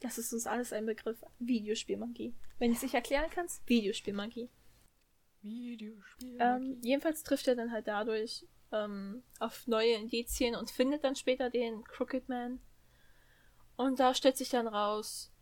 das 0.00 0.18
ist 0.18 0.32
uns 0.32 0.46
alles 0.46 0.72
ein 0.72 0.86
Begriff. 0.86 1.18
Videospielmagie. 1.40 2.34
Wenn 2.58 2.70
ich 2.70 2.78
es 2.78 2.82
nicht 2.82 2.94
erklären 2.94 3.30
kannst, 3.30 3.68
Videospielmagie. 3.68 4.48
Videospielmagie. 5.42 6.38
Ähm, 6.38 6.80
jedenfalls 6.82 7.24
trifft 7.24 7.48
er 7.48 7.56
dann 7.56 7.72
halt 7.72 7.88
dadurch 7.88 8.46
ähm, 8.72 9.22
auf 9.38 9.66
neue 9.66 9.94
Indizien 9.94 10.54
und 10.54 10.70
findet 10.70 11.04
dann 11.04 11.16
später 11.16 11.50
den 11.50 11.84
Crooked 11.84 12.28
Man. 12.28 12.60
Und 13.76 14.00
da 14.00 14.14
stellt 14.14 14.36
sich 14.36 14.50
dann 14.50 14.66
raus, 14.66 15.32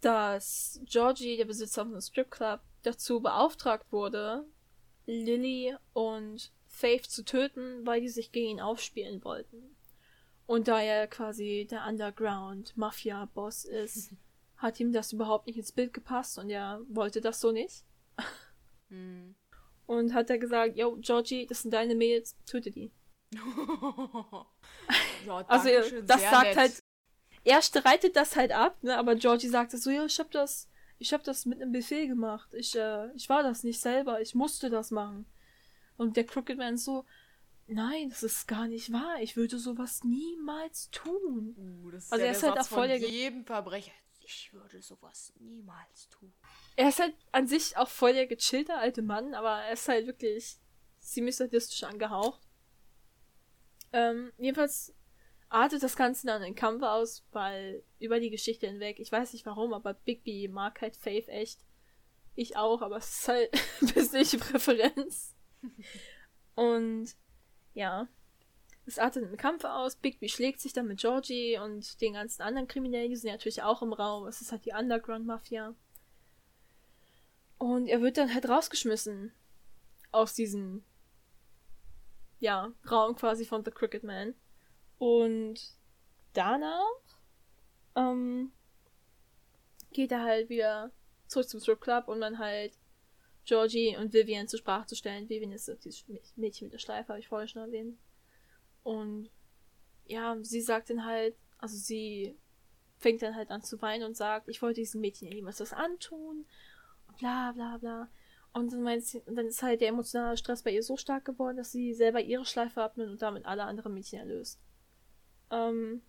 dass 0.00 0.80
Georgie, 0.84 1.36
der 1.36 1.44
Besitzer 1.44 1.82
von 1.82 1.92
einem 1.92 2.00
Strip 2.00 2.30
Club, 2.30 2.60
dazu 2.82 3.20
beauftragt 3.20 3.92
wurde, 3.92 4.46
Lily 5.06 5.76
und 5.92 6.52
Faith 6.66 7.06
zu 7.06 7.24
töten, 7.24 7.84
weil 7.84 8.00
die 8.00 8.08
sich 8.08 8.32
gegen 8.32 8.50
ihn 8.50 8.60
aufspielen 8.60 9.22
wollten. 9.24 9.76
Und 10.46 10.68
da 10.68 10.80
er 10.80 11.06
quasi 11.06 11.66
der 11.70 11.86
Underground-Mafia-Boss 11.86 13.64
ist, 13.64 14.12
hat 14.56 14.80
ihm 14.80 14.92
das 14.92 15.12
überhaupt 15.12 15.46
nicht 15.46 15.58
ins 15.58 15.72
Bild 15.72 15.92
gepasst 15.92 16.38
und 16.38 16.50
er 16.50 16.80
wollte 16.88 17.20
das 17.20 17.40
so 17.40 17.52
nicht. 17.52 17.84
Hm. 18.88 19.34
Und 19.86 20.14
hat 20.14 20.30
er 20.30 20.38
gesagt, 20.38 20.76
yo, 20.76 20.96
Georgie, 21.00 21.46
das 21.46 21.62
sind 21.62 21.72
deine 21.72 21.94
Mädels, 21.94 22.36
töte 22.44 22.70
die. 22.70 22.92
ja, 25.26 25.44
also 25.46 25.68
das 26.02 26.20
sagt 26.20 26.44
nett. 26.44 26.56
halt, 26.56 26.82
er 27.44 27.62
streitet 27.62 28.16
das 28.16 28.36
halt 28.36 28.52
ab, 28.52 28.76
ne, 28.82 28.96
aber 28.96 29.14
Georgie 29.14 29.48
sagt 29.48 29.72
so, 29.72 29.90
ja, 29.90 30.04
ich 30.04 30.18
hab 30.18 30.30
das, 30.30 30.68
ich 30.98 31.12
hab 31.12 31.24
das 31.24 31.46
mit 31.46 31.60
einem 31.60 31.72
Befehl 31.72 32.06
gemacht. 32.06 32.52
Ich, 32.54 32.76
äh, 32.76 33.10
ich 33.14 33.28
war 33.28 33.42
das 33.42 33.64
nicht 33.64 33.80
selber, 33.80 34.20
ich 34.20 34.34
musste 34.34 34.70
das 34.70 34.90
machen. 34.90 35.26
Und 35.96 36.16
der 36.16 36.24
Crooked 36.24 36.56
Man 36.56 36.76
so, 36.76 37.04
Nein, 37.72 38.10
das 38.10 38.24
ist 38.24 38.48
gar 38.48 38.66
nicht 38.66 38.92
wahr. 38.92 39.18
Ich 39.20 39.36
würde 39.36 39.56
sowas 39.56 40.02
niemals 40.02 40.90
tun. 40.90 41.54
Uh, 41.56 41.90
das 41.92 42.06
ist 42.06 42.12
also 42.12 42.24
ja 42.24 42.30
er 42.30 42.36
ist 42.36 42.42
halt 42.42 42.58
auch 42.58 42.66
voll 42.66 42.88
der 42.88 42.98
jedem 42.98 43.44
Verbrecher. 43.44 43.92
Ich 44.18 44.52
würde 44.52 44.82
sowas 44.82 45.32
niemals 45.38 46.08
tun. 46.08 46.32
Er 46.74 46.88
ist 46.88 46.98
halt 46.98 47.14
an 47.30 47.46
sich 47.46 47.76
auch 47.76 47.88
voll 47.88 48.12
der 48.12 48.26
gechillte 48.26 48.74
alte 48.74 49.02
Mann, 49.02 49.34
aber 49.34 49.62
er 49.62 49.72
ist 49.72 49.88
halt 49.88 50.08
wirklich 50.08 50.58
ziemlich 50.98 51.36
sadistisch 51.36 51.84
angehaucht. 51.84 52.40
Ähm, 53.92 54.32
jedenfalls 54.36 54.92
artet 55.50 55.82
das 55.82 55.96
Ganze 55.96 56.26
dann 56.26 56.42
in 56.42 56.54
Kampf 56.54 56.82
aus, 56.82 57.24
weil 57.32 57.82
über 57.98 58.20
die 58.20 58.30
Geschichte 58.30 58.66
hinweg, 58.66 58.98
ich 58.98 59.12
weiß 59.12 59.32
nicht 59.32 59.44
warum, 59.44 59.74
aber 59.74 59.94
Bigby 59.94 60.48
mag 60.48 60.80
halt 60.80 60.96
Faith 60.96 61.28
echt. 61.28 61.60
Ich 62.36 62.56
auch, 62.56 62.80
aber 62.80 62.96
es 62.96 63.20
ist 63.20 63.28
halt 63.28 63.50
persönliche 63.92 64.38
Präferenz. 64.38 65.34
Und 66.54 67.10
ja. 67.74 68.08
Es 68.86 68.98
artet 68.98 69.24
im 69.24 69.36
Kampf 69.36 69.64
aus. 69.64 69.96
Bigby 69.96 70.28
schlägt 70.28 70.60
sich 70.60 70.72
dann 70.72 70.86
mit 70.86 71.00
Georgie 71.00 71.58
und 71.58 72.00
den 72.00 72.14
ganzen 72.14 72.42
anderen 72.42 72.66
Kriminellen, 72.66 73.10
die 73.10 73.16
sind 73.16 73.30
natürlich 73.30 73.62
auch 73.62 73.82
im 73.82 73.92
Raum. 73.92 74.26
Es 74.26 74.40
ist 74.40 74.52
halt 74.52 74.64
die 74.64 74.72
Underground-Mafia. 74.72 75.74
Und 77.58 77.88
er 77.88 78.00
wird 78.00 78.16
dann 78.16 78.32
halt 78.32 78.48
rausgeschmissen 78.48 79.32
aus 80.12 80.32
diesem, 80.32 80.82
ja, 82.38 82.72
Raum 82.90 83.16
quasi 83.16 83.44
von 83.44 83.64
The 83.64 83.70
Cricket 83.70 84.02
Man. 84.02 84.34
Und 85.00 85.58
danach, 86.34 87.00
ähm, 87.96 88.52
geht 89.92 90.12
er 90.12 90.22
halt 90.22 90.50
wieder 90.50 90.92
zurück 91.26 91.48
zum 91.48 91.58
Strip 91.58 91.80
Club, 91.80 92.06
um 92.06 92.20
dann 92.20 92.38
halt 92.38 92.78
Georgie 93.46 93.96
und 93.96 94.12
Vivian 94.12 94.46
zur 94.46 94.58
Sprache 94.58 94.86
zu 94.86 94.94
stellen. 94.94 95.26
Vivian 95.30 95.52
ist 95.52 95.72
dieses 95.84 96.04
Mädchen 96.36 96.66
mit 96.66 96.74
der 96.74 96.78
Schleife, 96.78 97.08
habe 97.08 97.18
ich 97.18 97.28
vorher 97.28 97.48
schon 97.48 97.62
erwähnt. 97.62 97.98
Und 98.82 99.30
ja, 100.06 100.36
sie 100.42 100.60
sagt 100.60 100.90
dann 100.90 101.06
halt, 101.06 101.34
also 101.56 101.78
sie 101.78 102.36
fängt 102.98 103.22
dann 103.22 103.34
halt 103.34 103.50
an 103.50 103.62
zu 103.62 103.80
weinen 103.80 104.04
und 104.04 104.18
sagt, 104.18 104.50
ich 104.50 104.60
wollte 104.60 104.80
diesem 104.80 105.00
Mädchen 105.00 105.28
ja 105.28 105.34
niemals 105.34 105.60
was 105.60 105.72
antun. 105.72 106.44
Bla 107.18 107.52
bla 107.52 107.78
bla. 107.78 108.10
Und 108.52 108.70
dann, 108.70 108.82
meint 108.82 109.06
sie, 109.06 109.22
und 109.24 109.36
dann 109.36 109.46
ist 109.46 109.62
halt 109.62 109.80
der 109.80 109.88
emotionale 109.88 110.36
Stress 110.36 110.62
bei 110.62 110.72
ihr 110.72 110.82
so 110.82 110.98
stark 110.98 111.24
geworden, 111.24 111.56
dass 111.56 111.72
sie 111.72 111.94
selber 111.94 112.20
ihre 112.20 112.44
Schleife 112.44 112.82
abnimmt 112.82 113.12
und 113.12 113.22
damit 113.22 113.46
alle 113.46 113.64
anderen 113.64 113.94
Mädchen 113.94 114.18
erlöst. 114.18 114.60
Ähm, 115.50 116.02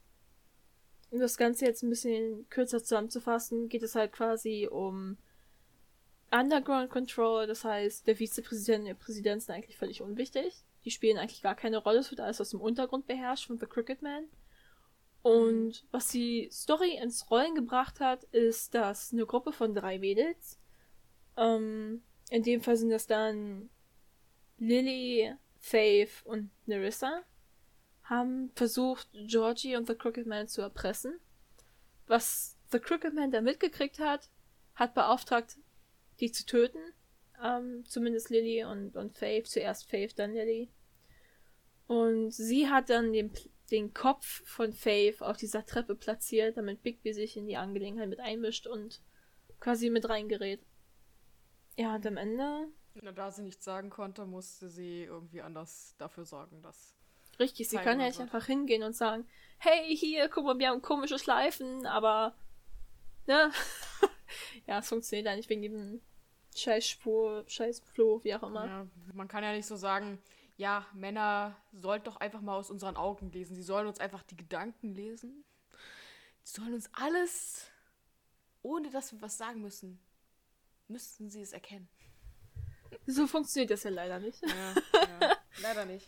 um 1.11 1.19
das 1.19 1.37
Ganze 1.37 1.65
jetzt 1.65 1.83
ein 1.83 1.89
bisschen 1.89 2.47
kürzer 2.49 2.79
zusammenzufassen, 2.81 3.67
geht 3.67 3.83
es 3.83 3.95
halt 3.95 4.13
quasi 4.13 4.67
um 4.71 5.17
Underground 6.31 6.89
Control, 6.89 7.45
das 7.45 7.65
heißt, 7.65 8.07
der 8.07 8.15
Vizepräsident 8.15 8.79
und 8.81 8.87
der 8.87 8.93
Präsident 8.93 9.43
sind 9.43 9.53
eigentlich 9.53 9.77
völlig 9.77 10.01
unwichtig. 10.01 10.63
Die 10.85 10.91
spielen 10.91 11.17
eigentlich 11.17 11.41
gar 11.41 11.55
keine 11.55 11.77
Rolle, 11.77 11.99
es 11.99 12.09
wird 12.09 12.21
alles 12.21 12.39
aus 12.39 12.51
dem 12.51 12.61
Untergrund 12.61 13.05
beherrscht 13.05 13.47
von 13.47 13.59
The 13.59 13.65
Cricket 13.65 14.01
Man. 14.01 14.29
Und 15.21 15.85
was 15.91 16.07
die 16.07 16.49
Story 16.51 16.97
ins 16.97 17.29
Rollen 17.29 17.53
gebracht 17.53 17.99
hat, 17.99 18.23
ist, 18.25 18.73
dass 18.73 19.11
eine 19.11 19.25
Gruppe 19.25 19.51
von 19.51 19.75
drei 19.75 19.99
Mädels, 19.99 20.57
ähm, 21.37 22.01
in 22.29 22.43
dem 22.43 22.61
Fall 22.61 22.77
sind 22.77 22.89
das 22.89 23.05
dann 23.05 23.69
Lily, 24.57 25.33
Faith 25.59 26.23
und 26.23 26.49
Nerissa, 26.65 27.23
haben 28.03 28.51
versucht, 28.55 29.07
Georgie 29.13 29.75
und 29.75 29.87
The 29.87 29.95
Crooked 29.95 30.25
Man 30.25 30.47
zu 30.47 30.61
erpressen. 30.61 31.19
Was 32.07 32.57
The 32.71 32.79
Crooked 32.79 33.13
Man 33.13 33.31
da 33.31 33.41
mitgekriegt 33.41 33.99
hat, 33.99 34.29
hat 34.75 34.93
beauftragt, 34.93 35.57
die 36.19 36.31
zu 36.31 36.45
töten. 36.45 36.79
Ähm, 37.43 37.83
zumindest 37.85 38.29
Lily 38.29 38.63
und, 38.63 38.95
und 38.95 39.17
Faith. 39.17 39.47
Zuerst 39.47 39.89
Faith, 39.89 40.17
dann 40.17 40.33
Lily. 40.33 40.69
Und 41.87 42.31
sie 42.31 42.69
hat 42.69 42.89
dann 42.89 43.11
den, 43.11 43.31
den 43.71 43.93
Kopf 43.93 44.43
von 44.45 44.71
Faith 44.71 45.21
auf 45.21 45.37
dieser 45.37 45.65
Treppe 45.65 45.95
platziert, 45.95 46.57
damit 46.57 46.83
Bigby 46.83 47.13
sich 47.13 47.35
in 47.35 47.47
die 47.47 47.57
Angelegenheit 47.57 48.09
mit 48.09 48.19
einmischt 48.19 48.67
und 48.67 49.01
quasi 49.59 49.89
mit 49.89 50.07
reingerät. 50.07 50.61
Ja, 51.77 51.95
und 51.95 52.05
am 52.05 52.17
Ende. 52.17 52.67
Na, 52.95 53.11
da 53.11 53.31
sie 53.31 53.43
nichts 53.43 53.65
sagen 53.65 53.89
konnte, 53.89 54.25
musste 54.25 54.69
sie 54.69 55.03
irgendwie 55.03 55.41
anders 55.41 55.95
dafür 55.97 56.25
sorgen, 56.25 56.61
dass. 56.61 56.97
Richtig, 57.41 57.69
sie 57.69 57.77
kann 57.77 57.99
ja 57.99 58.05
nicht 58.05 58.21
einfach 58.21 58.45
hingehen 58.45 58.83
und 58.83 58.95
sagen, 58.95 59.27
hey, 59.57 59.97
hier, 59.97 60.29
guck 60.29 60.45
mal, 60.45 60.59
wir 60.59 60.69
haben 60.69 60.83
komische 60.83 61.17
Schleifen, 61.17 61.87
aber. 61.87 62.35
Ne? 63.25 63.51
ja, 64.67 64.77
es 64.77 64.87
funktioniert 64.87 65.25
ja 65.25 65.35
nicht 65.35 65.49
wegen 65.49 65.63
dem 65.63 66.01
Scheißspur, 66.55 67.45
Scheißfloh, 67.47 68.23
wie 68.23 68.35
auch 68.35 68.43
immer. 68.43 68.65
Ja, 68.67 68.87
man 69.13 69.27
kann 69.27 69.43
ja 69.43 69.53
nicht 69.53 69.65
so 69.65 69.75
sagen, 69.75 70.21
ja, 70.57 70.85
Männer 70.93 71.57
sollten 71.71 72.05
doch 72.05 72.17
einfach 72.17 72.41
mal 72.41 72.57
aus 72.57 72.69
unseren 72.69 72.95
Augen 72.95 73.31
lesen. 73.31 73.55
Sie 73.55 73.63
sollen 73.63 73.87
uns 73.87 73.99
einfach 73.99 74.21
die 74.21 74.37
Gedanken 74.37 74.93
lesen. 74.93 75.43
Sie 76.43 76.61
sollen 76.61 76.75
uns 76.75 76.91
alles, 76.93 77.71
ohne 78.61 78.91
dass 78.91 79.11
wir 79.13 79.21
was 79.23 79.39
sagen 79.39 79.61
müssen, 79.61 79.99
müssten 80.87 81.31
sie 81.31 81.41
es 81.41 81.53
erkennen. 81.53 81.89
So 83.07 83.25
funktioniert 83.25 83.71
das 83.71 83.81
ja 83.81 83.89
leider 83.89 84.19
nicht. 84.19 84.43
Ja, 84.43 84.73
ja. 85.21 85.37
leider 85.63 85.85
nicht. 85.85 86.07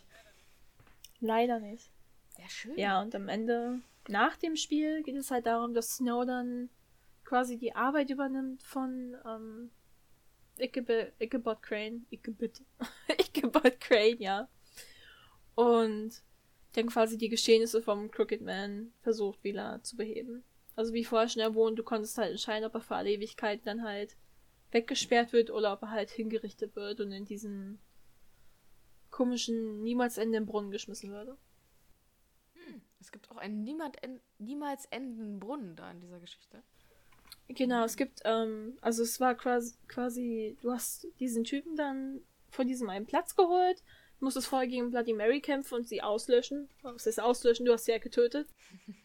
Leider 1.20 1.60
nicht. 1.60 1.90
Ja, 2.38 2.48
schön. 2.48 2.78
Ja, 2.78 3.00
und 3.00 3.14
am 3.14 3.28
Ende, 3.28 3.80
nach 4.08 4.36
dem 4.36 4.56
Spiel, 4.56 5.02
geht 5.02 5.16
es 5.16 5.30
halt 5.30 5.46
darum, 5.46 5.74
dass 5.74 5.96
Snow 5.96 6.24
dann 6.26 6.68
quasi 7.24 7.56
die 7.58 7.74
Arbeit 7.74 8.10
übernimmt 8.10 8.62
von 8.62 9.16
ähm, 9.26 9.70
Ichabod 10.58 11.62
Crane. 11.62 12.04
Ichabod. 12.10 12.60
Ichabod 13.20 13.80
Crane, 13.80 14.20
ja. 14.20 14.48
Und 15.54 16.22
dann 16.72 16.86
quasi 16.86 17.16
die 17.16 17.28
Geschehnisse 17.28 17.82
vom 17.82 18.10
Crooked 18.10 18.42
Man 18.42 18.92
versucht 19.02 19.42
wieder 19.44 19.80
zu 19.82 19.96
beheben. 19.96 20.44
Also 20.76 20.92
wie 20.92 21.04
vorher 21.04 21.28
schon 21.28 21.42
erwähnt, 21.42 21.78
du 21.78 21.84
konntest 21.84 22.18
halt 22.18 22.32
entscheiden, 22.32 22.66
ob 22.66 22.74
er 22.74 22.80
für 22.80 22.96
alle 22.96 23.10
Ewigkeit 23.10 23.60
dann 23.64 23.82
halt 23.82 24.16
weggesperrt 24.72 25.32
wird 25.32 25.50
oder 25.50 25.72
ob 25.72 25.82
er 25.82 25.90
halt 25.90 26.10
hingerichtet 26.10 26.74
wird 26.74 27.00
und 27.00 27.12
in 27.12 27.24
diesen 27.24 27.78
komischen, 29.14 29.80
niemals 29.84 30.18
endenden 30.18 30.44
Brunnen 30.44 30.72
geschmissen 30.72 31.12
würde. 31.12 31.38
Hm, 32.54 32.82
es 33.00 33.12
gibt 33.12 33.30
auch 33.30 33.36
einen 33.36 33.62
niemals 33.62 34.86
endenden 34.86 35.38
Brunnen 35.38 35.76
da 35.76 35.88
in 35.92 36.00
dieser 36.00 36.18
Geschichte. 36.18 36.64
Genau, 37.46 37.84
es 37.84 37.96
gibt, 37.96 38.22
ähm, 38.24 38.76
also 38.80 39.04
es 39.04 39.20
war 39.20 39.36
quasi, 39.36 39.76
quasi, 39.86 40.58
du 40.62 40.72
hast 40.72 41.06
diesen 41.20 41.44
Typen 41.44 41.76
dann 41.76 42.22
von 42.50 42.66
diesem 42.66 42.90
einen 42.90 43.06
Platz 43.06 43.36
geholt, 43.36 43.84
musstest 44.18 44.48
vorher 44.48 44.66
gegen 44.66 44.90
Bloody 44.90 45.12
Mary 45.12 45.40
kämpfen 45.40 45.76
und 45.76 45.88
sie 45.88 46.02
auslöschen. 46.02 46.68
Was 46.82 47.06
ist 47.06 47.20
auslöschen? 47.20 47.66
Du 47.66 47.72
hast 47.72 47.84
sie 47.84 47.92
ja 47.92 47.98
getötet. 47.98 48.48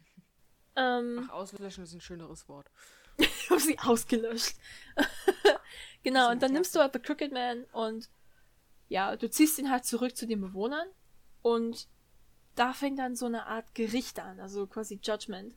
ähm, 0.75 1.27
Ach, 1.27 1.33
auslöschen 1.33 1.83
ist 1.83 1.93
ein 1.93 2.01
schöneres 2.01 2.49
Wort. 2.49 2.71
ich 3.17 3.49
habe 3.51 3.59
sie 3.59 3.77
ausgelöscht. 3.77 4.55
genau, 6.03 6.31
und 6.31 6.41
dann 6.41 6.53
nimmst 6.53 6.75
du 6.75 6.79
halt 6.79 6.93
The 6.93 6.99
Crooked 6.99 7.31
Man 7.31 7.65
und 7.73 8.09
ja, 8.89 9.15
du 9.15 9.29
ziehst 9.29 9.57
ihn 9.59 9.71
halt 9.71 9.85
zurück 9.85 10.17
zu 10.17 10.27
den 10.27 10.41
Bewohnern 10.41 10.87
und 11.41 11.87
da 12.55 12.73
fängt 12.73 12.99
dann 12.99 13.15
so 13.15 13.27
eine 13.27 13.45
Art 13.45 13.73
Gericht 13.73 14.19
an, 14.19 14.39
also 14.39 14.67
quasi 14.67 14.99
Judgment. 15.01 15.55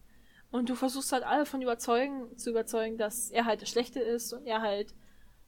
Und 0.53 0.69
du 0.69 0.75
versuchst 0.75 1.13
halt 1.13 1.25
alle 1.25 1.47
von 1.47 1.63
überzeugen, 1.63 2.37
zu 2.39 2.51
überzeugen, 2.51 2.99
dass 2.99 3.31
er 3.31 3.47
halt 3.47 3.63
der 3.63 3.67
Schlechte 3.67 4.01
ist 4.01 4.33
und 4.35 4.47
er 4.47 4.61
halt 4.61 4.95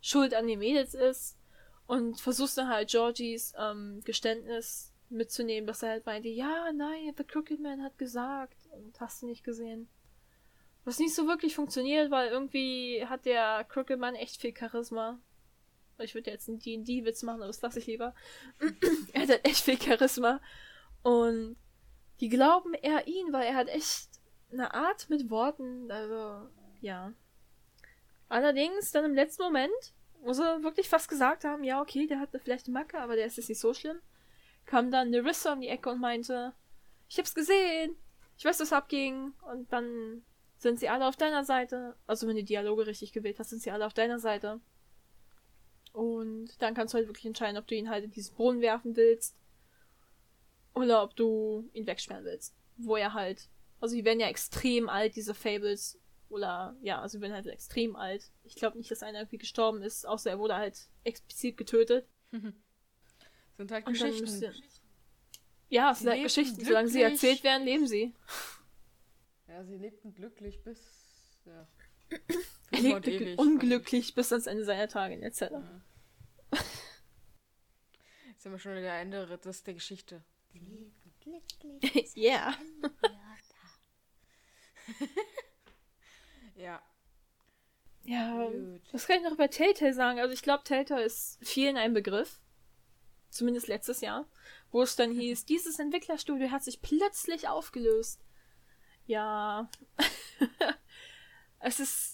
schuld 0.01 0.35
an 0.35 0.49
den 0.49 0.59
Mädels 0.59 0.95
ist. 0.95 1.39
Und 1.87 2.19
versuchst 2.19 2.57
dann 2.57 2.71
halt 2.71 2.89
Georgies 2.89 3.53
ähm, 3.59 4.01
Geständnis 4.05 4.95
mitzunehmen, 5.11 5.67
dass 5.67 5.83
er 5.83 5.91
halt 5.91 6.07
meinte, 6.07 6.29
ja, 6.29 6.73
nein, 6.73 7.13
The 7.17 7.25
Crooked 7.25 7.61
Man 7.61 7.83
hat 7.83 7.99
gesagt 7.99 8.57
und 8.73 8.99
hast 8.99 9.23
du 9.23 9.27
nicht 9.27 9.45
gesehen. 9.45 9.89
Was 10.85 10.99
nicht 10.99 11.15
so 11.15 11.27
wirklich 11.27 11.55
funktioniert, 11.55 12.11
weil 12.11 12.31
irgendwie 12.31 13.05
hat 13.07 13.27
der 13.27 13.65
Crooked 13.65 13.99
Man 13.99 14.15
echt 14.15 14.41
viel 14.41 14.55
Charisma. 14.57 15.21
Ich 15.99 16.15
würde 16.15 16.31
jetzt 16.31 16.49
einen 16.49 16.59
D&D-Witz 16.59 17.23
machen, 17.23 17.39
aber 17.39 17.47
das 17.47 17.63
lasse 17.63 17.79
ich 17.79 17.87
lieber. 17.87 18.15
er 19.13 19.23
hat 19.23 19.29
halt 19.29 19.47
echt 19.47 19.65
viel 19.65 19.81
Charisma. 19.81 20.41
Und 21.03 21.57
die 22.21 22.29
glauben 22.29 22.75
eher 22.75 23.07
ihn, 23.07 23.33
weil 23.33 23.47
er 23.47 23.55
hat 23.55 23.69
echt 23.69 24.09
eine 24.53 24.73
Art 24.75 25.09
mit 25.11 25.31
Worten, 25.31 25.91
also 25.91 26.49
ja. 26.81 27.13
Allerdings 28.29 28.91
dann 28.93 29.05
im 29.05 29.15
letzten 29.15 29.43
Moment, 29.43 29.95
wo 30.21 30.33
sie 30.33 30.63
wirklich 30.63 30.89
fast 30.89 31.09
gesagt 31.09 31.45
haben, 31.45 31.65
ja, 31.65 31.81
okay, 31.81 32.07
der 32.07 32.21
hatte 32.21 32.39
vielleicht 32.39 32.67
eine 32.67 32.75
Macke, 32.75 32.99
aber 33.01 33.17
der 33.17 33.27
ist 33.27 33.37
jetzt 33.37 33.49
nicht 33.49 33.61
so 33.61 33.75
schlimm, 33.75 34.01
kam 34.65 34.91
dann 34.91 35.11
Nerissa 35.11 35.53
um 35.53 35.61
die 35.61 35.69
Ecke 35.69 35.91
und 35.91 36.01
meinte, 36.01 36.55
ich 37.09 37.19
hab's 37.19 37.35
gesehen, 37.35 37.97
ich 38.37 38.45
weiß, 38.45 38.61
was 38.61 38.73
abging, 38.73 39.33
und 39.53 39.73
dann 39.73 40.25
sind 40.57 40.81
sie 40.81 40.89
alle 40.89 41.07
auf 41.07 41.17
deiner 41.17 41.45
Seite. 41.45 41.97
Also 42.07 42.27
wenn 42.27 42.37
du 42.37 42.45
Dialoge 42.45 42.87
richtig 42.87 43.13
gewählt 43.13 43.39
hast, 43.39 43.51
sind 43.51 43.63
sie 43.63 43.71
alle 43.71 43.87
auf 43.87 43.95
deiner 43.95 44.19
Seite. 44.19 44.61
Und 45.95 46.61
dann 46.61 46.75
kannst 46.75 46.93
du 46.93 46.99
halt 46.99 47.09
wirklich 47.09 47.25
entscheiden, 47.25 47.57
ob 47.57 47.67
du 47.67 47.75
ihn 47.75 47.89
halt 47.89 48.05
in 48.05 48.11
diesen 48.11 48.35
Brunnen 48.35 48.61
werfen 48.61 48.97
willst 48.97 49.35
oder 50.75 51.03
ob 51.03 51.17
du 51.17 51.71
ihn 51.73 51.87
wegsperren 51.87 52.25
willst. 52.25 52.55
Wo 52.77 52.97
er 52.97 53.15
halt 53.15 53.49
also 53.85 53.97
die 53.97 54.05
werden 54.07 54.21
ja 54.21 54.29
extrem 54.29 54.89
alt, 54.89 55.15
diese 55.15 55.35
Fables. 55.35 56.01
Oder 56.31 56.75
ja, 56.81 57.03
also 57.03 57.19
die 57.19 57.23
werden 57.23 57.35
halt 57.35 57.47
extrem 57.47 57.97
alt. 57.97 58.33
Ich 58.43 58.55
glaube 58.55 58.79
nicht, 58.79 58.91
dass 58.91 59.03
einer 59.03 59.21
irgendwie 59.21 59.37
gestorben 59.37 59.83
ist, 59.83 60.07
außer 60.07 60.31
er 60.31 60.39
wurde 60.39 60.57
halt 60.57 60.89
explizit 61.05 61.59
getötet. 61.59 62.09
sind 62.33 63.71
halt 63.71 63.85
Geschichten. 63.85 64.23
Müsste... 64.23 64.55
Ja, 65.69 65.93
es 65.93 65.99
sind 65.99 66.09
halt 66.09 66.23
Geschichten. 66.23 66.55
Glücklich. 66.55 66.69
Solange 66.69 66.89
sie 66.89 67.03
erzählt 67.03 67.45
werden, 67.45 67.65
leben 67.65 67.87
sie. 67.87 68.15
Ja, 69.49 69.63
sie 69.65 69.77
lebten 69.77 70.15
glücklich 70.15 70.63
bis. 70.63 71.39
Ja. 71.45 71.69
er 72.71 72.81
lebte 72.81 73.11
ewig, 73.11 73.39
unglücklich 73.39 74.15
bis 74.15 74.33
ans 74.33 74.47
Ende 74.47 74.65
seiner 74.65 74.89
Tage, 74.89 75.21
etc. 75.21 75.41
Ja. 75.41 75.83
Jetzt 78.29 78.43
sind 78.43 78.53
wir 78.53 78.59
schon 78.59 78.77
in 78.77 78.83
der 78.83 78.99
Ende 79.01 79.27
des 79.39 79.63
der 79.63 79.75
Geschichte. 79.75 80.23
Ja. 81.25 81.39
yeah. 82.17 82.55
ja. 86.57 86.83
Ja, 88.05 88.49
Gut. 88.49 88.83
was 88.93 89.07
kann 89.07 89.17
ich 89.17 89.23
noch 89.25 89.33
über 89.33 89.49
Telltale 89.49 89.95
sagen? 89.95 90.21
Also 90.21 90.35
ich 90.35 90.43
glaube, 90.43 90.65
Telltale 90.65 91.05
ist 91.05 91.39
vielen 91.41 91.77
ein 91.77 91.95
Begriff. 91.95 92.39
Zumindest 93.31 93.67
letztes 93.67 94.01
Jahr. 94.03 94.29
Wo 94.71 94.83
es 94.83 94.95
dann 94.95 95.11
hieß, 95.11 95.45
dieses 95.47 95.79
Entwicklerstudio 95.79 96.51
hat 96.51 96.63
sich 96.63 96.83
plötzlich 96.83 97.49
aufgelöst. 97.49 98.21
Ja. 99.07 99.71
es 101.61 101.81
ist 101.81 102.14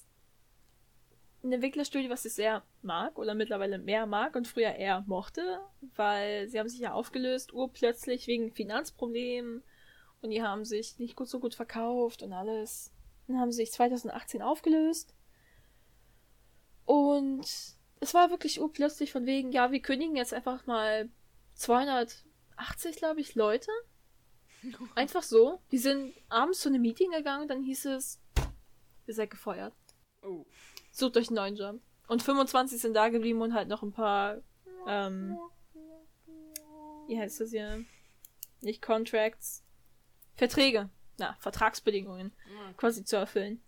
ein 1.42 1.52
Entwicklerstudio, 1.52 2.10
was 2.10 2.24
ich 2.24 2.34
sehr 2.34 2.62
mag 2.82 3.18
oder 3.18 3.34
mittlerweile 3.34 3.78
mehr 3.78 4.06
mag 4.06 4.36
und 4.36 4.46
früher 4.46 4.74
eher 4.74 5.04
mochte, 5.06 5.60
weil 5.96 6.48
sie 6.48 6.58
haben 6.58 6.68
sich 6.68 6.80
ja 6.80 6.92
aufgelöst, 6.92 7.52
urplötzlich 7.52 8.26
wegen 8.26 8.52
Finanzproblemen 8.52 9.62
und 10.20 10.30
die 10.30 10.42
haben 10.42 10.64
sich 10.64 10.98
nicht 10.98 11.16
gut 11.16 11.28
so 11.28 11.40
gut 11.40 11.54
verkauft 11.54 12.22
und 12.22 12.32
alles. 12.32 12.92
Dann 13.26 13.38
haben 13.38 13.52
sie 13.52 13.58
sich 13.58 13.72
2018 13.72 14.42
aufgelöst. 14.42 15.14
Und 16.84 17.46
es 18.00 18.14
war 18.14 18.30
wirklich 18.30 18.60
urplötzlich 18.60 19.12
von 19.12 19.24
wegen, 19.24 19.52
ja, 19.52 19.70
wir 19.70 19.80
kündigen 19.80 20.16
jetzt 20.16 20.34
einfach 20.34 20.66
mal 20.66 21.08
280, 21.54 22.96
glaube 22.96 23.20
ich, 23.20 23.34
Leute. 23.34 23.70
Einfach 24.94 25.22
so. 25.22 25.60
Die 25.70 25.78
sind 25.78 26.12
abends 26.28 26.60
zu 26.60 26.68
einem 26.68 26.82
Meeting 26.82 27.12
gegangen, 27.12 27.48
dann 27.48 27.62
hieß 27.62 27.86
es, 27.86 28.20
ihr 29.06 29.14
seid 29.14 29.30
gefeuert. 29.30 29.74
Oh. 30.22 30.44
Sucht 30.90 31.16
euch 31.16 31.28
einen 31.28 31.36
neuen 31.36 31.56
Job. 31.56 31.80
Und 32.08 32.22
25 32.22 32.80
sind 32.80 32.94
da 32.94 33.08
geblieben 33.08 33.40
und 33.40 33.54
halt 33.54 33.68
noch 33.68 33.82
ein 33.82 33.92
paar, 33.92 34.38
ähm, 34.86 35.38
wie 37.06 37.18
heißt 37.18 37.40
das 37.40 37.50
hier? 37.50 37.84
Nicht 38.60 38.82
Contracts, 38.82 39.62
Verträge. 40.36 40.90
na, 41.18 41.36
Vertragsbedingungen 41.38 42.32
mhm. 42.46 42.76
quasi 42.76 43.04
zu 43.04 43.16
erfüllen. 43.16 43.62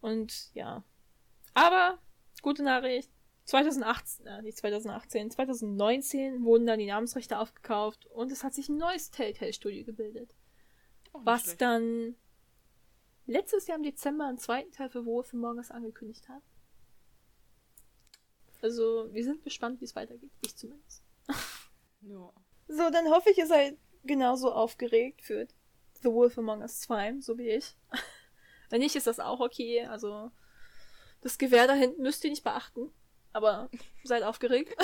Und 0.00 0.54
ja. 0.54 0.84
Aber, 1.54 1.98
gute 2.42 2.62
Nachricht, 2.62 3.10
2018, 3.46 4.26
äh, 4.26 4.42
nicht 4.42 4.58
2018, 4.58 5.30
2019 5.30 6.44
wurden 6.44 6.66
dann 6.66 6.78
die 6.78 6.86
Namensrechte 6.86 7.38
aufgekauft 7.38 8.06
und 8.06 8.30
es 8.30 8.44
hat 8.44 8.54
sich 8.54 8.68
ein 8.68 8.76
neues 8.76 9.10
Telltale-Studio 9.10 9.84
gebildet. 9.84 10.34
was 11.12 11.42
schlecht. 11.42 11.62
dann 11.62 12.14
letztes 13.26 13.66
Jahr 13.66 13.76
im 13.76 13.82
Dezember 13.82 14.26
einen 14.26 14.38
zweiten 14.38 14.72
Teil 14.72 14.88
für 14.88 15.04
Wolf 15.04 15.32
Among 15.34 15.58
Us 15.58 15.70
angekündigt 15.70 16.28
hat. 16.28 16.42
Also, 18.62 19.12
wir 19.12 19.22
sind 19.22 19.44
gespannt, 19.44 19.80
wie 19.80 19.84
es 19.84 19.94
weitergeht. 19.94 20.32
Ich 20.44 20.56
zumindest. 20.56 21.02
ja. 22.00 22.32
So, 22.68 22.90
dann 22.90 23.10
hoffe 23.10 23.30
ich, 23.30 23.38
ihr 23.38 23.46
seid 23.46 23.76
genauso 24.04 24.52
aufgeregt 24.52 25.22
für 25.22 25.46
The 26.02 26.10
Wolf 26.10 26.38
Among 26.38 26.60
Us 26.62 26.80
2, 26.80 27.20
so 27.20 27.38
wie 27.38 27.50
ich. 27.50 27.76
Wenn 28.70 28.80
nicht, 28.80 28.96
ist 28.96 29.06
das 29.06 29.20
auch 29.20 29.40
okay. 29.40 29.84
Also, 29.86 30.30
das 31.20 31.38
Gewehr 31.38 31.66
da 31.66 31.74
hinten 31.74 32.02
müsst 32.02 32.24
ihr 32.24 32.30
nicht 32.30 32.44
beachten. 32.44 32.90
Aber 33.32 33.68
seid 34.04 34.22
aufgeregt. 34.22 34.74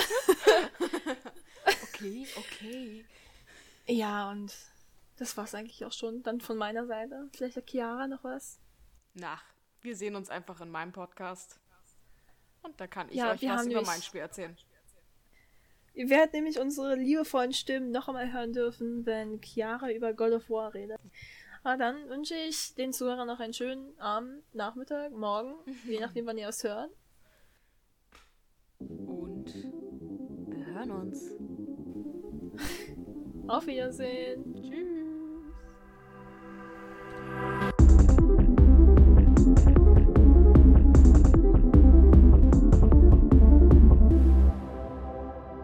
okay, 1.65 2.27
okay. 2.37 3.05
Ja, 3.87 4.31
und 4.31 4.53
das 5.17 5.37
war's 5.37 5.55
eigentlich 5.55 5.85
auch 5.85 5.91
schon. 5.91 6.23
Dann 6.23 6.41
von 6.41 6.57
meiner 6.57 6.85
Seite. 6.85 7.29
Vielleicht 7.35 7.57
hat 7.57 7.69
Chiara 7.69 8.07
noch 8.07 8.23
was? 8.23 8.59
Nach. 9.13 9.43
Wir 9.81 9.95
sehen 9.95 10.15
uns 10.15 10.29
einfach 10.29 10.61
in 10.61 10.69
meinem 10.69 10.91
Podcast. 10.91 11.59
Und 12.61 12.79
da 12.79 12.87
kann 12.87 13.09
ich 13.09 13.15
ja, 13.15 13.31
euch 13.31 13.43
was 13.43 13.67
über 13.67 13.81
mein 13.81 14.01
Spiel 14.01 14.21
erzählen. 14.21 14.55
Ihr 15.93 16.09
werdet 16.09 16.33
nämlich 16.33 16.59
unsere 16.59 16.95
liebevollen 16.95 17.53
Stimmen 17.53 17.91
noch 17.91 18.07
einmal 18.07 18.33
hören 18.33 18.53
dürfen, 18.53 19.05
wenn 19.05 19.41
Chiara 19.41 19.91
über 19.91 20.13
God 20.13 20.31
of 20.31 20.49
War 20.49 20.73
redet. 20.73 20.99
Aber 21.63 21.77
dann 21.77 22.09
wünsche 22.09 22.35
ich 22.35 22.73
den 22.75 22.91
Zuhörern 22.91 23.27
noch 23.27 23.39
einen 23.39 23.53
schönen 23.53 23.97
Abend, 23.99 24.43
Nachmittag, 24.53 25.11
Morgen, 25.11 25.53
je 25.87 25.99
nachdem, 25.99 26.25
wann 26.25 26.37
ihr 26.37 26.49
es 26.49 26.63
hört. 26.63 26.91
Und 28.79 29.53
wir 30.47 30.65
hören 30.65 30.91
uns. 30.91 31.31
Auf 33.47 33.67
Wiedersehen. 33.67 35.02